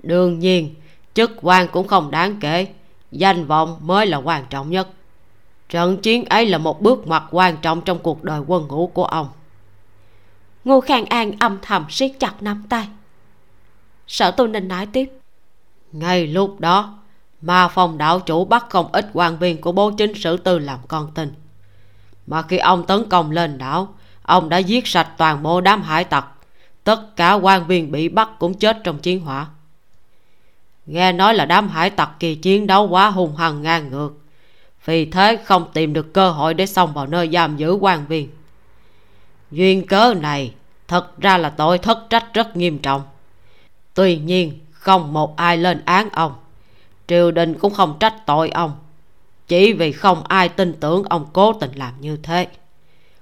[0.02, 0.74] Đương nhiên,
[1.14, 2.66] chức quan cũng không đáng kể.
[3.10, 4.88] Danh vọng mới là quan trọng nhất.
[5.68, 9.04] Trận chiến ấy là một bước ngoặt quan trọng trong cuộc đời quân ngũ của
[9.04, 9.28] ông.
[10.64, 12.88] Ngô khang an âm thầm siết chặt nắm tay
[14.06, 15.12] sở tu ninh nói tiếp.
[15.92, 16.98] Ngay lúc đó,
[17.40, 20.78] ma phong đạo chủ bắt không ít quan viên của bố chính sử tư làm
[20.88, 21.34] con tin.
[22.26, 26.04] Mà khi ông tấn công lên đảo, ông đã giết sạch toàn bộ đám hải
[26.04, 26.26] tặc.
[26.84, 29.46] Tất cả quan viên bị bắt cũng chết trong chiến hỏa.
[30.86, 34.10] Nghe nói là đám hải tặc kỳ chiến đấu quá hung hăng ngang ngược.
[34.84, 38.28] Vì thế không tìm được cơ hội để xông vào nơi giam giữ quan viên.
[39.50, 40.54] Duyên cớ này
[40.88, 43.02] thật ra là tội thất trách rất nghiêm trọng
[43.96, 46.34] tuy nhiên không một ai lên án ông.
[47.08, 48.72] Triều đình cũng không trách tội ông.
[49.48, 52.46] Chỉ vì không ai tin tưởng ông cố tình làm như thế.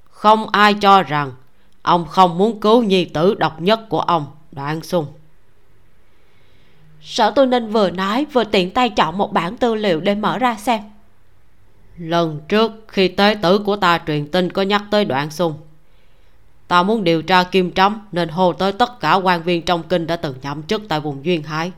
[0.05, 1.33] Không ai cho rằng
[1.83, 5.07] ông không muốn cứu nhi tử độc nhất của ông đoạn sung
[7.05, 10.39] sở tu ninh vừa nói vừa tiện tay chọn một bản tư liệu để mở
[10.39, 10.81] ra xem.
[11.99, 15.55] Lần trước khi tế tử của ta truyền tin có nhắc tới đoạn sung
[16.69, 20.07] ta muốn điều tra kim trống nên hô tới tất cả quan viên trong kinh
[20.07, 21.73] đã từng nhậm chức tại vùng duyên hải.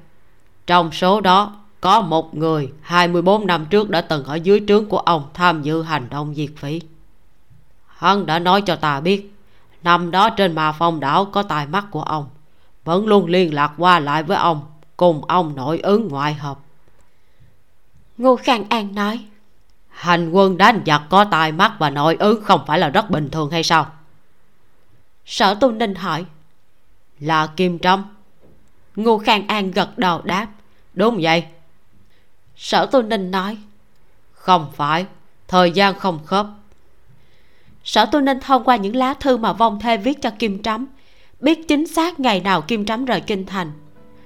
[0.67, 4.99] Trong số đó có một người 24 năm trước đã từng ở dưới trướng của
[4.99, 6.81] ông tham dự hành động diệt phỉ.
[7.87, 9.33] Hắn đã nói cho ta biết
[9.83, 12.29] năm đó trên mà phong đảo có tài mắt của ông
[12.85, 14.61] vẫn luôn liên lạc qua lại với ông
[14.97, 16.59] cùng ông nội ứng ngoại hợp.
[18.19, 19.25] Ngô khang an nói
[19.89, 23.31] hành quân đánh giặc có tài mắt và nội ứng không phải là rất bình
[23.31, 23.87] thường hay sao
[25.27, 26.24] sở tu ninh hỏi.
[27.20, 28.05] Là kim trâm
[28.97, 30.47] ngô khang an gật đầu đáp.
[30.94, 31.44] Đúng vậy.
[32.57, 33.57] Sở tu ninh nói.
[34.32, 35.07] Không phải,
[35.48, 36.47] thời gian không khớp.
[37.85, 40.86] Sở tu ninh thông qua những lá thư mà vong thê viết cho kim trắm,
[41.40, 43.73] biết chính xác ngày nào kim trắm rời kinh thành,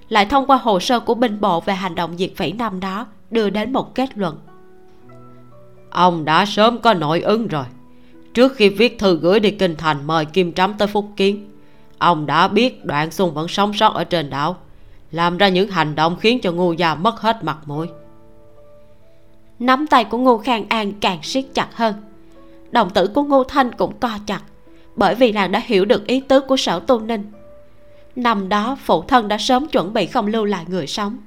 [0.09, 3.07] lại thông qua hồ sơ của binh bộ về hành động diệt phỉ năm đó
[3.31, 4.39] đưa đến một kết luận.
[5.91, 7.65] Ông đã sớm có nội ứng rồi
[8.35, 11.51] trước khi viết thư gửi đi kinh thành mời kim trắm tới phúc kiến,
[11.99, 14.57] ông đã biết đoạn xung vẫn sống sót ở trên đảo,
[15.13, 17.87] làm ra những hành động khiến cho ngu già mất hết mặt mũi.
[19.59, 21.95] Nắm tay của ngô khang an càng siết chặt hơn.
[22.71, 24.41] Đồng tử của ngô thanh cũng co chặt,
[24.97, 27.33] bởi vì nàng đã hiểu được ý tứ của sở tu ninh.
[28.17, 31.19] Năm đó, phụ thân đã sớm chuẩn bị không lưu lại người sống,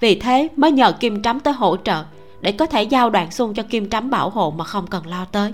[0.00, 2.04] vì thế mới nhờ kim trắm tới hỗ trợ
[2.40, 5.24] để có thể giao đoạn xung cho kim trắm bảo hộ mà không cần lo
[5.24, 5.52] tới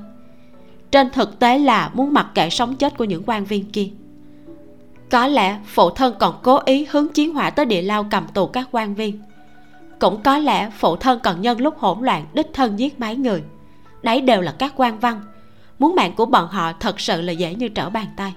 [0.91, 3.89] trên thực tế là muốn mặc kệ sống chết của những quan viên kia.
[5.11, 8.47] Có lẽ phụ thân còn cố ý hướng chiến hỏa tới địa lao cầm tù
[8.47, 9.21] các quan viên.
[9.99, 13.43] Cũng có lẽ phụ thân còn nhân lúc hỗn loạn đích thân giết mấy người.
[14.03, 15.21] Đấy đều là các quan văn.
[15.79, 18.35] Muốn mạng của bọn họ thật sự là dễ như trở bàn tay.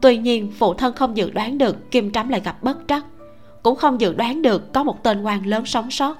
[0.00, 3.04] Tuy nhiên, phụ thân không dự đoán được kim trắm lại gặp bất trắc.
[3.62, 6.16] Cũng không dự đoán được có một tên quan lớn sống sót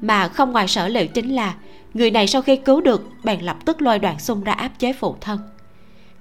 [0.00, 1.54] mà không ngoài sở liệu chính là,
[1.94, 4.92] người này sau khi cứu được, bèn lập tức lôi đoạn xung ra áp chế
[4.92, 5.38] phụ thân.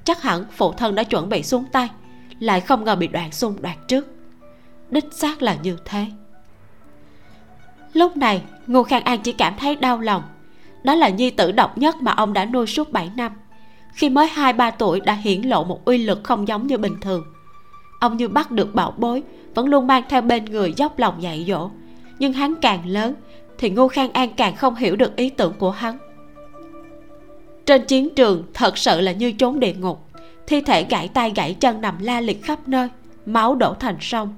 [0.04, 1.90] Chắc hẳn phụ thân đã chuẩn bị xuống tay,
[2.40, 4.08] lại không ngờ bị đoạn xung đoạt trước.
[4.90, 6.06] Đích xác là như thế.
[7.94, 10.24] Lúc này, ngô khang an chỉ cảm thấy đau lòng.
[10.84, 13.32] Đó là nhi tử độc nhất mà ông đã nuôi suốt 7 năm.
[13.94, 16.96] Khi mới hai, ba tuổi đã hiển lộ một uy lực không giống như bình
[17.02, 17.24] thường.
[18.00, 19.24] Ông như bắt được bảo bối,
[19.56, 21.70] vẫn luôn mang theo bên người dốc lòng dạy dỗ.
[22.20, 23.14] Nhưng hắn càng lớn
[23.60, 25.98] thì ngô khang an càng không hiểu được ý tưởng của hắn.
[27.66, 30.06] Trên chiến trường, thật sự là như trốn địa ngục.
[30.48, 32.90] Thi thể gãy tay gãy chân nằm la liệt khắp nơi,
[33.26, 34.34] máu đổ thành sông.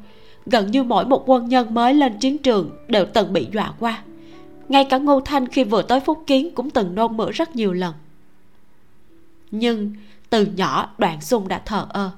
[0.46, 4.04] Gần như mỗi một quân nhân mới lên chiến trường đều từng bị dọa qua.
[4.70, 7.74] Ngay cả ngô thanh khi vừa tới phúc kiến cũng từng nôn mửa rất nhiều
[7.74, 7.94] lần.
[9.52, 9.94] Nhưng,
[10.30, 12.12] từ nhỏ, đoạn xung đã thờ ơ.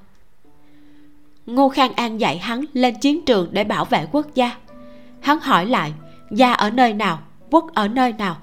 [1.46, 4.56] Ngô khang an dạy hắn lên chiến trường để bảo vệ quốc gia.
[5.20, 5.92] Hắn hỏi lại
[6.38, 7.18] gia ở nơi nào,
[7.50, 8.36] quốc ở nơi nào?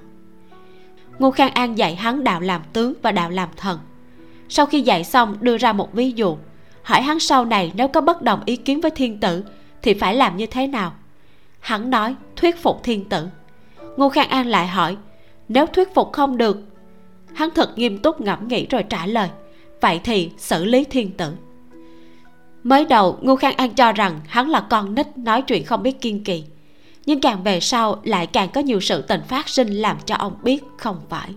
[1.20, 3.80] Ngô khang an dạy hắn đạo làm tướng và đạo làm thần.
[4.50, 6.38] Sau khi dạy xong, đưa ra một ví dụ.
[6.84, 9.44] Hỏi hắn sau này nếu có bất đồng ý kiến với thiên tử,
[9.82, 10.94] thì phải làm như thế nào?
[11.60, 13.28] Hắn nói, thuyết phục thiên tử.
[13.98, 14.98] Ngô khang an lại hỏi,
[15.50, 16.58] nếu thuyết phục không được?
[17.34, 19.30] Hắn thật nghiêm túc ngẫm nghĩ rồi trả lời,
[19.82, 21.34] vậy thì xử lý thiên tử.
[22.64, 26.02] Mới đầu, ngô khang an cho rằng hắn là con nít nói chuyện không biết
[26.02, 26.44] kiên kỳ
[27.12, 30.34] nhưng càng về sau lại càng có nhiều sự tình phát sinh làm cho ông
[30.44, 31.30] biết không phải.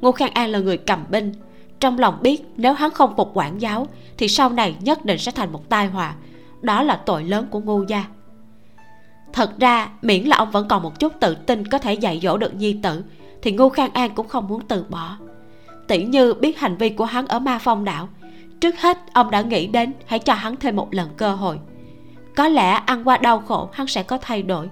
[0.00, 1.32] Ngô khang an là người cầm binh.
[1.80, 3.86] Trong lòng biết nếu hắn không phục quản giáo,
[4.18, 6.14] thì sau này nhất định sẽ thành một tai họa.
[6.62, 8.04] Đó là tội lớn của ngô gia.
[9.32, 12.36] Thật ra, miễn là ông vẫn còn một chút tự tin có thể dạy dỗ
[12.36, 13.04] được nhi tử,
[13.42, 15.16] thì ngô khang an cũng không muốn từ bỏ.
[15.88, 18.08] Tỷ như biết hành vi của hắn ở ma phong đảo,
[18.60, 21.58] trước hết ông đã nghĩ đến hãy cho hắn thêm một lần cơ hội
[22.36, 24.68] có lẽ ăn qua đau khổ, hắn sẽ có thay đổi.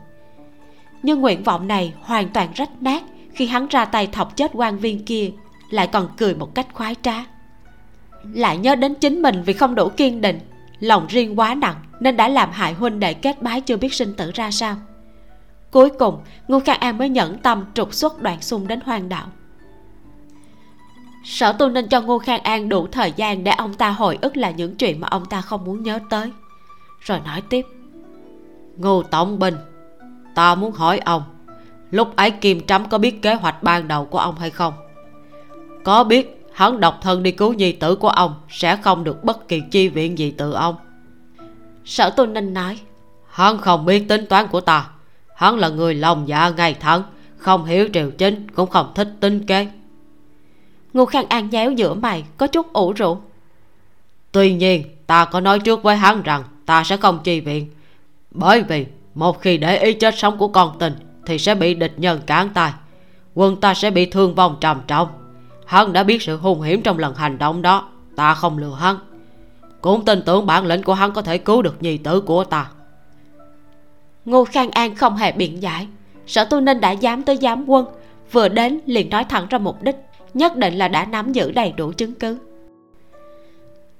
[1.02, 3.02] Nhưng nguyện vọng này hoàn toàn rách nát
[3.34, 5.30] khi hắn ra tay thọc chết quan viên kia,
[5.70, 7.24] lại còn cười một cách khoái trá.
[8.32, 10.38] Lại nhớ đến chính mình vì không đủ kiên định,
[10.80, 14.14] lòng riêng quá nặng nên đã làm hại huynh đệ kết bái chưa biết sinh
[14.14, 14.76] tử ra sao.
[15.70, 16.18] Cuối cùng,
[16.48, 19.26] ngô khang an mới nhẫn tâm trục xuất đoạn xung đến hoang Đạo.
[21.24, 24.36] Sở tu nên cho ngô khang an đủ thời gian để ông ta hồi ức
[24.36, 26.30] là những chuyện mà ông ta không muốn nhớ tới
[27.04, 27.66] rồi nói tiếp.
[28.76, 29.56] Ngô tổng binh
[30.34, 31.22] ta muốn hỏi ông,
[31.90, 34.74] lúc ấy kim trắm có biết kế hoạch ban đầu của ông hay không?
[35.84, 39.48] Có biết hắn độc thân đi cứu nhi tử của ông sẽ không được bất
[39.48, 40.76] kỳ chi viện gì từ ông.
[41.84, 42.78] Sở tôn ninh nói,
[43.30, 44.88] hắn không biết tính toán của ta.
[45.36, 47.02] Hắn là người lòng dạ ngay thẳng,
[47.36, 49.66] không hiểu triều chính, cũng không thích tính kế.
[50.92, 53.18] Ngô khang an nhéo giữa mày, có chút ủ rũ.
[54.32, 57.70] Tuy nhiên, ta có nói trước với hắn rằng ta sẽ không chi viện.
[58.30, 60.94] Bởi vì một khi để ý chết sống của con tình,
[61.26, 62.72] thì sẽ bị địch nhân cản tay.
[63.34, 65.08] Quân ta sẽ bị thương vong trầm trọng.
[65.66, 68.98] Hắn đã biết sự hung hiểm trong lần hành động đó, ta không lừa hắn.
[69.80, 72.70] Cũng tin tưởng bản lĩnh của hắn có thể cứu được nhi tử của ta.
[74.24, 75.88] Ngô khang an không hề biện giải.
[76.26, 77.86] Sở tu ninh đã dám tới giám quân,
[78.32, 79.96] vừa đến liền nói thẳng ra mục đích,
[80.34, 82.38] nhất định là đã nắm giữ đầy đủ chứng cứ.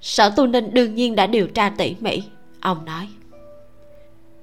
[0.01, 2.23] Sở tu ninh đương nhiên đã điều tra tỉ mỉ
[2.63, 3.09] ông nói,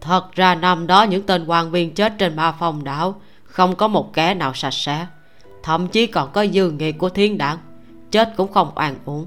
[0.00, 3.88] thật ra năm đó những tên quan viên chết trên ma phong đảo, không có
[3.88, 5.06] một kẻ nào sạch sẽ.
[5.62, 7.58] Thậm chí còn có dư nghị của thiên đảng,
[8.10, 9.26] chết cũng không oan uổng.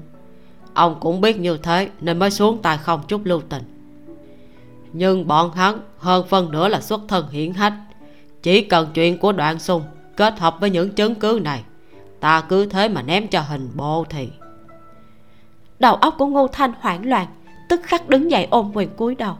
[0.74, 3.62] Ông cũng biết như thế nên mới xuống tay không chút lưu tình.
[4.92, 7.74] Nhưng bọn hắn hơn phân nửa là xuất thân hiển hách.
[8.42, 9.82] Chỉ cần chuyện của đoạn sung
[10.16, 11.64] kết hợp với những chứng cứ này,
[12.20, 14.28] ta cứ thế mà ném cho hình bộ thì.
[15.78, 17.26] Đầu óc của ngô thanh hoảng loạn
[17.74, 19.36] tức khắc đứng dậy ôm quyền cúi đầu.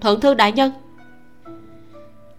[0.00, 0.72] Thượng thư đại nhân.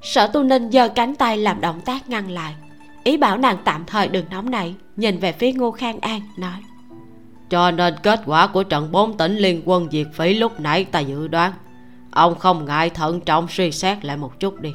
[0.01, 2.55] Sở tu ninh giơ cánh tay làm động tác ngăn lại.
[3.03, 6.63] Ý bảo nàng tạm thời đừng nóng nảy nhìn về phía ngô khang an nói.
[7.49, 10.99] Cho nên kết quả của trận bốn tỉnh liên quân diệt phỉ lúc nãy ta
[10.99, 11.53] dự đoán.
[12.11, 14.73] Ông không ngại thận trọng suy xét lại một chút đi.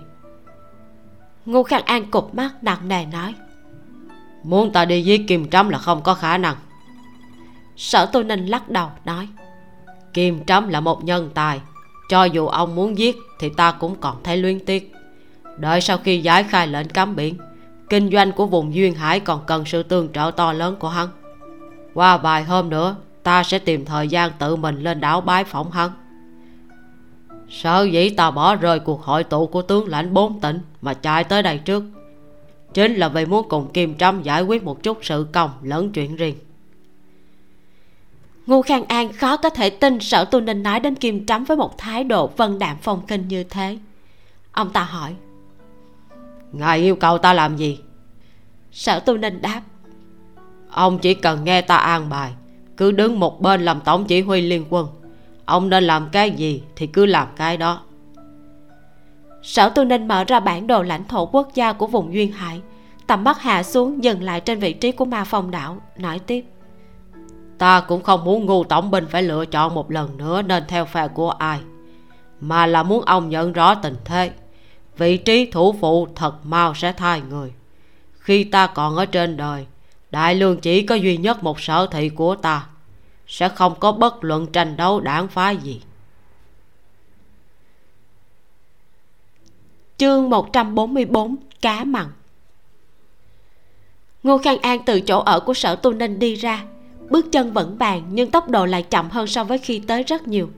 [1.46, 3.34] Ngô khang an cụp mắt nặng nề nói.
[4.42, 6.56] Muốn ta đi giết kim trắm là không có khả năng.
[7.76, 9.28] Sở tu ninh lắc đầu nói
[10.14, 11.60] kim Trâm là một nhân tài.
[12.08, 14.92] Cho dù ông muốn giết thì ta cũng còn thấy luyến tiếc.
[15.56, 17.34] Đợi sau khi giải khai lệnh cấm biển,
[17.88, 21.08] kinh doanh của vùng duyên hải còn cần sự tương trợ to lớn của hắn.
[21.94, 25.70] Qua vài hôm nữa, ta sẽ tìm thời gian tự mình lên đảo bái phỏng
[25.70, 25.90] hắn.
[27.48, 31.24] Sở dĩ ta bỏ rơi cuộc hội tụ của tướng lãnh bốn tỉnh mà chạy
[31.24, 31.84] tới đây trước,
[32.74, 36.16] chính là vì muốn cùng kim trâm giải quyết một chút sự công lẫn chuyện
[36.16, 36.34] riêng
[38.50, 41.56] ngô khang an khó có thể tin sở tu ninh nói đến kim trắm với
[41.56, 43.78] một thái độ vân đạm phong kinh như thế.
[44.52, 45.14] Ông ta hỏi
[46.52, 47.78] ngài yêu cầu ta làm gì?
[48.72, 49.60] Sở tu ninh đáp
[50.70, 52.32] ông chỉ cần nghe ta an bài
[52.76, 54.88] cứ đứng một bên làm tổng chỉ huy liên quân.
[55.44, 57.80] Ông nên làm cái gì thì cứ làm cái đó.
[59.42, 62.60] Sở tu ninh mở ra bản đồ lãnh thổ quốc gia của vùng duyên hải
[63.06, 66.44] tầm mắt hạ xuống dừng lại trên vị trí của ma phong đảo nói tiếp
[67.60, 70.84] ta cũng không muốn ngu tổng binh phải lựa chọn một lần nữa nên theo
[70.84, 71.60] phe của ai,
[72.40, 74.30] mà là muốn ông nhận rõ tình thế.
[74.96, 77.52] Vị trí thủ phụ thật mau sẽ thay người.
[78.18, 79.66] Khi ta còn ở trên đời,
[80.10, 82.66] đại lương chỉ có duy nhất một sở thị của ta,
[83.26, 85.82] sẽ không có bất luận tranh đấu đảng phái gì.
[89.96, 92.06] Chương 144 cá mặn.
[94.22, 96.64] Ngô khang an từ chỗ ở của sở tu ninh đi ra
[97.10, 100.28] bước chân vẫn bàn, nhưng tốc độ lại chậm hơn so với khi tới rất
[100.28, 100.50] nhiều.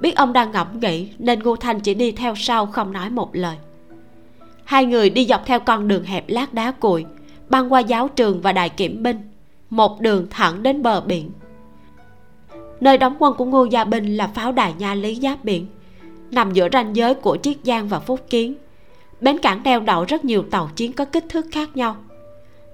[0.00, 3.30] Biết ông đang ngẫm nghĩ, nên ngô thanh chỉ đi theo sau, không nói một
[3.32, 3.56] lời.
[4.64, 7.06] Hai người đi dọc theo con đường hẹp lát đá cuội
[7.48, 9.16] băng qua giáo trường và đài kiểm binh,
[9.70, 11.30] một đường thẳng đến bờ biển.
[12.80, 15.66] Nơi đóng quân của ngô gia binh là pháo đài nha lý giáp biển,
[16.30, 18.54] nằm giữa ranh giới của chiết giang và phúc kiến.
[19.20, 21.96] Bến cảng đeo đậu rất nhiều tàu chiến có kích thước khác nhau.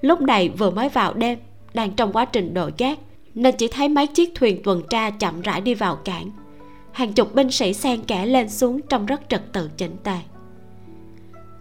[0.01, 1.39] Lúc này vừa mới vào đêm
[1.74, 2.99] đang trong quá trình đội gác
[3.35, 6.31] nên chỉ thấy mấy chiếc thuyền tuần tra chậm rãi đi vào cảng.
[6.93, 10.16] Hàng chục binh sĩ xen kẽ lên xuống trong rất trật tự chỉnh tề.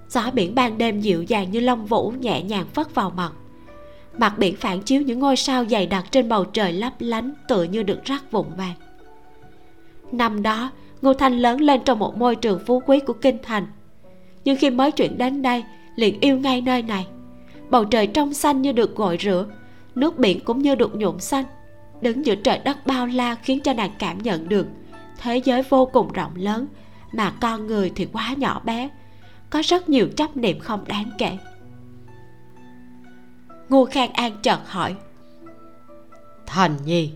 [0.09, 3.31] Gió biển ban đêm dịu dàng như lông vũ nhẹ nhàng phất vào mặt.
[4.17, 7.63] Mặt biển phản chiếu những ngôi sao dày đặc trên bầu trời lấp lánh tựa
[7.63, 8.75] như được rắc vụn vàng.
[10.11, 10.71] Năm đó,
[11.01, 13.67] ngô thanh lớn lên trong một môi trường phú quý của kinh thành.
[14.45, 15.63] Nhưng khi mới chuyển đến đây,
[15.95, 17.07] liền yêu ngay nơi này.
[17.69, 19.45] Bầu trời trong xanh như được gội rửa
[19.97, 21.45] nước biển cũng như được nhuộm xanh.
[22.01, 24.67] Đứng giữa trời đất bao la khiến cho nàng cảm nhận được
[25.17, 26.67] thế giới vô cùng rộng lớn
[27.13, 28.89] mà con người thì quá nhỏ bé
[29.49, 31.37] có rất nhiều chấp niệm không đáng kể.
[33.69, 34.95] Ngô khang an chợt hỏi
[36.45, 37.11] thành nhi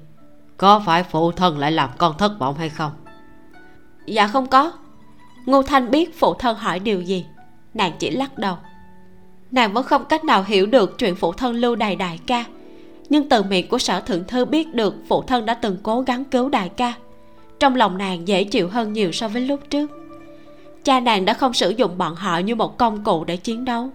[0.57, 2.91] có phải phụ thân lại làm con thất vọng hay không?
[4.05, 4.71] Dạ không có.
[5.45, 7.25] Ngô thanh biết phụ thân hỏi điều gì.
[7.73, 8.57] Nàng chỉ lắc đầu.
[9.51, 12.45] Nàng vẫn không cách nào hiểu được chuyện phụ thân lưu đày đại ca
[13.11, 16.23] nhưng từ miệng của sở thượng thư biết được phụ thân đã từng cố gắng
[16.23, 16.93] cứu đại ca.
[17.59, 19.91] Trong lòng nàng dễ chịu hơn nhiều so với lúc trước.
[20.83, 23.89] Cha nàng đã không sử dụng bọn họ như một công cụ để chiến đấu.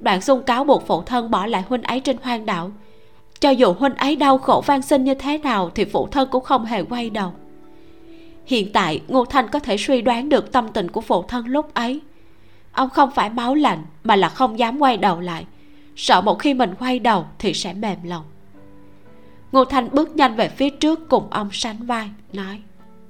[0.00, 2.70] Đoạn xung cáo buộc phụ thân bỏ lại huynh ấy trên hoang đảo.
[3.40, 6.44] Cho dù huynh ấy đau khổ van xin như thế nào thì phụ thân cũng
[6.44, 7.32] không hề quay đầu.
[8.46, 11.74] Hiện tại, ngô thanh có thể suy đoán được tâm tình của phụ thân lúc
[11.74, 12.00] ấy.
[12.72, 15.44] Ông không phải máu lạnh, mà là không dám quay đầu lại
[15.98, 18.24] sợ một khi mình quay đầu thì sẽ mềm lòng.
[19.52, 22.60] Ngô thanh bước nhanh về phía trước cùng ông sánh vai nói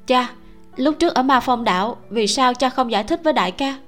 [0.07, 0.31] cha
[0.77, 3.79] lúc trước ở ma phong đảo vì sao cha không giải thích với đại ca?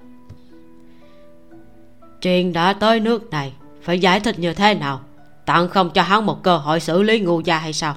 [2.22, 3.52] Chuyện đã tới nước này
[3.82, 5.00] phải giải thích như thế nào?
[5.46, 7.96] Tặng không cho hắn một cơ hội xử lý ngu gia hay sao?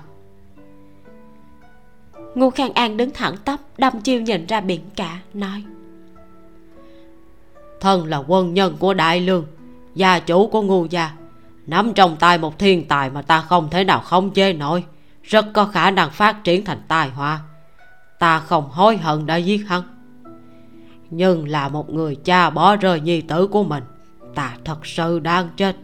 [2.35, 5.63] Ngu khang an đứng thẳng tắp đâm chiêu nhìn ra biển cả nói
[7.79, 9.45] thân là quân nhân của đại lương
[9.95, 11.11] gia chủ của ngu gia,
[11.67, 14.83] nắm trong tay một thiên tài mà ta không thể nào không chế nổi.
[15.23, 17.39] Rất có khả năng phát triển thành tài họa
[18.23, 19.83] ta không hối hận đã giết hắn.
[21.09, 23.83] Nhưng là một người cha bỏ rơi nhi tử của mình,
[24.35, 25.75] ta thật sự đang chết,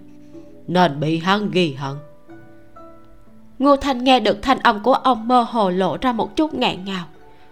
[0.68, 1.98] nên bị hắn ghi hận.
[3.60, 6.86] Ngô thanh nghe được thanh âm của ông mơ hồ lộ ra một chút ngạn
[6.86, 7.06] ngào.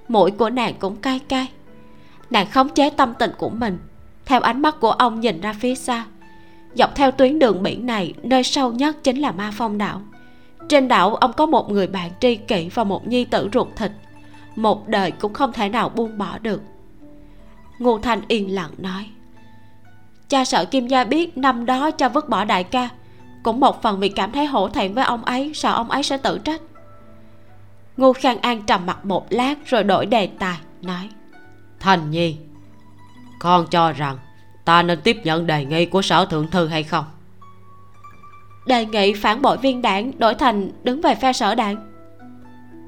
[0.08, 1.48] Mũi của nàng cũng cay cay.
[2.30, 3.78] Nàng khống chế tâm tình của mình,
[4.26, 6.06] theo ánh mắt của ông nhìn ra phía xa
[6.74, 10.02] dọc theo tuyến đường biển này, nơi sâu nhất chính là ma phong đảo.
[10.70, 13.92] Trên đảo, ông có một người bạn tri kỷ và một nhi tử ruột thịt.
[14.56, 16.62] Một đời cũng không thể nào buông bỏ được.
[17.80, 19.06] Ngô thanh yên lặng nói,
[20.30, 22.90] cha sợ kim gia biết năm đó cha vứt bỏ đại ca.
[23.44, 26.18] Cũng một phần vì cảm thấy hổ thẹn với ông ấy, sợ ông ấy sẽ
[26.18, 26.62] tự trách.
[27.98, 31.10] Ngô khang an trầm mặt một lát rồi đổi đề tài, nói
[31.80, 32.38] thành nhi,
[33.40, 34.18] con cho rằng
[34.68, 37.06] ta nên tiếp nhận đề nghị của sở thượng thư hay không?
[38.66, 41.76] Đề nghị phản bội viên đảng đổi thành đứng về phe sở đảng.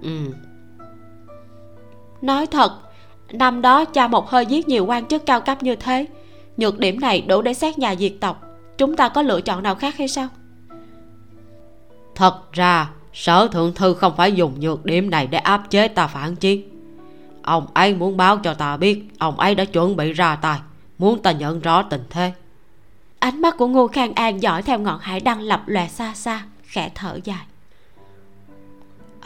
[0.02, 0.34] Ừ.
[2.22, 2.72] Nói thật
[3.32, 6.06] năm đó cha một hơi giết nhiều quan chức cao cấp như thế.
[6.58, 8.42] Nhược điểm này đủ để xét nhà diệt tộc.
[8.78, 10.28] Chúng ta có lựa chọn nào khác hay sao?
[12.16, 16.08] Thật ra sở thượng thư không phải dùng nhược điểm này để áp chế ta
[16.08, 16.70] phản chiến.
[17.44, 20.60] Ông ấy muốn báo cho ta biết ông ấy đã chuẩn bị ra tay
[21.00, 22.34] muốn ta nhận rõ tình thế.
[23.20, 26.44] Ánh mắt của ngô khang an dõi theo ngọn hải đăng lập lòe xa xa
[26.64, 27.46] khẽ thở dài.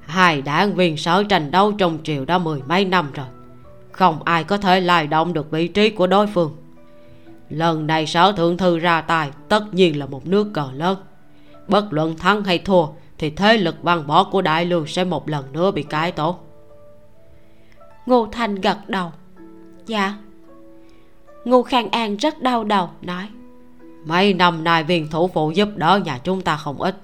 [0.00, 3.26] Hai đảng viên sở tranh đấu trong triều đã mười mấy năm rồi.
[3.92, 6.56] Không ai có thể lay động được vị trí của đối phương.
[7.50, 10.98] Lần này sở thượng thư ra tài tất nhiên là một nước cờ lớn.
[11.68, 12.86] Bất luận thắng hay thua
[13.18, 16.38] thì thế lực văn võ của đại lương sẽ một lần nữa bị cải tổ.
[18.06, 19.12] Ngô thanh gật đầu
[19.86, 20.14] dạ.
[21.44, 23.28] Ngô khang an rất đau đầu nói.
[24.04, 26.96] Mấy năm nay viên thủ phụ giúp đỡ nhà chúng ta không ít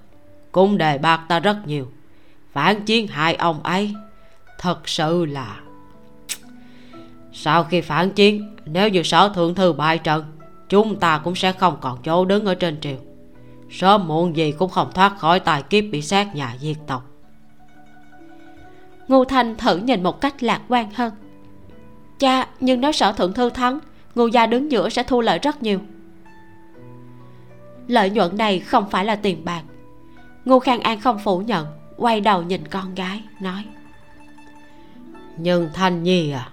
[0.52, 1.86] cũng đề bạc ta rất nhiều.
[2.52, 3.94] Phản chiến hại ông ấy
[4.58, 5.60] thật sự là
[7.32, 10.24] sau khi phản chiến nếu như sở thượng thư bại trận
[10.68, 12.96] chúng ta cũng sẽ không còn chỗ đứng ở trên triều.
[13.70, 17.04] Sớm muộn gì cũng không thoát khỏi tài kiếp bị sát nhà diệt tộc.
[19.08, 21.12] Ngô thanh thử nhìn một cách lạc quan hơn
[22.18, 23.78] cha nhưng nếu sở thượng thư thắng
[24.14, 25.80] ngô gia đứng giữa sẽ thu lợi rất nhiều.
[27.86, 29.62] Lợi nhuận này không phải là tiền bạc.
[30.44, 31.66] Ngô khang an không phủ nhận
[31.96, 33.64] quay đầu nhìn con gái nói.
[35.36, 36.48] Nhưng thanh nhi à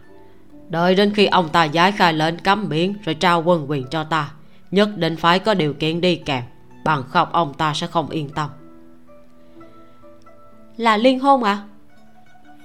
[0.70, 4.04] đợi đến khi ông ta giải khai lệnh cấm biển rồi trao quân quyền cho
[4.04, 4.32] ta
[4.72, 6.44] nhất định phải có điều kiện đi kèm
[6.84, 8.50] bằng không ông ta sẽ không yên tâm.
[10.78, 11.64] Là liên hôn à?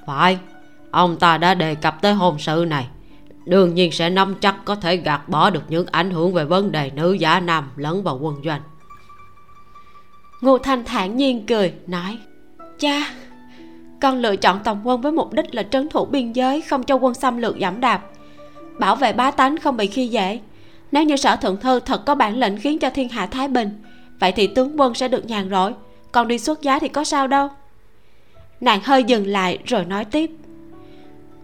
[0.07, 0.39] Phải
[0.91, 2.87] ông ta đã đề cập tới hôn sự này.
[3.45, 6.73] Đương nhiên sẽ nắm chắc có thể gạt bỏ được những ảnh hưởng về vấn
[6.73, 8.61] đề nữ giả nam lẫn vào quân doanh.
[10.41, 12.19] Ngô thanh thản nhiên cười, nói,
[12.79, 13.15] cha,
[14.01, 16.95] con lựa chọn tổng quân với mục đích là trấn thủ biên giới, không cho
[16.95, 18.03] quân xâm lược giảm đạp.
[18.79, 20.41] Bảo vệ bá tánh không bị khi dễ.
[20.93, 23.83] Nếu như sở thượng thư thật có bản lệnh khiến cho thiên hạ thái bình,
[24.21, 25.75] vậy thì tướng quân sẽ được nhàn rỗi.
[26.13, 27.49] Còn đi xuất giá thì có sao đâu.
[28.61, 30.31] Nàng hơi dừng lại rồi nói tiếp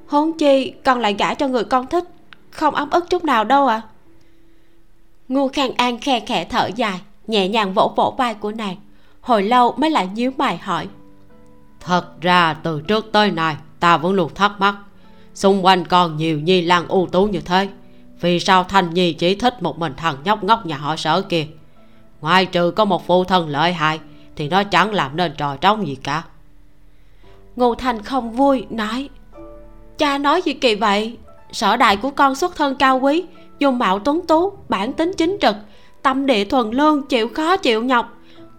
[0.09, 2.05] huống chi con lại gả cho người con thích
[2.51, 3.83] không ấm ức chút nào đâu à
[5.29, 8.77] ngu khang an khe khẽ thở dài nhẹ nhàng vỗ vỗ vai của nàng
[9.27, 10.89] hồi lâu mới lại nhíu mày hỏi.
[11.81, 14.77] Thật ra từ trước tới nay ta vẫn luôn thắc mắc
[15.35, 17.69] xung quanh còn nhiều nhi lang ưu tú như thế
[18.21, 21.47] vì sao thanh nhi chỉ thích một mình thằng nhóc ngốc nhà họ sở kia?
[22.21, 24.01] Ngoài trừ có một phụ thân lợi hại
[24.37, 26.25] thì nó chẳng làm nên trò trống gì cả.
[27.57, 29.09] Ngô thành không vui nói
[29.99, 31.17] cha nói gì kỳ vậy.
[31.53, 33.25] Sở đại của con xuất thân cao quý
[33.59, 35.57] dùng mạo tuấn tú, bản tính chính trực,
[36.03, 38.13] tâm địa thuần lương, chịu khó chịu nhọc.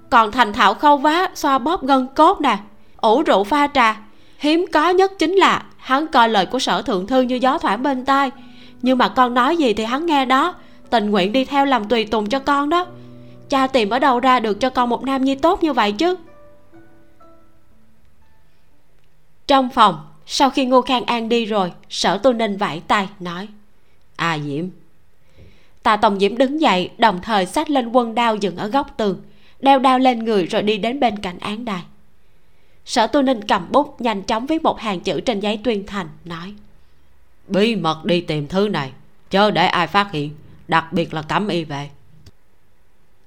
[0.09, 2.57] Còn thành thạo khâu vá, xoa bóp gân cốt nè,
[2.97, 4.01] ủ rượu pha trà.
[4.37, 7.83] Hiếm có nhất chính là hắn coi lời của sở thượng thư như gió thoảng
[7.83, 8.31] bên tai.
[8.81, 10.55] Nhưng mà con nói gì thì hắn nghe đó,
[10.89, 12.85] tình nguyện đi theo làm tùy tùng cho con đó.
[13.49, 16.15] Cha tìm ở đâu ra được cho con một nam nhi tốt như vậy chứ?
[19.47, 23.47] Trong phòng sau khi ngô khang an đi rồi sở tu ninh vải tay nói
[24.15, 24.65] a à, diễm.
[25.83, 29.21] Tạ tổng diễm đứng dậy đồng thời xách lên quân đao dựng ở góc tường
[29.59, 31.83] đeo đao lên người rồi đi đến bên cạnh án đài.
[32.85, 36.07] Sở tu ninh cầm bút nhanh chóng viết một hàng chữ trên giấy tuyên thành
[36.25, 36.53] nói
[37.47, 38.91] bí mật đi tìm thứ này
[39.29, 40.31] chớ để ai phát hiện
[40.67, 41.89] đặc biệt là cấm y về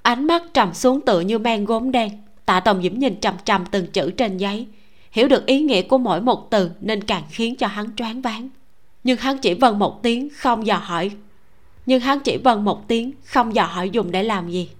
[0.02, 2.10] ánh mắt trầm xuống tự như men gốm đen
[2.46, 4.66] tạ tổng diễm nhìn trầm trầm từng chữ trên giấy
[5.10, 8.48] hiểu được ý nghĩa của mỗi một từ nên càng khiến cho hắn choáng váng.
[9.04, 11.10] Nhưng hắn chỉ vâng một tiếng không dò hỏi.
[11.86, 14.70] Nhưng hắn chỉ vâng một tiếng không dò hỏi dùng để làm gì.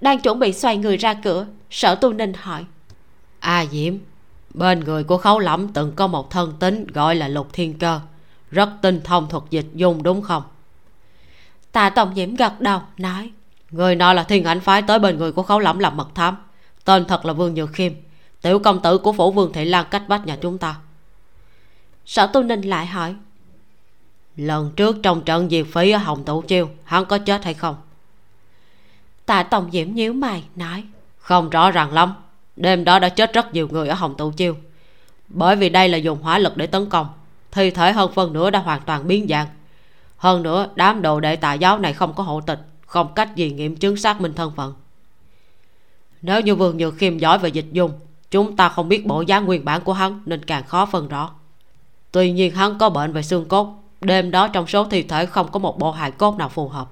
[0.00, 2.64] Đang chuẩn bị xoay người ra cửa sở tu ninh hỏi.
[3.40, 3.94] A à, diễm
[4.54, 8.00] bên người của khấu lẫm từng có một thân tính gọi là lục thiên cơ.
[8.50, 10.42] Rất tinh thông thuật dịch dùng đúng không?
[11.72, 13.30] Tạ tổng diễm gật đầu nói.
[13.70, 16.36] Người nọ là thiên ảnh phái tới bên người của khấu lẫm làm mật thám.
[16.84, 17.92] Tên thật là vương nhược khiêm
[18.44, 20.76] tiểu công tử của phủ vương thị lan cách vách nhà chúng ta.
[22.06, 23.14] Sở tu ninh lại hỏi,
[24.36, 27.76] lần trước trong trận diệt phí ở hồng tụ chiêu, hắn có chết hay không?
[29.26, 30.84] Tạ tổng diễm nhíu mày, nói,
[31.18, 32.14] không rõ ràng lắm.
[32.56, 34.56] Đêm đó đã chết rất nhiều người ở hồng tụ chiêu.
[35.28, 37.06] Bởi vì đây là dùng hỏa lực để tấn công,
[37.52, 39.46] thi thể hơn phân nửa đã hoàn toàn biến dạng.
[40.16, 43.50] Hơn nữa, đám đồ đệ tà giáo này không có hộ tịch, không cách gì
[43.50, 44.74] nghiệm chứng xác minh thân phận.
[46.22, 47.92] Nếu như vương nhược khiêm giỏi về dịch dung
[48.34, 51.30] chúng ta không biết bộ dáng nguyên bản của hắn, nên càng khó phân rõ.
[52.12, 55.50] Tuy nhiên hắn có bệnh về xương cốt, đêm đó trong số thi thể không
[55.52, 56.88] có một bộ hài cốt nào phù hợp.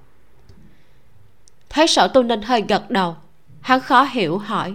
[1.69, 3.17] Thấy sở tu ninh hơi gật đầu,
[3.61, 4.75] hắn khó hiểu hỏi,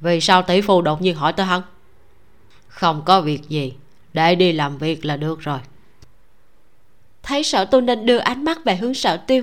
[0.00, 1.62] vì sao tỷ phu đột nhiên hỏi tới hắn?
[2.68, 3.74] Không có việc gì,
[4.12, 5.58] để đi làm việc là được rồi.
[7.22, 9.42] Thấy sở tu ninh đưa ánh mắt về hướng sở tiêu,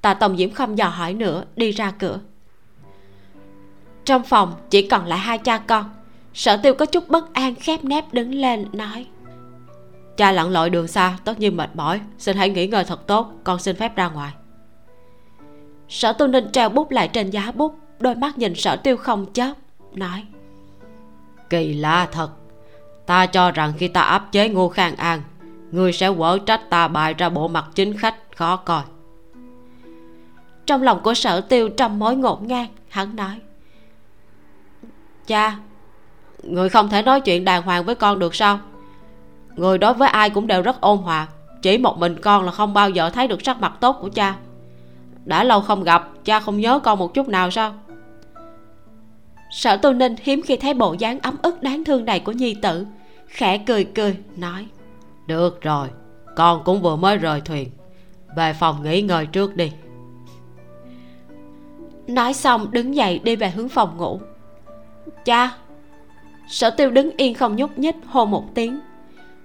[0.00, 2.20] tạ tổng diễm không dò hỏi nữa, đi ra cửa
[4.06, 5.90] trong phòng chỉ còn lại hai cha con.
[6.34, 9.06] Sở tiêu có chút bất an khép nép đứng lên, nói.
[10.16, 12.00] Cha lặn lội đường xa, tất nhiên mệt mỏi.
[12.18, 14.32] Xin hãy nghỉ ngơi thật tốt, con xin phép ra ngoài.
[15.88, 19.26] Sở tu ninh treo bút lại trên giá bút, đôi mắt nhìn sở tiêu không
[19.32, 19.52] chớp,
[19.94, 20.24] nói.
[21.50, 22.30] Kỳ lạ thật.
[23.06, 25.22] Ta cho rằng khi ta áp chế ngô khang an,
[25.70, 28.82] người sẽ quở trách ta bại ra bộ mặt chính khách, khó coi.
[30.66, 33.40] Trong lòng của sở tiêu trầm mối ngổn ngang, hắn nói
[35.26, 35.56] cha,
[36.42, 38.58] người không thể nói chuyện đàng hoàng với con được sao?
[39.56, 41.28] Người đối với ai cũng đều rất ôn hòa,
[41.62, 44.36] chỉ một mình con là không bao giờ thấy được sắc mặt tốt của cha.
[45.24, 47.74] Đã lâu không gặp, cha không nhớ con một chút nào sao?
[49.50, 52.54] Sở tu ninh hiếm khi thấy bộ dáng ấm ức đáng thương này của nhi
[52.54, 52.86] tử,
[53.26, 54.66] khẽ cười cười, nói,
[55.26, 55.88] được rồi,
[56.36, 57.70] con cũng vừa mới rời thuyền.
[58.36, 59.72] Về phòng nghỉ ngơi trước đi.
[62.06, 64.20] Nói xong, đứng dậy đi về hướng phòng ngủ
[65.24, 65.50] cha,
[66.48, 68.80] sở tiêu đứng yên không nhúc nhích hô một tiếng.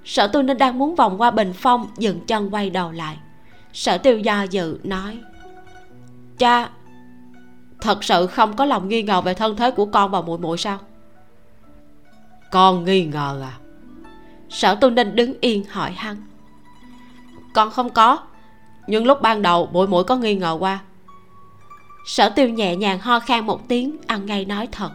[0.05, 3.17] Sở tu nên đang muốn vòng qua bình phong, dừng chân quay đầu lại.
[3.73, 5.19] Sở tiêu do dự, nói,
[6.37, 6.69] cha,
[7.81, 10.57] thật sự không có lòng nghi ngờ về thân thế của con và muội muội
[10.57, 10.79] sao?
[12.51, 13.53] Con nghi ngờ à?
[14.49, 16.17] Sở tu ninh đứng yên hỏi hắn.
[17.53, 18.19] Con không có,
[18.87, 20.79] nhưng lúc ban đầu muội muội có nghi ngờ qua.
[22.05, 24.91] Sở tiêu nhẹ nhàng ho khan một tiếng, ăn ngay nói thật.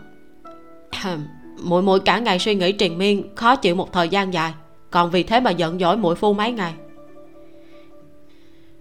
[1.63, 4.53] muội muội cả ngày suy nghĩ triền miên, khó chịu một thời gian dài.
[4.91, 6.75] Còn vì thế mà giận dỗi muội phu mấy ngày.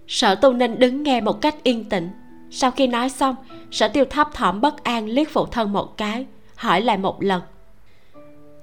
[0.08, 2.10] Sở tu ninh đứng nghe một cách yên tĩnh.
[2.50, 3.36] Sau khi nói xong,
[3.70, 7.42] sở tiêu thấp thỏm bất an liếc phụ thân một cái, hỏi lại một lần.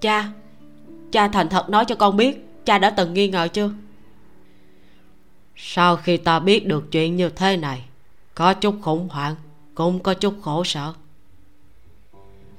[0.01, 0.29] Cha
[1.13, 3.71] cha thành thật nói cho con biết, cha đã từng nghi ngờ chưa?
[5.55, 7.83] Sau khi ta biết được chuyện như thế này,
[8.35, 9.35] có chút khủng hoảng,
[9.75, 10.93] cũng có chút khổ sở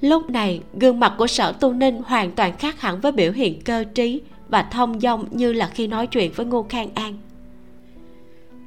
[0.05, 3.61] lúc này, gương mặt của sở tu ninh hoàn toàn khác hẳn với biểu hiện
[3.65, 7.19] cơ trí và thông dong như là khi nói chuyện với ngô khang an.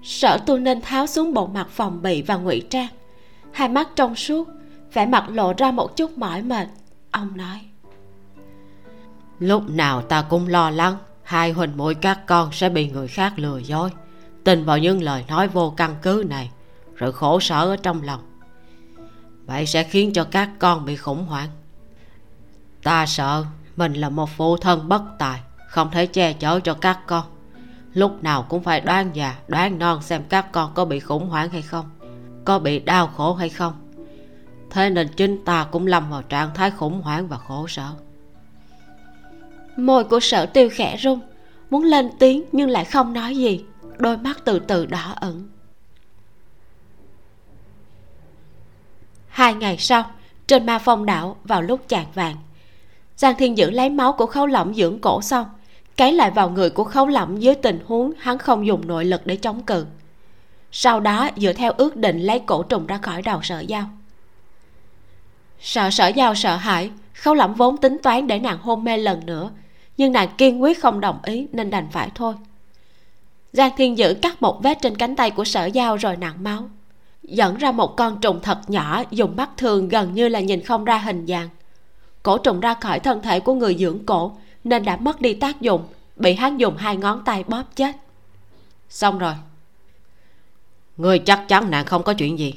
[0.04, 2.88] Sở tu ninh tháo xuống bộ mặt phòng bị và ngụy trang.
[3.52, 4.48] Hai mắt trong suốt,
[4.94, 6.68] vẻ mặt lộ ra một chút mỏi mệt.
[7.12, 7.62] Ông nói,
[9.40, 13.34] lúc nào ta cũng lo lắng, hai huynh muội các con sẽ bị người khác
[13.36, 13.90] lừa dối.
[14.44, 16.52] Tin vào những lời nói vô căn cứ này
[16.96, 18.20] rồi khổ sở ở trong lòng
[19.48, 21.50] vậy sẽ khiến cho các con bị khủng hoảng.
[22.84, 23.46] Ta sợ
[23.76, 27.26] mình là một phụ thân bất tài, không thể che chở cho các con.
[27.94, 31.50] Lúc nào cũng phải đoán già, đoán non xem các con có bị khủng hoảng
[31.50, 31.90] hay không,
[32.46, 33.74] có bị đau khổ hay không.
[34.70, 37.90] Thế nên chính ta cũng lâm vào trạng thái khủng hoảng và khổ sở.
[39.78, 41.20] Môi của sở tiêu khẽ rung,
[41.70, 43.66] muốn lên tiếng nhưng lại không nói gì,
[43.98, 45.50] đôi mắt từ từ đỏ ẩn
[49.38, 50.04] hai ngày sau,
[50.48, 52.36] trên ma phong đảo vào lúc chạng vàng,
[53.16, 55.46] giang thiên dữ lấy máu của khấu lỏng dưỡng cổ xong
[55.98, 59.22] cấy lại vào người của khấu lỏng dưới tình huống hắn không dùng nội lực
[59.26, 59.86] để chống cự.
[60.72, 63.90] Sau đó, dựa theo ước định lấy cổ trùng ra khỏi đầu sở dao
[65.60, 69.26] sợ sở dao sợ hãi, khấu lỏng vốn tính toán để nàng hôn mê lần
[69.26, 69.52] nữa,
[69.98, 72.34] nhưng nàng kiên quyết không đồng ý nên đành phải thôi.
[73.54, 76.70] Giang thiên dữ cắt một vết trên cánh tay của sở dao rồi nặng máu
[77.28, 80.86] dẫn ra một con trùng thật nhỏ dùng mắt thường gần như là nhìn không
[80.86, 81.50] ra hình dạng.
[82.24, 85.62] Cổ trùng ra khỏi thân thể của người dưỡng cổ nên đã mất đi tác
[85.62, 85.84] dụng
[86.16, 87.96] bị hắn dùng hai ngón tay bóp chết.
[88.90, 89.34] Xong rồi.
[90.98, 92.54] Người chắc chắn nàng không có chuyện gì.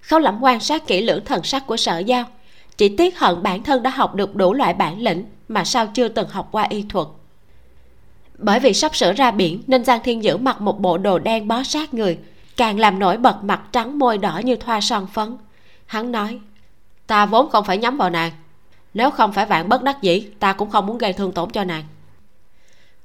[0.00, 2.24] Khấu lẩm quan sát kỹ lưỡng thần sắc của sở giao.
[2.76, 6.08] Chỉ tiếc hận bản thân đã học được đủ loại bản lĩnh mà sao chưa
[6.08, 7.06] từng học qua y thuật.
[8.38, 11.48] Bởi vì sắp sửa ra biển nên giang thiên dữ mặc một bộ đồ đen
[11.48, 12.18] bó sát người
[12.56, 15.36] càng làm nổi bật mặt trắng môi đỏ như thoa son phấn.
[15.86, 16.40] Hắn nói,
[17.06, 18.32] ta vốn không phải nhắm vào nàng.
[18.94, 21.64] Nếu không phải vạn bất đắc dĩ, ta cũng không muốn gây thương tổn cho
[21.64, 21.84] nàng.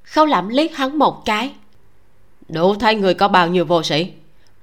[0.04, 1.52] Khâu lẩm liếc hắn một cái.
[2.50, 4.12] Đủ thấy người có bao nhiêu vô sĩ.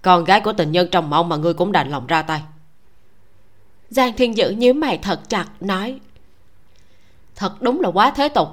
[0.03, 2.43] Con gái của tình nhân trong mộng mà ngươi cũng đành lòng ra tay.
[3.89, 6.01] Giang thiên dữ nhíu mày thật chặt, nói,
[7.37, 8.49] thật đúng là quá thế tục.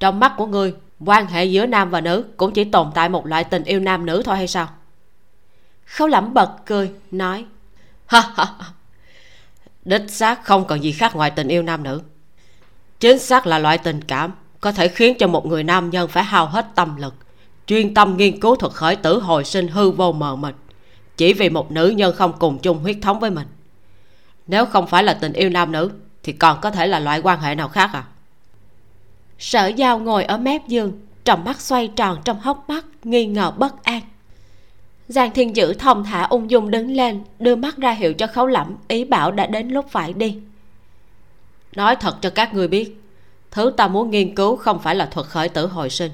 [0.00, 0.74] Trong mắt của ngươi,
[1.06, 4.06] quan hệ giữa nam và nữ cũng chỉ tồn tại một loại tình yêu nam
[4.06, 4.68] nữ thôi hay sao?
[5.84, 7.44] Khấu lẩm bật cười, nói
[8.06, 8.46] ha ha.
[9.84, 12.02] Đích xác không còn gì khác ngoài tình yêu nam nữ.
[13.00, 16.24] Chính xác là loại tình cảm có thể khiến cho một người nam nhân phải
[16.24, 17.14] hao hết tâm lực,
[17.66, 20.54] chuyên tâm nghiên cứu thuật khởi tử hồi sinh hư vô mờ mịt,
[21.16, 23.46] chỉ vì một nữ nhân không cùng chung huyết thống với mình.
[24.46, 25.90] Nếu không phải là tình yêu nam nữ,
[26.22, 28.04] thì còn có thể là loại quan hệ nào khác à?
[29.38, 30.92] Sở giao ngồi ở mép giường,
[31.24, 34.00] trong mắt xoay tròn trong hốc mắt, nghi ngờ bất an
[35.08, 38.46] giang thiên dữ thong thả ung dung đứng lên, đưa mắt ra hiệu cho khấu
[38.46, 40.38] lẩm ý bảo đã đến lúc phải đi.
[41.76, 43.00] Nói thật cho các ngươi biết,
[43.50, 46.12] thứ ta muốn nghiên cứu không phải là thuật khởi tử hồi sinh.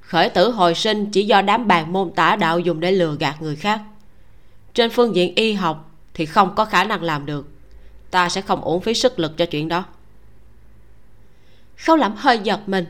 [0.00, 3.42] Khởi tử hồi sinh chỉ do đám bàn môn tả đạo dùng để lừa gạt
[3.42, 3.80] người khác.
[4.74, 7.48] Trên phương diện y học thì không có khả năng làm được.
[8.10, 9.84] Ta sẽ không uổng phí sức lực cho chuyện đó.
[11.76, 12.86] Khâu lẩm hơi giật mình.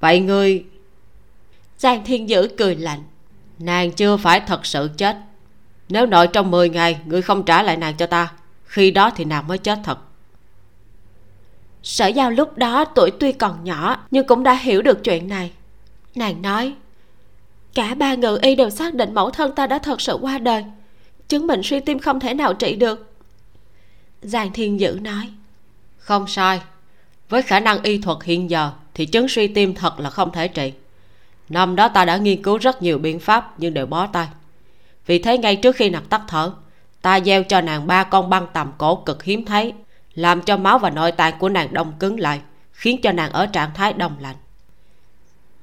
[0.00, 0.64] Vậy ngươi
[1.78, 3.02] giang thiên dữ cười lạnh
[3.58, 5.16] nàng chưa phải thật sự chết.
[5.88, 8.32] Nếu nội trong 10 ngày ngươi không trả lại nàng cho ta
[8.64, 9.98] khi đó thì nàng mới chết thật.
[11.82, 15.52] Sở giao lúc đó tuổi tuy còn nhỏ nhưng cũng đã hiểu được chuyện này.
[16.14, 16.74] Nàng nói
[17.74, 20.64] cả ba ngự y đều xác định mẫu thân ta đã thật sự qua đời
[21.28, 23.12] chứng bệnh suy tim không thể nào trị được.
[24.22, 25.30] Giang thiên dữ nói
[25.96, 26.60] không sai.
[27.28, 30.48] Với khả năng y thuật hiện giờ thì chứng suy tim thật là không thể
[30.48, 30.72] trị
[31.48, 34.28] năm đó ta đã nghiên cứu rất nhiều biện pháp nhưng đều bó tay.
[35.06, 36.52] Vì thế ngay trước khi nàng tắt thở,
[37.02, 39.72] ta gieo cho nàng ba con băng tầm cổ cực hiếm thấy,
[40.14, 42.40] làm cho máu và nội tạng của nàng đông cứng lại,
[42.72, 44.36] khiến cho nàng ở trạng thái đông lạnh.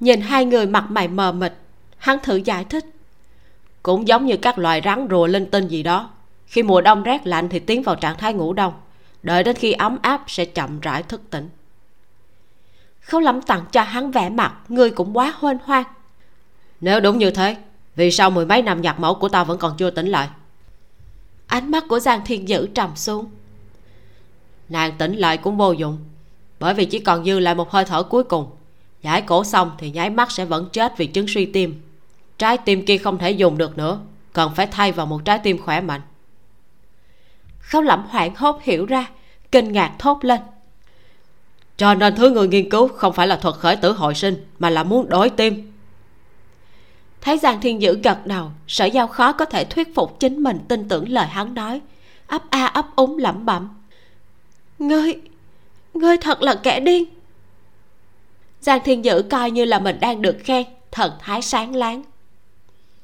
[0.00, 1.52] Nhìn hai người mặt mày mờ mịt,
[1.98, 2.84] hắn thử giải thích.
[3.82, 6.10] Cũng giống như các loài rắn rùa linh tinh gì đó,
[6.46, 8.72] khi mùa đông rét lạnh thì tiến vào trạng thái ngủ đông,
[9.22, 11.48] đợi đến khi ấm áp sẽ chậm rãi thức tỉnh
[13.04, 15.84] khấu lắm tặng cho hắn vẻ mặt người cũng quá huênh hoang.
[16.80, 17.56] Nếu đúng như thế
[17.96, 20.28] vì sao mười mấy năm nhạc mẫu của ta vẫn còn chưa tỉnh lại?
[21.46, 23.30] Ánh mắt của giang thiên dữ trầm xuống.
[24.68, 25.98] Nàng tỉnh lại cũng vô dụng
[26.60, 28.50] bởi vì chỉ còn dư lại một hơi thở cuối cùng.
[29.02, 31.82] Giải cổ xong thì nháy mắt sẽ vẫn chết vì chứng suy tim.
[32.38, 34.00] Trái tim kia không thể dùng được nữa
[34.32, 36.00] cần phải thay vào một trái tim khỏe mạnh.
[37.58, 39.06] Khấu lẩm hoảng hốt hiểu ra
[39.52, 40.40] kinh ngạc thốt lên
[41.76, 44.70] cho nên thứ người nghiên cứu không phải là thuật khởi tử hồi sinh, mà
[44.70, 45.74] là muốn đổi tim
[47.24, 50.58] thấy giang thiên dữ gật đầu, sở giao khó có thể thuyết phục chính mình
[50.68, 51.80] tin tưởng lời hắn nói.
[52.26, 53.68] Ấp a ấp úng lẩm bẩm.
[54.78, 55.14] Ngươi
[55.94, 57.04] ngươi thật là kẻ điên.
[58.60, 62.02] Giang thiên dữ coi như là mình đang được khen, thần thái sáng láng.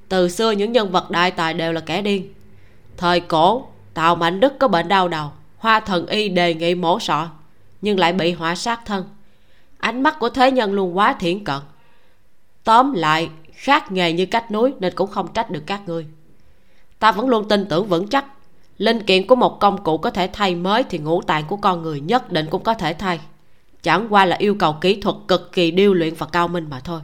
[0.08, 2.34] Từ xưa những nhân vật đại tài đều là kẻ điên.
[2.96, 7.00] Thời cổ, tào mạnh đức có bệnh đau đầu, hoa thần y đề nghị mổ
[7.00, 7.28] sọ
[7.80, 9.04] nhưng lại bị hỏa sát thân.
[9.78, 11.60] Ánh mắt của thế nhân luôn quá thiển cận.
[12.64, 16.06] Tóm lại, khác nghề như cách núi nên cũng không trách được các ngươi.
[16.98, 18.24] Ta vẫn luôn tin tưởng vững chắc.
[18.78, 21.82] Linh kiện của một công cụ có thể thay mới thì ngũ tạng của con
[21.82, 23.20] người nhất định cũng có thể thay.
[23.82, 26.80] Chẳng qua là yêu cầu kỹ thuật cực kỳ điêu luyện và cao minh mà
[26.80, 27.00] thôi.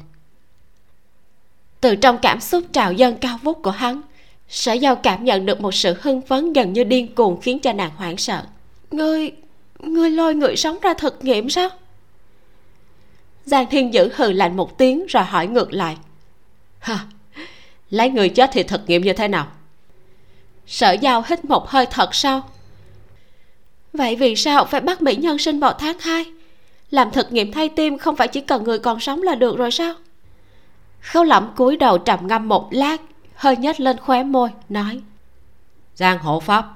[1.80, 4.00] Từ trong cảm xúc trào dâng cao vút của hắn,
[4.48, 7.72] sở giao cảm nhận được một sự hưng phấn gần như điên cuồng khiến cho
[7.72, 8.42] nàng hoảng sợ.
[8.90, 9.32] Ngươi
[9.86, 11.68] ngươi lôi người sống ra thực nghiệm sao?
[13.44, 15.96] Giang thiên dữ hừ lạnh một tiếng rồi hỏi ngược lại.
[16.78, 17.06] Ha,
[17.90, 19.46] lấy người chết thì thực nghiệm như thế nào?
[20.66, 22.48] Sở giao hít một hơi thật sao?
[23.92, 26.24] vậy vì sao phải bắt mỹ nhân sinh vào tháng hai?
[26.90, 29.70] Làm thực nghiệm thay tim không phải chỉ cần người còn sống là được rồi
[29.70, 29.94] sao?
[31.00, 32.96] Khâu lẩm cúi đầu trầm ngâm một lát,
[33.34, 35.00] hơi nhếch lên khóe môi, nói.
[35.94, 36.75] Giang hộ pháp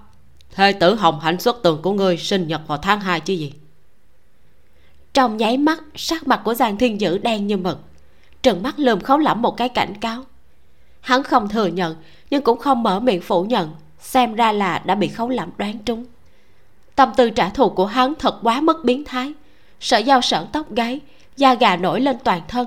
[0.54, 3.52] thê tử hồng hạnh xuất tường của ngươi sinh nhật vào tháng hai chứ gì?
[5.14, 7.78] Trong nháy mắt sắc mặt của giang thiên dữ đen như mực.
[8.42, 10.24] Trừng mắt lườm khấu lẩm một cái cảnh cáo.
[11.00, 11.96] Hắn không thừa nhận
[12.30, 15.78] nhưng cũng không mở miệng phủ nhận xem ra là đã bị khấu lẩm đoán
[15.78, 16.04] trúng.
[16.94, 19.32] Tâm tư trả thù của hắn thật quá mức biến thái.
[19.80, 21.00] Sợ dao sởn tóc gáy
[21.36, 22.66] da gà nổi lên toàn thân.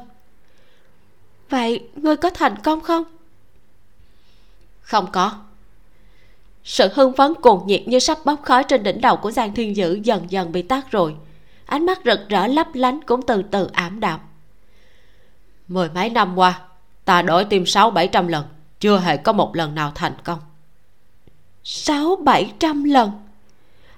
[1.49, 3.03] Vậy ngươi có thành công không?
[4.81, 5.39] Không có
[6.63, 9.75] sự hưng phấn cuồng nhiệt như sắp bốc khói trên đỉnh đầu của giang thiên
[9.75, 11.15] dữ dần dần bị tắt rồi.
[11.65, 14.19] Ánh mắt rực rỡ lấp lánh cũng từ từ ảm đạm.
[15.67, 16.59] Mười mấy năm qua,
[17.05, 18.45] ta đổi tim sáu bảy trăm lần,
[18.79, 20.39] chưa hề có một lần nào thành công.
[21.63, 23.11] Sáu bảy trăm lần?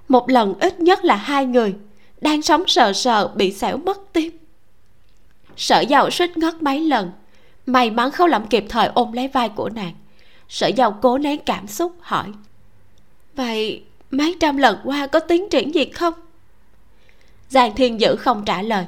[0.08, 1.76] Một lần ít nhất là hai người
[2.22, 4.38] đang sống sờ sờ bị xẻo mất tim.
[5.58, 7.12] Sở giàu suýt ngất mấy lần,
[7.66, 9.94] may mắn không làm kịp thời ôm lấy vai của nàng.
[10.50, 12.28] Sở giàu cố nén cảm xúc, hỏi
[13.36, 16.14] vậy mấy trăm lần qua có tiến triển gì không?
[17.50, 18.86] Giang thiên dữ không trả lời.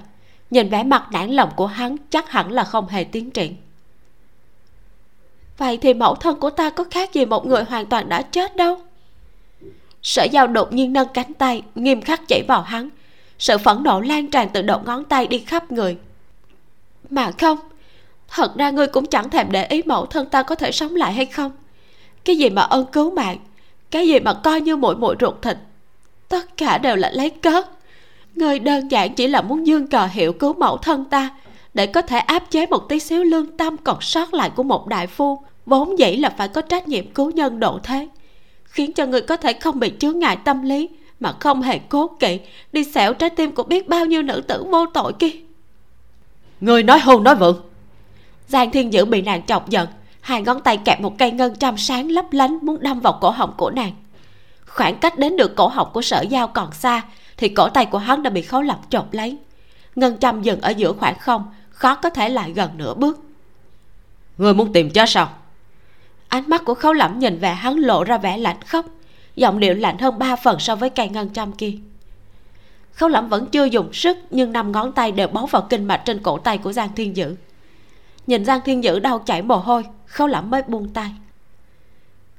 [0.52, 3.56] Nhìn vẻ mặt nản lòng của hắn chắc hẳn là không hề tiến triển.
[5.58, 8.56] Vậy thì mẫu thân của ta có khác gì một người hoàn toàn đã chết
[8.56, 8.80] đâu?
[10.04, 12.90] Sở giao đột nhiên nâng cánh tay, nghiêm khắc chỉ vào hắn.
[13.40, 15.98] Sự phẫn nộ lan tràn từ đầu ngón tay đi khắp người.
[17.10, 17.58] Mà không,
[18.28, 21.14] thật ra ngươi cũng chẳng thèm để ý mẫu thân ta có thể sống lại
[21.14, 21.52] hay không.
[22.26, 23.38] Cái gì mà ơn cứu mạng
[23.92, 25.58] cái gì mà coi như mũi mũi ruột thịt
[26.30, 27.62] tất cả đều là lấy cớ.
[28.36, 31.30] Ngươi đơn giản chỉ là muốn dương cờ hiệu cứu mẫu thân ta
[31.74, 34.88] để có thể áp chế một tí xíu lương tâm còn sót lại của một
[34.88, 38.08] đại phu vốn dĩ là phải có trách nhiệm cứu nhân độ thế
[38.64, 40.90] khiến cho người có thể không bị chướng ngại tâm lý
[41.20, 42.40] mà không hề cố kỵ
[42.74, 45.32] đi xẻo trái tim của biết bao nhiêu nữ tử vô tội kia.
[46.62, 47.62] Người nói hôn nói vượng.
[48.48, 49.88] Giang thiên dữ bị nàng chọc giận
[50.28, 53.30] hai ngón tay kẹp một cây ngân châm sáng lấp lánh muốn đâm vào cổ
[53.30, 53.92] họng của nàng.
[54.66, 57.02] Khoảng cách đến được cổ họng của sở giao còn xa
[57.38, 59.38] thì cổ tay của hắn đã bị khấu lập chộp lấy.
[59.96, 63.20] Ngân châm dừng ở giữa khoảng không khó có thể lại gần nửa bước.
[64.38, 65.30] Người muốn tìm chết sao?
[66.28, 68.86] Ánh mắt của khấu lẩm nhìn về hắn lộ ra vẻ lạnh khóc
[69.36, 71.74] giọng điệu lạnh hơn ba phần so với cây ngân châm kia.
[72.92, 76.02] Khấu lẩm vẫn chưa dùng sức nhưng năm ngón tay đều bấu vào kinh mạch
[76.06, 77.36] trên cổ tay của giang thiên dữ.
[78.28, 81.12] Nhìn giang thiên dữ đau chảy mồ hôi khấu lẩm mới buông tay.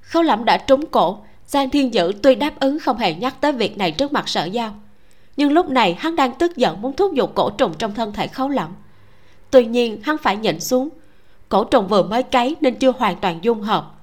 [0.01, 1.19] Khấu lẩm đã trúng cổ.
[1.47, 4.45] Giang thiên dữ tuy đáp ứng không hề nhắc tới việc này trước mặt sở
[4.45, 4.75] giao,
[5.37, 8.27] nhưng lúc này hắn đang tức giận muốn thúc giục cổ trùng trong thân thể
[8.27, 8.75] khấu lẩm
[9.51, 10.89] tuy nhiên, hắn phải nhịn xuống.
[11.49, 13.95] Cổ trùng vừa mới cấy nên chưa hoàn toàn dung hợp.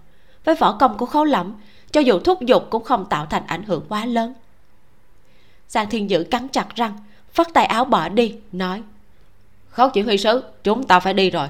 [0.46, 1.54] Với võ công của khấu lẩm
[1.92, 4.34] cho dù thúc giục cũng không tạo thành ảnh hưởng quá lớn.
[5.68, 6.98] Giang thiên dữ cắn chặt răng,
[7.34, 8.84] phất tay áo bỏ đi, nói,
[9.70, 11.48] khấu chỉ huy sứ, chúng ta phải đi rồi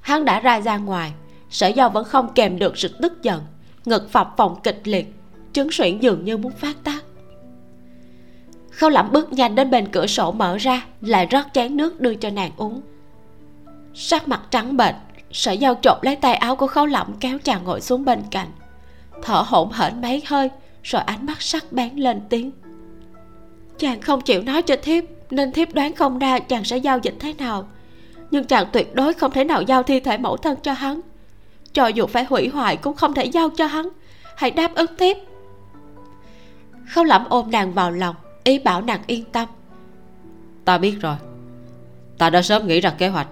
[0.00, 1.12] hắn đã ra ra ngoài.
[1.50, 3.42] Sở do vẫn không kèm được sự tức giận.
[3.84, 5.14] Ngực phập phồng kịch liệt.
[5.52, 7.04] Trứng suyễn dường như muốn phát tác.
[8.70, 12.14] Khâu lẩm bước nhanh đến bên cửa sổ mở ra, lại rót chén nước đưa
[12.14, 12.80] cho nàng uống.
[13.94, 14.94] Sắc mặt trắng bệch,
[15.32, 18.48] sở dao chộp lấy tay áo của khâu lẩm kéo chàng ngồi xuống bên cạnh.
[19.22, 20.50] Thở hổn hển mấy hơi,
[20.82, 22.50] rồi ánh mắt sắc bén lên tiếng.
[23.78, 27.14] Chàng không chịu nói cho thiếp, nên thiếp đoán không ra chàng sẽ giao dịch
[27.18, 27.68] thế nào
[28.30, 31.00] nhưng chàng tuyệt đối không thể nào giao thi thể mẫu thân cho hắn.
[31.72, 33.88] Cho dù phải hủy hoại cũng không thể giao cho hắn.
[34.36, 35.18] Hãy đáp ứng tiếp.
[36.88, 39.48] Khâu lẩm ôm nàng vào lòng ý bảo nàng yên tâm.
[40.64, 41.16] Ta biết rồi.
[42.18, 43.28] Ta đã sớm nghĩ ra kế hoạch.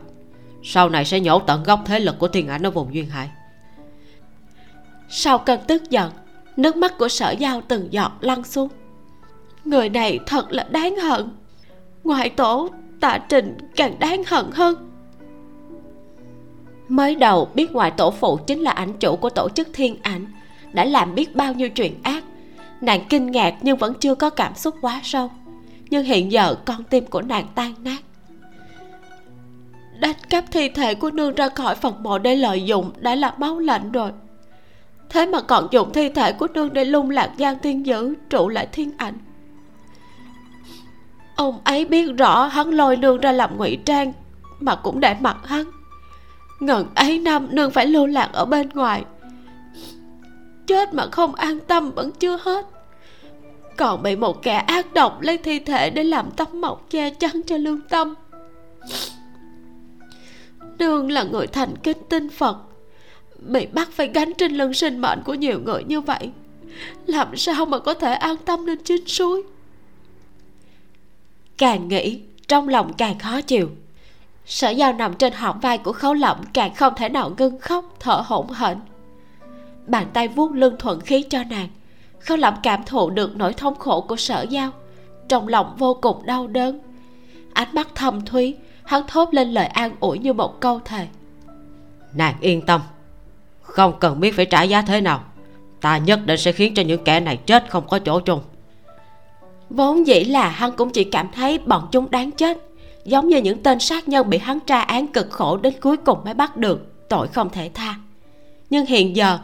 [0.62, 3.30] Sau này sẽ nhổ tận gốc thế lực của thiên ảnh ở vùng duyên hải.
[5.08, 6.12] Sau cơn tức giận
[6.56, 8.68] nước mắt của sở giao từng giọt lăn xuống.
[9.64, 11.30] Người này thật là đáng hận.
[12.04, 12.68] Ngoại tổ
[13.00, 14.87] tạ trình càng đáng hận hơn
[16.88, 20.26] mới đầu, biết ngoại tổ phụ chính là ảnh chủ của tổ chức thiên ảnh,
[20.72, 22.24] đã làm biết bao nhiêu chuyện ác.
[22.80, 25.30] Nàng kinh ngạc nhưng vẫn chưa có cảm xúc quá sâu.
[25.90, 27.98] Nhưng hiện giờ, con tim của nàng tan nát.
[30.00, 33.34] Đánh cắp thi thể của nương ra khỏi phần mộ để lợi dụng đã là
[33.38, 34.10] máu lạnh rồi.
[35.08, 38.48] Thế mà còn dùng thi thể của nương để lung lạc giang thiên dữ, trụ
[38.48, 39.18] lại thiên ảnh.
[41.36, 44.12] Ông ấy biết rõ hắn lôi nương ra làm ngụy trang
[44.60, 45.64] mà cũng để mặc hắn
[46.60, 49.04] ngần ấy năm nương phải lưu lạc ở bên ngoài.
[50.66, 52.66] Chết mà không an tâm vẫn chưa hết.
[53.76, 57.40] Còn bị một kẻ ác độc lấy thi thể để làm tấm mộc che chắn
[57.46, 58.14] cho lương tâm.
[60.78, 62.56] Nương là người thành kính tin phật.
[63.38, 66.30] Bị bắt phải gánh trên lưng sinh mệnh của nhiều người như vậy,
[67.06, 69.42] làm sao mà có thể an tâm lên chính suối?
[71.58, 73.70] Càng nghĩ, trong lòng càng khó chịu
[74.48, 77.84] sở dao nằm trên họng vai của khấu lộng càng không thể nào ngưng khóc
[78.00, 78.78] thở hổn hển.
[79.86, 81.68] Bàn tay vuốt lưng thuận khí cho nàng
[82.20, 84.70] khấu lộng cảm thụ được nỗi thống khổ của sở giao.
[85.28, 86.80] Trong lòng vô cùng đau đớn.
[87.52, 91.06] Ánh mắt thâm thúy hắn thốt lên lời an ủi như một câu thề.
[92.12, 92.80] Nàng yên tâm
[93.62, 95.20] không cần biết phải trả giá thế nào.
[95.80, 98.40] Ta nhất định sẽ khiến cho những kẻ này chết không có chỗ chung
[99.70, 102.67] vốn dĩ là hắn cũng chỉ cảm thấy bọn chúng đáng chết
[103.04, 106.18] giống như những tên sát nhân bị hắn tra án cực khổ đến cuối cùng
[106.24, 107.94] mới bắt được, tội không thể tha.
[108.70, 109.38] Nhưng hiện giờ,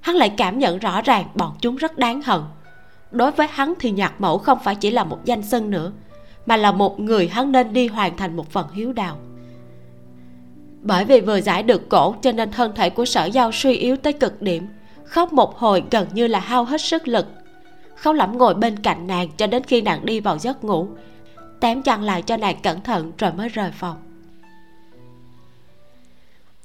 [0.00, 2.40] hắn lại cảm nhận rõ ràng bọn chúng rất đáng hận.
[3.10, 5.92] Đối với hắn thì nhạc mẫu không phải chỉ là một danh xưng nữa,
[6.46, 9.16] mà là một người hắn nên đi hoàn thành một phần hiếu đạo.
[10.82, 13.96] Bởi vì vừa giải được cổ cho nên thân thể của sở giao suy yếu
[13.96, 14.68] tới cực điểm,
[15.04, 17.26] khóc một hồi gần như là hao hết sức lực.
[17.96, 20.88] Khấu lẩm ngồi bên cạnh nàng cho đến khi nàng đi vào giấc ngủ
[21.64, 23.96] tém chăn lại cho nàng cẩn thận rồi mới rời phòng.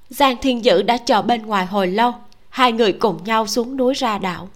[0.10, 2.14] Giang thiên dữ đã chờ bên ngoài hồi lâu,
[2.50, 4.50] hai người cùng nhau xuống núi ra đảo.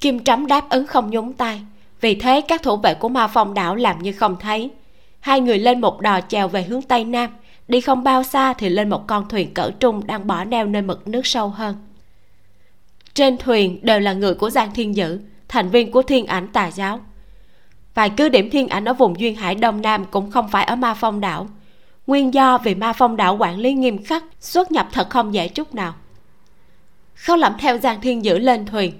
[0.00, 1.60] Kim trắm đáp ứng không nhúng tay,
[2.00, 4.70] vì thế các thủ vệ của ma phong đảo làm như không thấy.
[5.20, 7.30] Hai người lên một đò chèo về hướng tây nam,
[7.68, 10.82] đi không bao xa thì lên một con thuyền cỡ trung đang bỏ neo nơi
[10.82, 11.76] mực nước sâu hơn.
[13.14, 16.70] Trên thuyền đều là người của giang thiên dữ, thành viên của thiên ảnh tà
[16.70, 17.00] giáo
[17.96, 20.76] vài cứ điểm thiên ảnh ở vùng duyên hải đông nam cũng không phải ở
[20.76, 21.48] ma phong đảo.
[22.06, 25.48] Nguyên do vì ma phong đảo quản lý nghiêm khắc, xuất nhập thật không dễ
[25.48, 25.94] chút nào.
[27.14, 28.92] Khâu lẩm theo giang thiên dữ lên thuyền,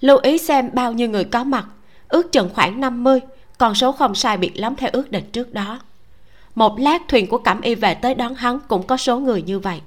[0.00, 1.66] lưu ý xem bao nhiêu người có mặt,
[2.08, 3.20] ước chừng khoảng 50
[3.58, 5.80] con số không sai biệt lắm theo ước định trước đó.
[6.54, 9.58] Một lát thuyền của cẩm y về tới đón hắn cũng có số người như
[9.58, 9.80] vậy.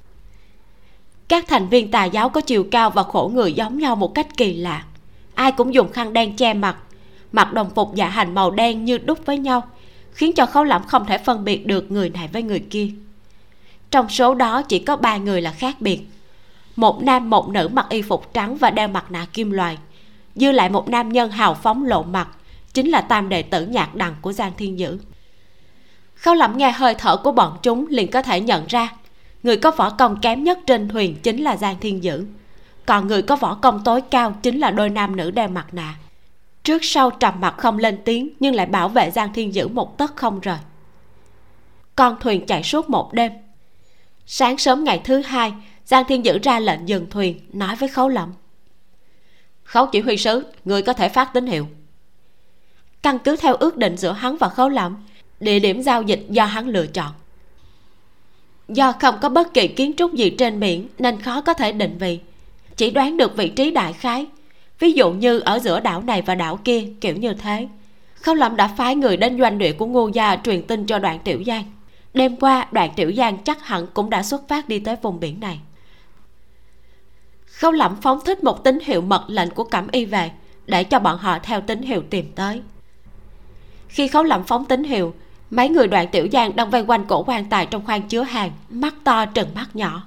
[1.28, 4.28] Các thành viên tà giáo có chiều cao và khổ người giống nhau một cách
[4.38, 4.84] kỳ lạ.
[5.34, 6.78] Ai cũng dùng khăn đen che mặt
[7.32, 9.64] mặc đồng phục dạ hành màu đen như đúc với nhau,
[10.12, 12.90] khiến cho khấu lẫm không thể phân biệt được người này với người kia.
[13.92, 16.02] Trong số đó chỉ có ba người là khác biệt.
[16.76, 19.78] Một nam, một nữ mặc y phục trắng và đeo mặt nạ kim loại,
[20.36, 22.28] dư lại một nam nhân hào phóng lộ mặt,
[22.74, 25.00] chính là tam đệ tử nhạc đằng của giang thiên dữ.
[26.16, 28.90] Khấu lẫm nghe hơi thở của bọn chúng liền có thể nhận ra,
[29.44, 32.26] người có võ công kém nhất trên thuyền chính là giang thiên dữ,
[32.86, 35.96] còn người có võ công tối cao chính là đôi nam nữ đeo mặt nạ
[36.68, 39.98] trước sau trầm mặt không lên tiếng, nhưng lại bảo vệ giang thiên dữ một
[39.98, 40.58] tấc không rời.
[41.96, 43.32] Con thuyền chạy suốt một đêm.
[44.26, 45.54] Sáng sớm ngày thứ hai,
[45.86, 48.34] giang thiên dữ ra lệnh dừng thuyền, nói với khấu lẩm
[49.64, 51.68] khấu chỉ huy sứ, người có thể phát tín hiệu.
[53.02, 54.98] Căn cứ theo ước định giữa hắn và khấu lẩm
[55.40, 57.12] địa điểm giao dịch do hắn lựa chọn.
[58.68, 61.98] Do không có bất kỳ kiến trúc gì trên biển nên khó có thể định
[62.00, 62.20] vị.
[62.76, 64.28] Chỉ đoán được vị trí đại khái
[64.80, 67.68] ví dụ như ở giữa đảo này và đảo kia, kiểu như thế.
[68.14, 71.20] Khâu lâm đã phái người đến doanh địa của ngô gia truyền tin cho đoạn
[71.24, 71.64] tiểu giang.
[72.14, 75.40] Đêm qua, đoạn tiểu giang chắc hẳn cũng đã xuất phát đi tới vùng biển
[75.40, 75.60] này.
[77.46, 80.32] Khâu lẩm phóng thích một tín hiệu mật lệnh của cẩm y về,
[80.66, 82.62] để cho bọn họ theo tín hiệu tìm tới.
[83.88, 85.14] Khi khấu lẩm phóng tín hiệu,
[85.50, 88.52] mấy người đoạn tiểu giang đang vây quanh cổ quan tài trong khoang chứa hàng,
[88.70, 90.04] mắt to trừng mắt nhỏ.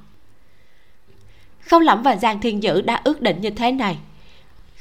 [1.61, 3.99] Khấu lẩm và giang thiên dữ đã ước định như thế này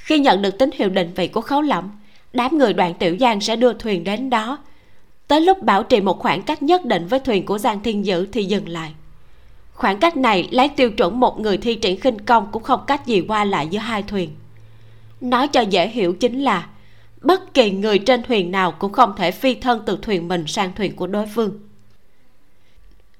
[0.10, 1.91] khi nhận được tín hiệu định vị của khấu lẩm
[2.34, 4.57] đám người đoạn tiểu giang sẽ đưa thuyền đến đó.
[5.27, 8.27] Tới lúc bảo trì một khoảng cách nhất định với thuyền của giang thiên dữ
[8.31, 8.94] thì dừng lại.
[9.73, 13.06] Khoảng cách này lấy tiêu chuẩn một người thi triển khinh công cũng không cách
[13.06, 14.30] gì qua lại giữa hai thuyền.
[15.22, 16.68] Nói cho dễ hiểu chính là
[17.22, 20.72] bất kỳ người trên thuyền nào cũng không thể phi thân từ thuyền mình sang
[20.76, 21.60] thuyền của đối phương.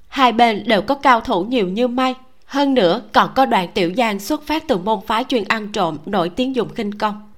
[0.08, 2.16] Hai bên đều có cao thủ nhiều như may
[2.50, 5.98] hơn nữa, còn có đoàn tiểu giang xuất phát từ môn phái chuyên ăn trộm
[6.06, 7.32] nổi tiếng dùng khinh công.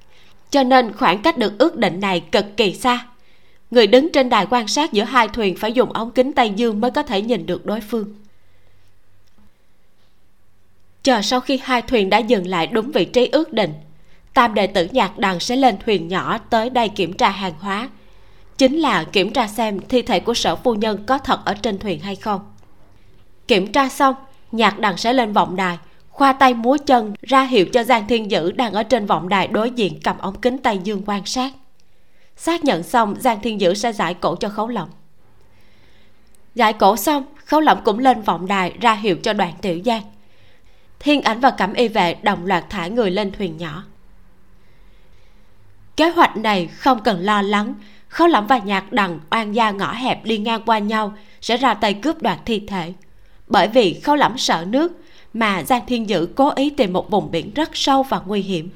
[0.50, 3.06] Cho nên khoảng cách được ước định này cực kỳ xa.
[3.72, 6.82] Người đứng trên đài quan sát giữa hai thuyền phải dùng ống kính tây dương
[6.82, 8.16] mới có thể nhìn được đối phương.
[11.04, 13.74] Chờ sau khi hai thuyền đã dừng lại đúng vị trí ước định,
[14.34, 17.90] tam đệ tử nhạc đằng sẽ lên thuyền nhỏ tới đây kiểm tra hàng hóa.
[18.58, 21.80] Chính là kiểm tra xem thi thể của sở phu nhân có thật ở trên
[21.80, 22.42] thuyền hay không.
[23.48, 24.16] Kiểm tra xong
[24.52, 25.78] nhạc đằng sẽ lên vọng đài,
[26.10, 29.48] khoa tay múa chân ra hiệu cho giang thiên dữ đang ở trên vọng đài
[29.48, 31.52] đối diện cầm ống kính tay dương quan sát.
[32.38, 34.90] Xác nhận xong, giang thiên dữ sẽ giải cổ cho khấu lộng
[36.56, 40.02] giải cổ xong, khấu lộng cũng lên vọng đài ra hiệu cho đoàn tiểu giang.
[41.00, 43.84] Thiên ảnh và cẩm y vệ đồng loạt thả người lên thuyền nhỏ.
[45.98, 47.74] Kế hoạch này không cần lo lắng.
[48.08, 51.74] Khấu lỏng và nhạc đằng oan gia ngõ hẹp đi ngang qua nhau sẽ ra
[51.74, 52.94] tay cướp đoạt thi thể
[53.52, 54.92] bởi vì khâu lẩm sợ nước,
[55.34, 58.70] mà giang thiên dữ cố ý tìm một vùng biển rất sâu và nguy hiểm.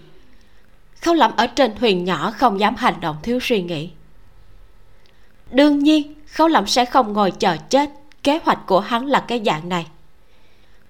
[1.01, 3.89] Khâu lẩm ở trên thuyền nhỏ không dám hành động thiếu suy nghĩ.
[5.51, 7.89] Đương nhiên khâu lẩm sẽ không ngồi chờ chết.
[8.23, 9.85] Kế hoạch của hắn là cái dạng này.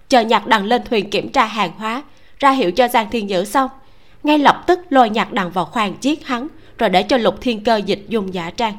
[0.10, 2.04] Chờ nhạc đằng lên thuyền kiểm tra hàng hóa,
[2.40, 3.70] ra hiệu cho giang thiên dữ xong.
[4.24, 6.48] Ngay lập tức lôi nhạc đằng vào khoang giết hắn,
[6.78, 8.74] rồi để cho lục thiên cơ dịch dùng giả trang.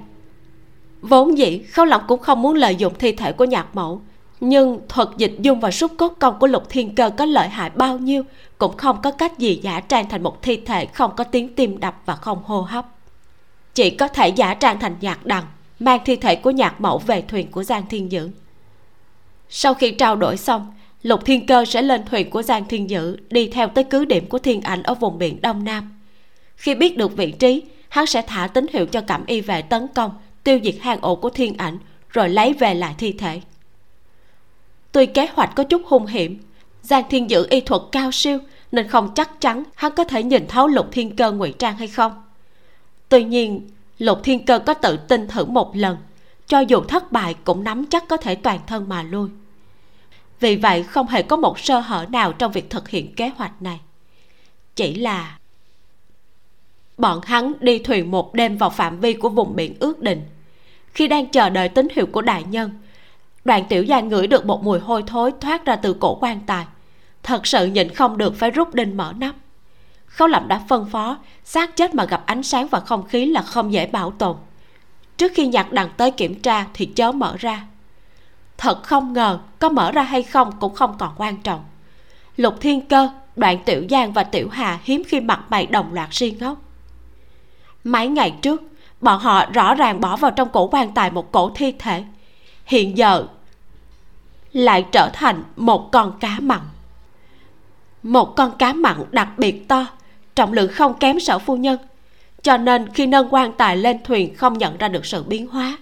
[1.00, 4.02] Vốn dĩ khâu lỏng cũng không muốn lợi dụng thi thể của nhạc mẫu
[4.48, 7.70] nhưng thuật dịch dung và xúc cốt công của lục thiên cơ có lợi hại
[7.70, 8.22] bao nhiêu
[8.58, 11.80] cũng không có cách gì giả trang thành một thi thể không có tiếng tim
[11.80, 12.86] đập và không hô hấp.
[13.74, 15.44] Chỉ có thể giả trang thành nhạc đằng,
[15.78, 18.30] mang thi thể của nhạc mẫu về thuyền của giang thiên dữ.
[19.48, 23.16] Sau khi trao đổi xong, lục thiên cơ sẽ lên thuyền của giang thiên dữ
[23.30, 25.98] đi theo tới cứ điểm của thiên ảnh ở vùng biển đông nam.
[26.56, 29.86] Khi biết được vị trí, hắn sẽ thả tín hiệu cho cảm y về tấn
[29.94, 30.10] công,
[30.44, 31.78] tiêu diệt hang ổ của thiên ảnh,
[32.10, 33.40] rồi lấy về lại thi thể
[34.92, 36.42] tuy kế hoạch có chút hung hiểm,
[36.82, 38.38] giang thiên dữ y thuật cao siêu
[38.72, 41.88] nên không chắc chắn hắn có thể nhìn thấu lục thiên cơ ngụy trang hay
[41.88, 42.22] không.
[43.08, 45.96] Tuy nhiên, lục thiên cơ có tự tin thử một lần,
[46.46, 49.28] cho dù thất bại cũng nắm chắc có thể toàn thân mà lui.
[50.40, 53.62] Vì vậy không hề có một sơ hở nào trong việc thực hiện kế hoạch
[53.62, 53.80] này.
[54.76, 55.38] Chỉ là
[56.98, 60.22] bọn hắn đi thuyền một đêm vào phạm vi của vùng biển ước định.
[60.92, 62.70] Khi đang chờ đợi tín hiệu của đại nhân
[63.46, 66.66] đoàn tiểu gia ngửi được một mùi hôi thối thoát ra từ cổ quan tài.
[67.22, 69.34] Thật sự nhịn không được phải rút đinh mở nắp.
[70.06, 73.42] Khấu lẩm đã phân phó, xác chết mà gặp ánh sáng và không khí là
[73.42, 74.36] không dễ bảo tồn.
[75.16, 77.66] Trước khi nhặt đằng tới kiểm tra thì chớ mở ra.
[78.58, 81.64] Thật không ngờ có mở ra hay không cũng không còn quan trọng.
[82.36, 86.08] Lục thiên cơ, đoạn tiểu giang và tiểu hà hiếm khi mặt mày đồng loạt
[86.10, 86.58] si ngốc.
[87.84, 88.62] Mấy ngày trước,
[89.00, 92.04] bọn họ rõ ràng bỏ vào trong cổ quan tài một cổ thi thể.
[92.64, 93.26] Hiện giờ
[94.56, 96.60] lại trở thành một con cá mặn.
[98.02, 99.86] Một con cá mặn đặc biệt to,
[100.34, 101.78] trọng lượng không kém sở phu nhân.
[102.42, 105.78] Cho nên khi nâng quan tài lên thuyền không nhận ra được sự biến hóa.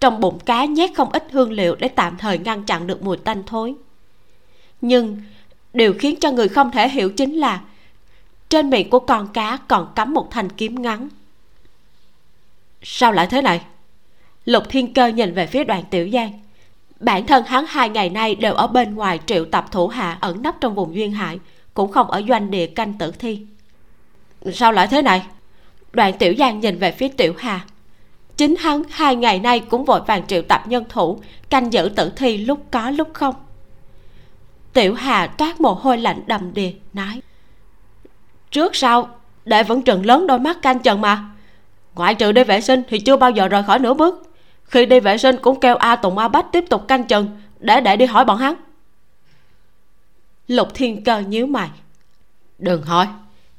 [0.00, 3.16] Trong bụng cá nhét không ít hương liệu để tạm thời ngăn chặn được mùi
[3.16, 3.74] tanh thối.
[4.80, 5.22] Nhưng
[5.72, 7.60] điều khiến cho người không thể hiểu chính là
[8.48, 11.08] trên miệng của con cá còn cắm một thanh kiếm ngắn.
[12.82, 13.60] Sao lại thế này?
[14.44, 16.41] Lục thiên cơ nhìn về phía đoàn tiểu giang
[17.02, 20.42] bản thân hắn hai ngày nay đều ở bên ngoài triệu tập thủ hạ ẩn
[20.42, 21.38] nấp trong vùng duyên hải,
[21.74, 23.46] cũng không ở doanh địa canh tử thi.
[24.52, 25.22] Sao lại thế này?
[25.92, 27.60] Đoàn tiểu giang nhìn về phía tiểu hà.
[28.36, 31.18] Chính hắn hai ngày nay cũng vội vàng triệu tập nhân thủ,
[31.50, 33.34] canh giữ tử thi lúc có lúc không.
[34.72, 37.20] Tiểu hà toát mồ hôi lạnh đầm đìa, nói,
[38.50, 39.08] trước sau,
[39.44, 41.24] đệ vẫn trừng lớn đôi mắt canh chừng mà.
[41.94, 44.31] Ngoại trừ đi vệ sinh thì chưa bao giờ rời khỏi nửa bước
[44.72, 47.28] khi đi vệ sinh cũng kêu a tùng a bách tiếp tục canh chừng,
[47.58, 48.54] để để đi hỏi bọn hắn.
[50.48, 51.68] Lục thiên cơ nhíu mày.
[52.58, 53.06] Đừng hỏi,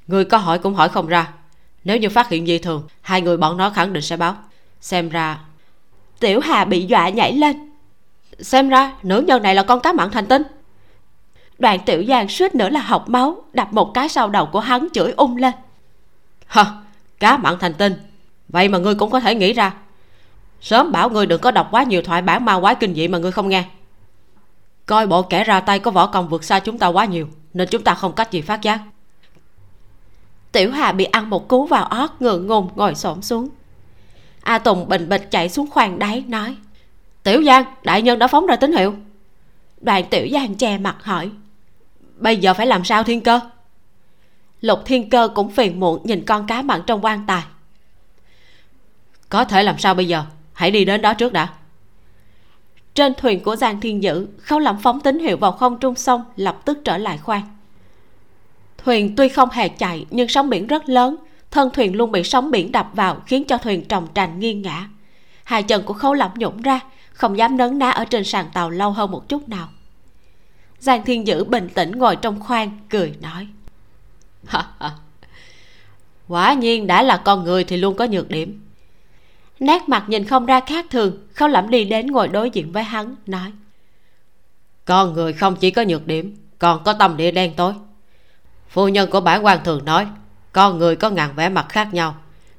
[0.07, 1.33] người có hỏi cũng hỏi không ra.
[1.83, 4.35] Nếu như phát hiện gì thường, hai người bọn nó khẳng định sẽ báo.
[4.81, 5.39] Xem ra,
[6.19, 7.71] tiểu hà bị dọa nhảy lên.
[8.39, 10.43] Xem ra, nữ nhân này là con cá mặn thành tinh.
[11.59, 14.87] Đoàn tiểu giang suýt nữa là học máu, đập một cái sau đầu của hắn
[14.93, 15.53] chửi ung lên.
[16.47, 16.65] Hờ
[17.19, 17.93] cá mặn thành tinh.
[18.49, 19.73] Vậy mà ngươi cũng có thể nghĩ ra
[20.63, 23.17] sớm bảo ngươi đừng có đọc quá nhiều thoại bản ma quái kinh dị mà
[23.17, 23.65] ngươi không nghe.
[24.85, 27.67] Coi bộ kẻ ra tay có võ công vượt xa chúng ta quá nhiều, nên
[27.71, 28.81] chúng ta không cách gì phát giác.
[30.51, 33.49] Tiểu hà bị ăn một cú vào ót ngượng ngùng ngồi xổm xuống.
[34.41, 36.55] A tùng bình bịch chạy xuống khoang đáy, nói,
[37.23, 38.95] tiểu giang, đại nhân đã phóng ra tín hiệu.
[39.81, 41.29] Đoàn tiểu giang che mặt hỏi,
[42.15, 43.39] bây giờ phải làm sao thiên cơ?
[44.61, 47.43] Lục thiên cơ cũng phiền muộn nhìn con cá mặn trong quan tài.
[49.29, 50.25] Có thể làm sao bây giờ?
[50.53, 51.49] Hãy đi đến đó trước đã.
[52.93, 56.23] Trên thuyền của giang thiên dữ khâu lẩm phóng tín hiệu vào không trung sông,
[56.35, 57.57] lập tức trở lại khoang.
[58.77, 61.15] Thuyền tuy không hề chạy, nhưng sóng biển rất lớn.
[61.51, 64.87] Thân thuyền luôn bị sóng biển đập vào, khiến cho thuyền trồng trành nghiêng ngã
[65.43, 66.79] hai chân của Khâu lẩm nhũng ra,
[67.13, 69.69] không dám nấn ná ở trên sàn tàu lâu hơn một chút nào.
[70.79, 73.47] Giang thiên dữ bình tĩnh ngồi trong khoang, cười nói.
[76.27, 78.62] Quả nhiên đã là con người thì luôn có nhược điểm
[79.59, 82.83] nét mặt nhìn không ra khác thường, khâu lẩm đi đến ngồi đối diện với
[82.83, 83.51] hắn, nói.
[84.85, 87.73] Con người không chỉ có nhược điểm, còn có tâm địa đen tối.
[88.69, 90.07] Phu nhân của bản quan thường nói,
[90.51, 92.15] con người có ngàn vẻ mặt khác nhau,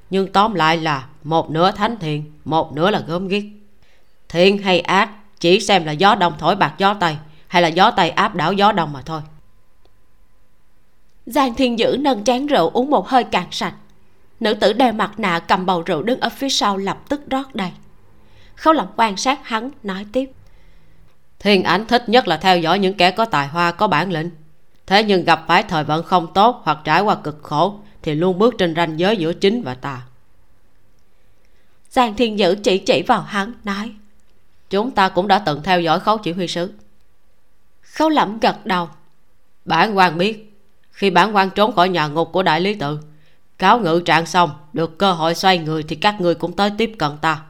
[0.09, 3.43] nhưng tóm lại là một nửa thánh thiện, một nửa là gớm ghiếc.
[4.29, 5.09] Thiện hay ác,
[5.39, 7.17] chỉ xem là gió đông thổi bạc gió tây,
[7.47, 9.21] hay là gió tây áp đảo gió đông mà thôi.
[11.25, 13.73] Giang thiên dữ nâng chén rượu uống một hơi cạn sạch
[14.39, 17.55] nữ tử đeo mặt nạ cầm bầu rượu đứng ở phía sau lập tức rót
[17.55, 17.71] đầy.
[18.55, 20.29] Khâu lẩm quan sát hắn nói tiếp.
[21.39, 24.29] Thiên ảnh thích nhất là theo dõi những kẻ có tài hoa có bản lĩnh.
[24.87, 28.39] Thế nhưng gặp phải thời vận không tốt hoặc trải qua cực khổ thì luôn
[28.39, 30.01] bước trên ranh giới giữa chính và tà.
[31.89, 33.91] Giang thiên dữ chỉ chỉ vào hắn nói.
[34.69, 36.73] Chúng ta cũng đã từng theo dõi khấu chỉ huy sứ.
[37.81, 38.89] Khấu lẩm gật đầu.
[39.65, 40.51] Bản quan biết.
[40.91, 42.99] Khi bản quan trốn khỏi nhà ngục của đại lý tự
[43.57, 46.91] cáo ngự trạng xong được cơ hội xoay người thì các người cũng tới tiếp
[46.99, 47.41] cận ta.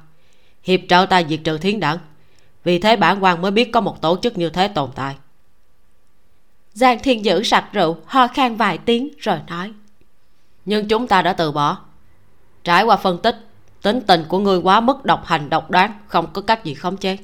[0.64, 1.98] Hiệp trợ ta diệt trừ thiến đảng.
[2.64, 5.16] Vì thế bản quan mới biết có một tổ chức như thế tồn tại.
[6.74, 9.74] Giang thiên dữ sặc rượu ho khan vài tiếng rồi nói.
[10.66, 11.78] Nhưng chúng ta đã từ bỏ.
[12.64, 13.36] Trải qua phân tích
[13.82, 16.98] tính tình của ngươi quá mức độc hành độc đoán không có cách gì khống
[16.98, 17.18] chế.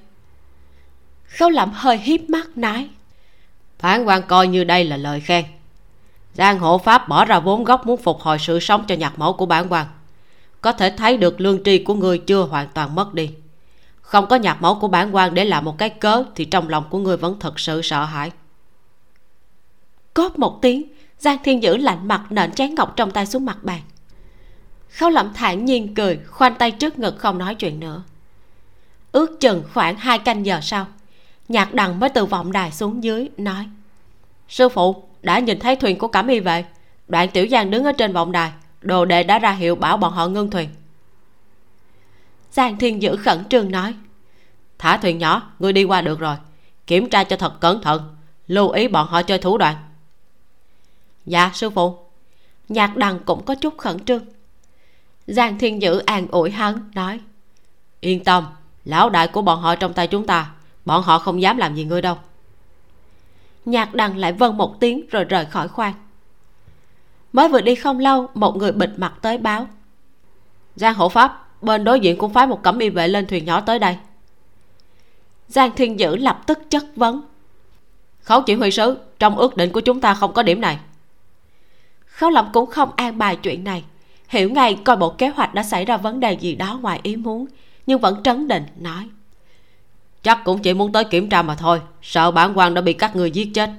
[1.26, 2.90] Khấu lẩm hơi hiếp mắt nói.
[3.80, 5.46] Phán quan coi như đây là lời khen
[6.34, 9.34] giang hộ pháp bỏ ra vốn gốc muốn phục hồi sự sống cho nhạc mẫu
[9.34, 9.88] của bản quan
[10.62, 13.32] có thể thấy được lương tri của người chưa hoàn toàn mất đi.
[14.02, 16.84] Không có nhạc mẫu của bản quan để làm một cái cớ thì trong lòng
[16.90, 18.32] của người vẫn thật sự sợ hãi.
[20.14, 20.84] Cốt một tiếng,
[21.20, 23.82] giang thiên giữ lạnh mặt nện chén ngọc trong tay xuống mặt bàn.
[24.90, 28.04] Khấu lẩm thản nhiên cười, khoanh tay trước ngực không nói chuyện nữa.
[29.12, 30.88] Ước chừng khoảng hai canh giờ sau,
[31.48, 33.66] nhạc đằng mới từ vọng đài xuống dưới, nói,
[34.50, 36.66] sư phụ đã nhìn thấy thuyền của cẩm y vệ
[37.08, 40.14] đoạn tiểu giang đứng ở trên vọng đài, đồ đệ đã ra hiệu bảo bọn
[40.14, 40.70] họ ngưng thuyền.
[42.52, 43.96] Giang thiên dữ khẩn trương nói,
[44.80, 46.36] thả thuyền nhỏ, ngươi đi qua được rồi.
[46.88, 48.16] Kiểm tra cho thật cẩn thận,
[48.48, 49.76] lưu ý bọn họ chơi thủ đoạn.
[51.26, 51.98] Dạ sư phụ.
[52.70, 54.26] Nhạc đằng cũng có chút khẩn trương.
[55.28, 57.20] Giang thiên dữ an ủi hắn, nói,
[58.00, 58.46] yên tâm,
[58.86, 60.52] lão đại của bọn họ trong tay chúng ta,
[60.86, 62.18] bọn họ không dám làm gì ngươi đâu
[63.66, 65.94] nhạc đằng lại vâng một tiếng rồi rời khỏi khoang.
[67.34, 69.68] Mới vừa đi không lâu, một người bịt mặt tới báo.
[70.76, 73.62] Giang hộ pháp, bên đối diện cũng phái một cẩm y vệ lên thuyền nhỏ
[73.62, 73.98] tới đây.
[75.48, 77.22] Giang thiên dữ lập tức chất vấn.
[78.22, 80.80] Khấu chỉ huy sứ, trong ước định của chúng ta không có điểm này.
[82.06, 83.84] Khấu lẩm cũng không an bài chuyện này.
[84.28, 87.16] Hiểu ngay coi bộ kế hoạch đã xảy ra vấn đề gì đó ngoài ý
[87.16, 87.46] muốn,
[87.86, 89.10] nhưng vẫn trấn định, nói
[90.24, 91.82] chắc cũng chỉ muốn tới kiểm tra mà thôi.
[92.02, 93.70] Sợ bản quan đã bị các người giết chết.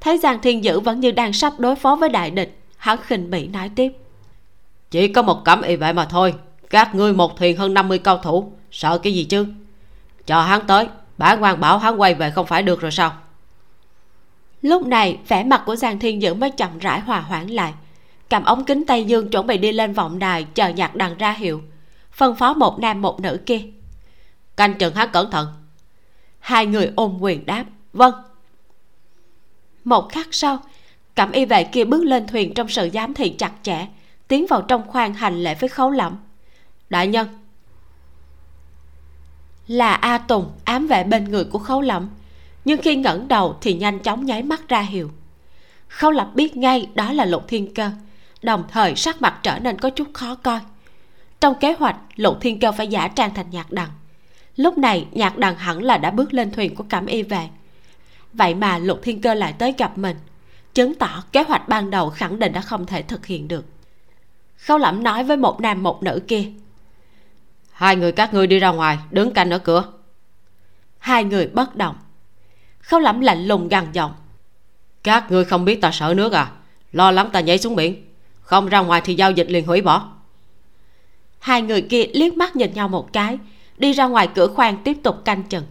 [0.00, 3.30] Thấy giang thiên dữ vẫn như đang sắp đối phó với đại địch, hắn khinh
[3.30, 3.92] bỉ nói tiếp.
[4.90, 6.34] Chỉ có một cẩm y vệ mà thôi.
[6.70, 8.52] Các ngươi một thuyền hơn 50 cao thủ.
[8.70, 9.46] Sợ cái gì chứ?
[10.26, 10.88] Chờ hắn tới,
[11.18, 13.12] bản quan bảo hắn quay về không phải được rồi sao?
[14.62, 17.72] Lúc này, vẻ mặt của giang thiên dữ mới chậm rãi hòa hoãn lại.
[18.30, 21.32] Cầm ống kính tây dương chuẩn bị đi lên vọng đài, chờ nhạc đằng ra
[21.32, 21.62] hiệu.
[22.12, 23.60] Phân phó một nam một nữ kia
[24.56, 25.48] canh chừng hắn cẩn thận.
[26.38, 27.64] Hai người ôm quyền đáp.
[27.92, 28.14] Vâng.
[29.84, 30.58] Một khắc sau
[31.14, 33.86] cảm y vệ kia bước lên thuyền trong sự giám thị chặt chẽ,
[34.28, 36.16] tiến vào trong khoang hành lễ với khấu lẩm
[36.90, 37.28] đại nhân.
[39.66, 42.08] Là a tùng ám vệ bên người của khấu lẩm
[42.64, 45.10] nhưng khi ngẩng đầu thì nhanh chóng nháy mắt ra hiệu.
[45.88, 47.90] Khấu lẩm biết ngay đó là lục thiên cơ,
[48.42, 50.60] đồng thời sắc mặt trở nên có chút khó coi.
[51.40, 53.90] Trong kế hoạch, lục thiên cơ phải giả trang thành nhạc đằng
[54.56, 57.48] lúc này nhạc đằng hẳn là đã bước lên thuyền của cẩm y về.
[58.32, 60.16] Vậy mà lục thiên cơ lại tới gặp mình.
[60.74, 63.64] Chứng tỏ kế hoạch ban đầu khẳng định đã không thể thực hiện được.
[64.56, 66.44] Khâu lẩm nói với một nam một nữ kia.
[67.70, 69.92] Hai người các ngươi đi ra ngoài đứng canh ở cửa.
[70.98, 71.96] Hai người bất động.
[72.80, 74.12] Khâu lẩm lạnh lùng gằn giọng.
[75.02, 76.50] Các ngươi không biết ta sợ nước à?
[76.92, 78.04] Lo lắng ta nhảy xuống biển.
[78.40, 80.12] Không ra ngoài thì giao dịch liền hủy bỏ.
[81.38, 83.38] Hai người kia liếc mắt nhìn nhau một cái
[83.78, 85.64] đi ra ngoài cửa khoang tiếp tục canh chừng.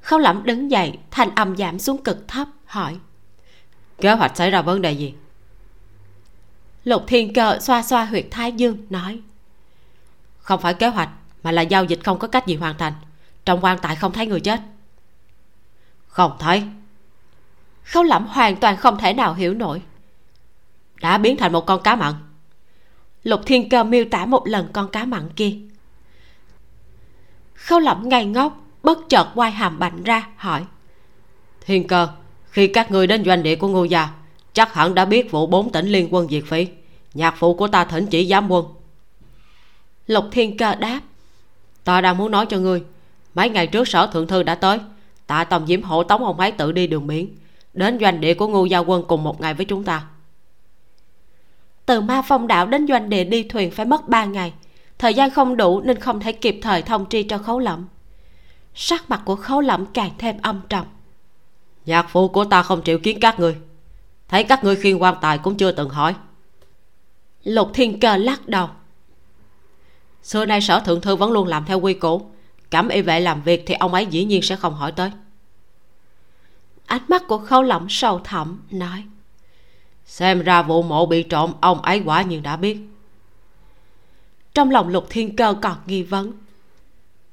[0.00, 2.96] Khâu lẩm đứng dậy thanh âm giảm xuống cực thấp hỏi.
[3.98, 5.14] Kế hoạch xảy ra vấn đề gì?
[6.84, 9.20] Lục thiên cờ xoa xoa huyệt thái dương nói.
[10.38, 11.10] Không phải kế hoạch
[11.42, 12.92] mà là giao dịch không có cách gì hoàn thành.
[13.44, 14.60] Trong quan tài không thấy người chết.
[16.06, 16.62] Không thấy.
[17.84, 19.82] Khâu lẩm hoàn toàn không thể nào hiểu nổi.
[21.00, 22.14] Đã biến thành một con cá mặn.
[23.22, 25.56] Lục thiên cơ miêu tả một lần con cá mặn kia
[27.64, 30.64] khâu lẩm ngây ngốc bất chợt quay hàm bạnh ra hỏi.
[31.60, 32.08] Thiên cơ
[32.50, 34.08] khi các người đến doanh địa của ngô gia
[34.52, 36.68] chắc hẳn đã biết vụ bốn tỉnh liên quân diệt phỉ
[37.14, 38.64] nhạc phụ của ta thỉnh chỉ giám quân.
[40.06, 41.00] Lục thiên cơ đáp.
[41.84, 42.82] Ta đang muốn nói cho ngươi
[43.34, 44.78] mấy ngày trước sở thượng thư đã tới
[45.26, 47.36] tạ tòng diễm hộ tống ông ấy tự đi đường biển
[47.74, 50.06] đến doanh địa của ngưu gia quân cùng một ngày với chúng ta.
[51.86, 54.52] Từ ma phong đảo đến doanh địa đi thuyền phải mất ba ngày
[55.00, 57.86] thời gian không đủ nên không thể kịp thời thông tri cho khấu lẫm.
[58.74, 60.86] Sắc mặt của khấu lẫm càng thêm âm trầm.
[61.86, 63.56] Nhạc phụ của ta không chịu kiến các ngươi
[64.28, 66.14] thấy các ngươi khiên quan tài cũng chưa từng hỏi.
[67.44, 68.68] Lục thiên cơ lắc đầu.
[70.22, 72.30] Xưa nay sở thượng thư vẫn luôn làm theo quy củ.
[72.70, 75.10] Cẩm y vệ làm việc thì ông ấy dĩ nhiên sẽ không hỏi tới.
[76.86, 79.04] Ánh mắt của khâu lỏng sâu thẳm nói.
[80.06, 82.89] Xem ra vụ mộ bị trộm ông ấy quả nhiên đã biết
[84.54, 86.32] trong lòng lục thiên cơ còn nghi vấn.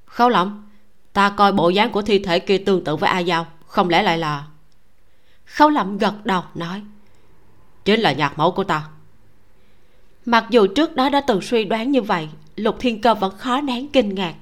[0.06, 0.64] Khâu lỏng
[1.14, 4.03] ta coi bộ dáng của thi thể kia tương tự với a giao, không lẽ
[4.03, 4.45] lại là?
[5.45, 6.84] Khâu lẩm gật đầu nói,
[7.85, 8.88] chính là nhạc mẫu của ta.
[10.26, 13.61] Mặc dù trước đó đã từng suy đoán như vậy, lục thiên cơ vẫn khó
[13.61, 14.34] nén kinh ngạc.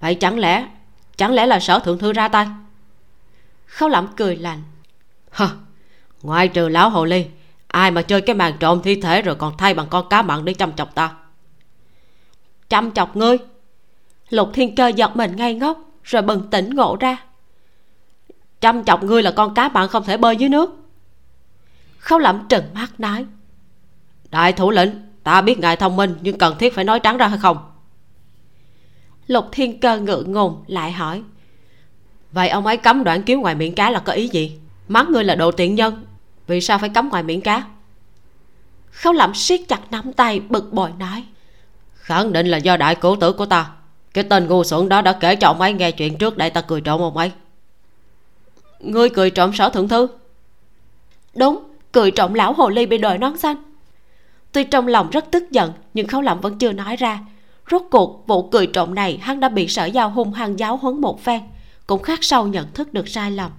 [0.00, 0.68] Vậy chẳng lẽ
[1.16, 2.46] chẳng lẽ là sở thượng thư ra tay?
[3.66, 4.62] Khâu lẩm cười lạnh.
[5.30, 5.48] Hờ
[6.22, 7.26] ngoài trừ lão hồ ly,
[7.66, 10.44] ai mà chơi cái màn trộm thi thể rồi còn thay bằng con cá mặn
[10.44, 11.14] để chăm chọc ta?
[12.72, 13.38] Chăm chọc ngươi.
[14.28, 17.16] Lục thiên cơ giật mình ngay ngốc, rồi bừng tỉnh ngộ ra.
[18.60, 20.70] Chăm chọc ngươi là con cá bạn không thể bơi dưới nước.
[21.98, 23.26] Khấu lẩm trừng mắt nói,
[24.30, 24.90] đại thủ lĩnh,
[25.22, 27.72] ta biết ngài thông minh nhưng cần thiết phải nói trắng ra hay không?
[29.26, 31.22] Lục thiên cơ ngự ngùng lại hỏi,
[32.32, 34.58] vậy ông ấy cấm đoạn kiếm ngoài miệng cá là có ý gì?
[34.88, 36.04] Mắng ngươi là độ tiện nhân,
[36.46, 37.64] vì sao phải cấm ngoài miệng cá?
[38.90, 41.24] Khấu lẩm siết chặt nắm tay, bực bội nói
[42.02, 43.70] khẳng định là do đại cố tử của ta.
[44.14, 46.60] Cái tên ngu xuẩn đó đã kể cho ông ấy nghe chuyện trước để ta
[46.60, 47.32] cười trộm ông ấy.
[48.80, 50.08] Ngươi cười trộm sở thượng thư?
[51.34, 51.62] Đúng
[51.92, 53.56] cười trộm lão hồ ly bị đội nón xanh.
[54.52, 57.20] Tuy trong lòng rất tức giận nhưng khấu lẩm vẫn chưa nói ra.
[57.70, 61.00] Rốt cuộc vụ cười trộm này hắn đã bị sở giao hung hăng giáo huấn
[61.00, 61.40] một phen
[61.86, 63.50] cũng khắc sâu nhận thức được sai lầm.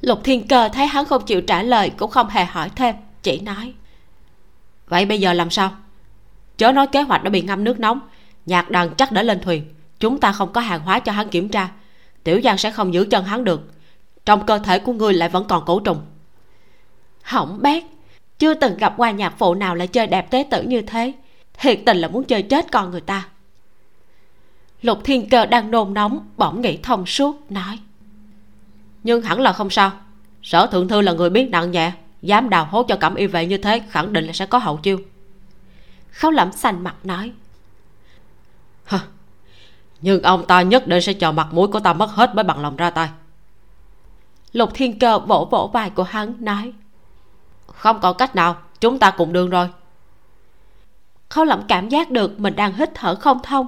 [0.00, 3.40] Lục thiên cơ thấy hắn không chịu trả lời cũng không hề hỏi thêm chỉ
[3.40, 3.74] nói.
[4.88, 5.70] Vậy bây giờ làm sao
[6.58, 8.00] chớ nói kế hoạch đã bị ngâm nước nóng.
[8.46, 9.74] Nhạc đàn chắc đã lên thuyền.
[10.00, 11.68] Chúng ta không có hàng hóa cho hắn kiểm tra.
[12.24, 13.72] Tiểu giang sẽ không giữ chân hắn được.
[14.24, 16.00] Trong cơ thể của ngươi lại vẫn còn cổ trùng.
[17.22, 17.82] Hỏng bét.
[18.38, 21.12] Chưa từng gặp qua nhạc phụ nào lại chơi đẹp tế tử như thế.
[21.60, 23.28] Thiệt tình là muốn chơi chết con người ta.
[24.82, 27.78] Lục thiên cơ đang nôn nóng, bỗng nghĩ thông suốt, nói.
[29.02, 29.90] Nhưng hẳn là không sao.
[30.42, 33.46] Sở thượng thư là người biết nặng nhẹ, dám đào hố cho cẩm y vệ
[33.46, 34.98] như thế, khẳng định là sẽ có hậu chiêu
[36.18, 37.32] khấu lẩm xanh mặt nói.
[38.84, 39.00] Hả?
[40.00, 42.60] nhưng ông ta nhất định sẽ cho mặt mũi của ta mất hết mới bằng
[42.60, 43.08] lòng ra tay.
[44.52, 46.72] Lục thiên cơ vỗ vỗ vai của hắn nói.
[47.66, 49.68] Không còn cách nào chúng ta cùng đường rồi.
[51.28, 53.66] Khâu lẩm cảm giác được mình đang hít thở không thông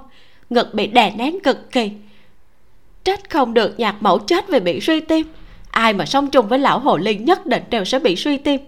[0.51, 1.93] ngực bị đè nén cực kỳ.
[3.05, 5.32] Trách không được nhạc mẫu chết vì bị suy tim.
[5.70, 8.60] Ai mà sống chung với lão hồ ly nhất định đều sẽ bị suy tim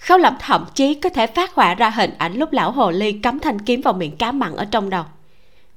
[0.00, 3.12] khấu lẩm thậm chí có thể phát họa ra hình ảnh lúc lão hồ ly
[3.12, 5.04] cắm thanh kiếm vào miệng cá mặn ở trong đầu.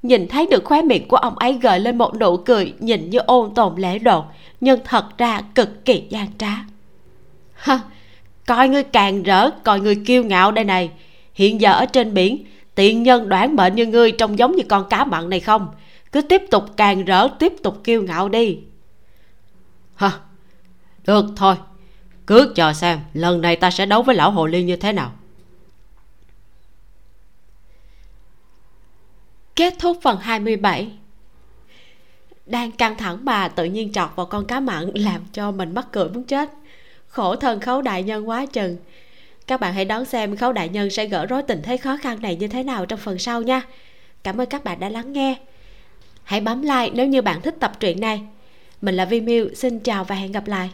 [0.02, 3.20] Nhìn thấy được khóe miệng của ông ấy gợi lên một nụ cười nhìn như
[3.20, 4.24] ôn tồn lễ độ,
[4.62, 6.66] nhưng thật ra cực kỳ gian trá.
[7.54, 7.80] Ha
[8.46, 10.92] coi ngươi càng rỡ, coi ngươi kiêu ngạo đây này.
[11.34, 12.46] Hiện giờ ở trên biển
[12.76, 15.68] tiện nhân đoán mệnh như ngươi trông giống như con cá mặn này không?
[16.12, 18.58] Cứ tiếp tục càng rỡ, tiếp tục kiêu ngạo đi.
[19.96, 20.12] Hả
[21.06, 21.56] được thôi
[22.28, 25.12] cứ chờ xem lần này ta sẽ đấu với lão hồ ly như thế nào.
[29.56, 30.92] Kết thúc phần 27
[32.46, 35.88] Đang căng thẳng mà tự nhiên chọt vào con cá mặn Làm cho mình mắc
[35.92, 36.50] cười muốn chết.
[37.08, 38.78] Khổ thân khấu đại nhân quá chừng.
[39.48, 42.22] Các bạn hãy đón xem khấu đại nhân sẽ gỡ rối tình thế khó khăn
[42.22, 43.62] này như thế nào trong phần sau nha.
[44.24, 45.36] Cảm ơn các bạn đã lắng nghe.
[46.24, 48.22] Hãy bấm like nếu như bạn thích tập truyện này.
[48.82, 50.70] Mình là Vi Miu, xin chào và hẹn gặp lại.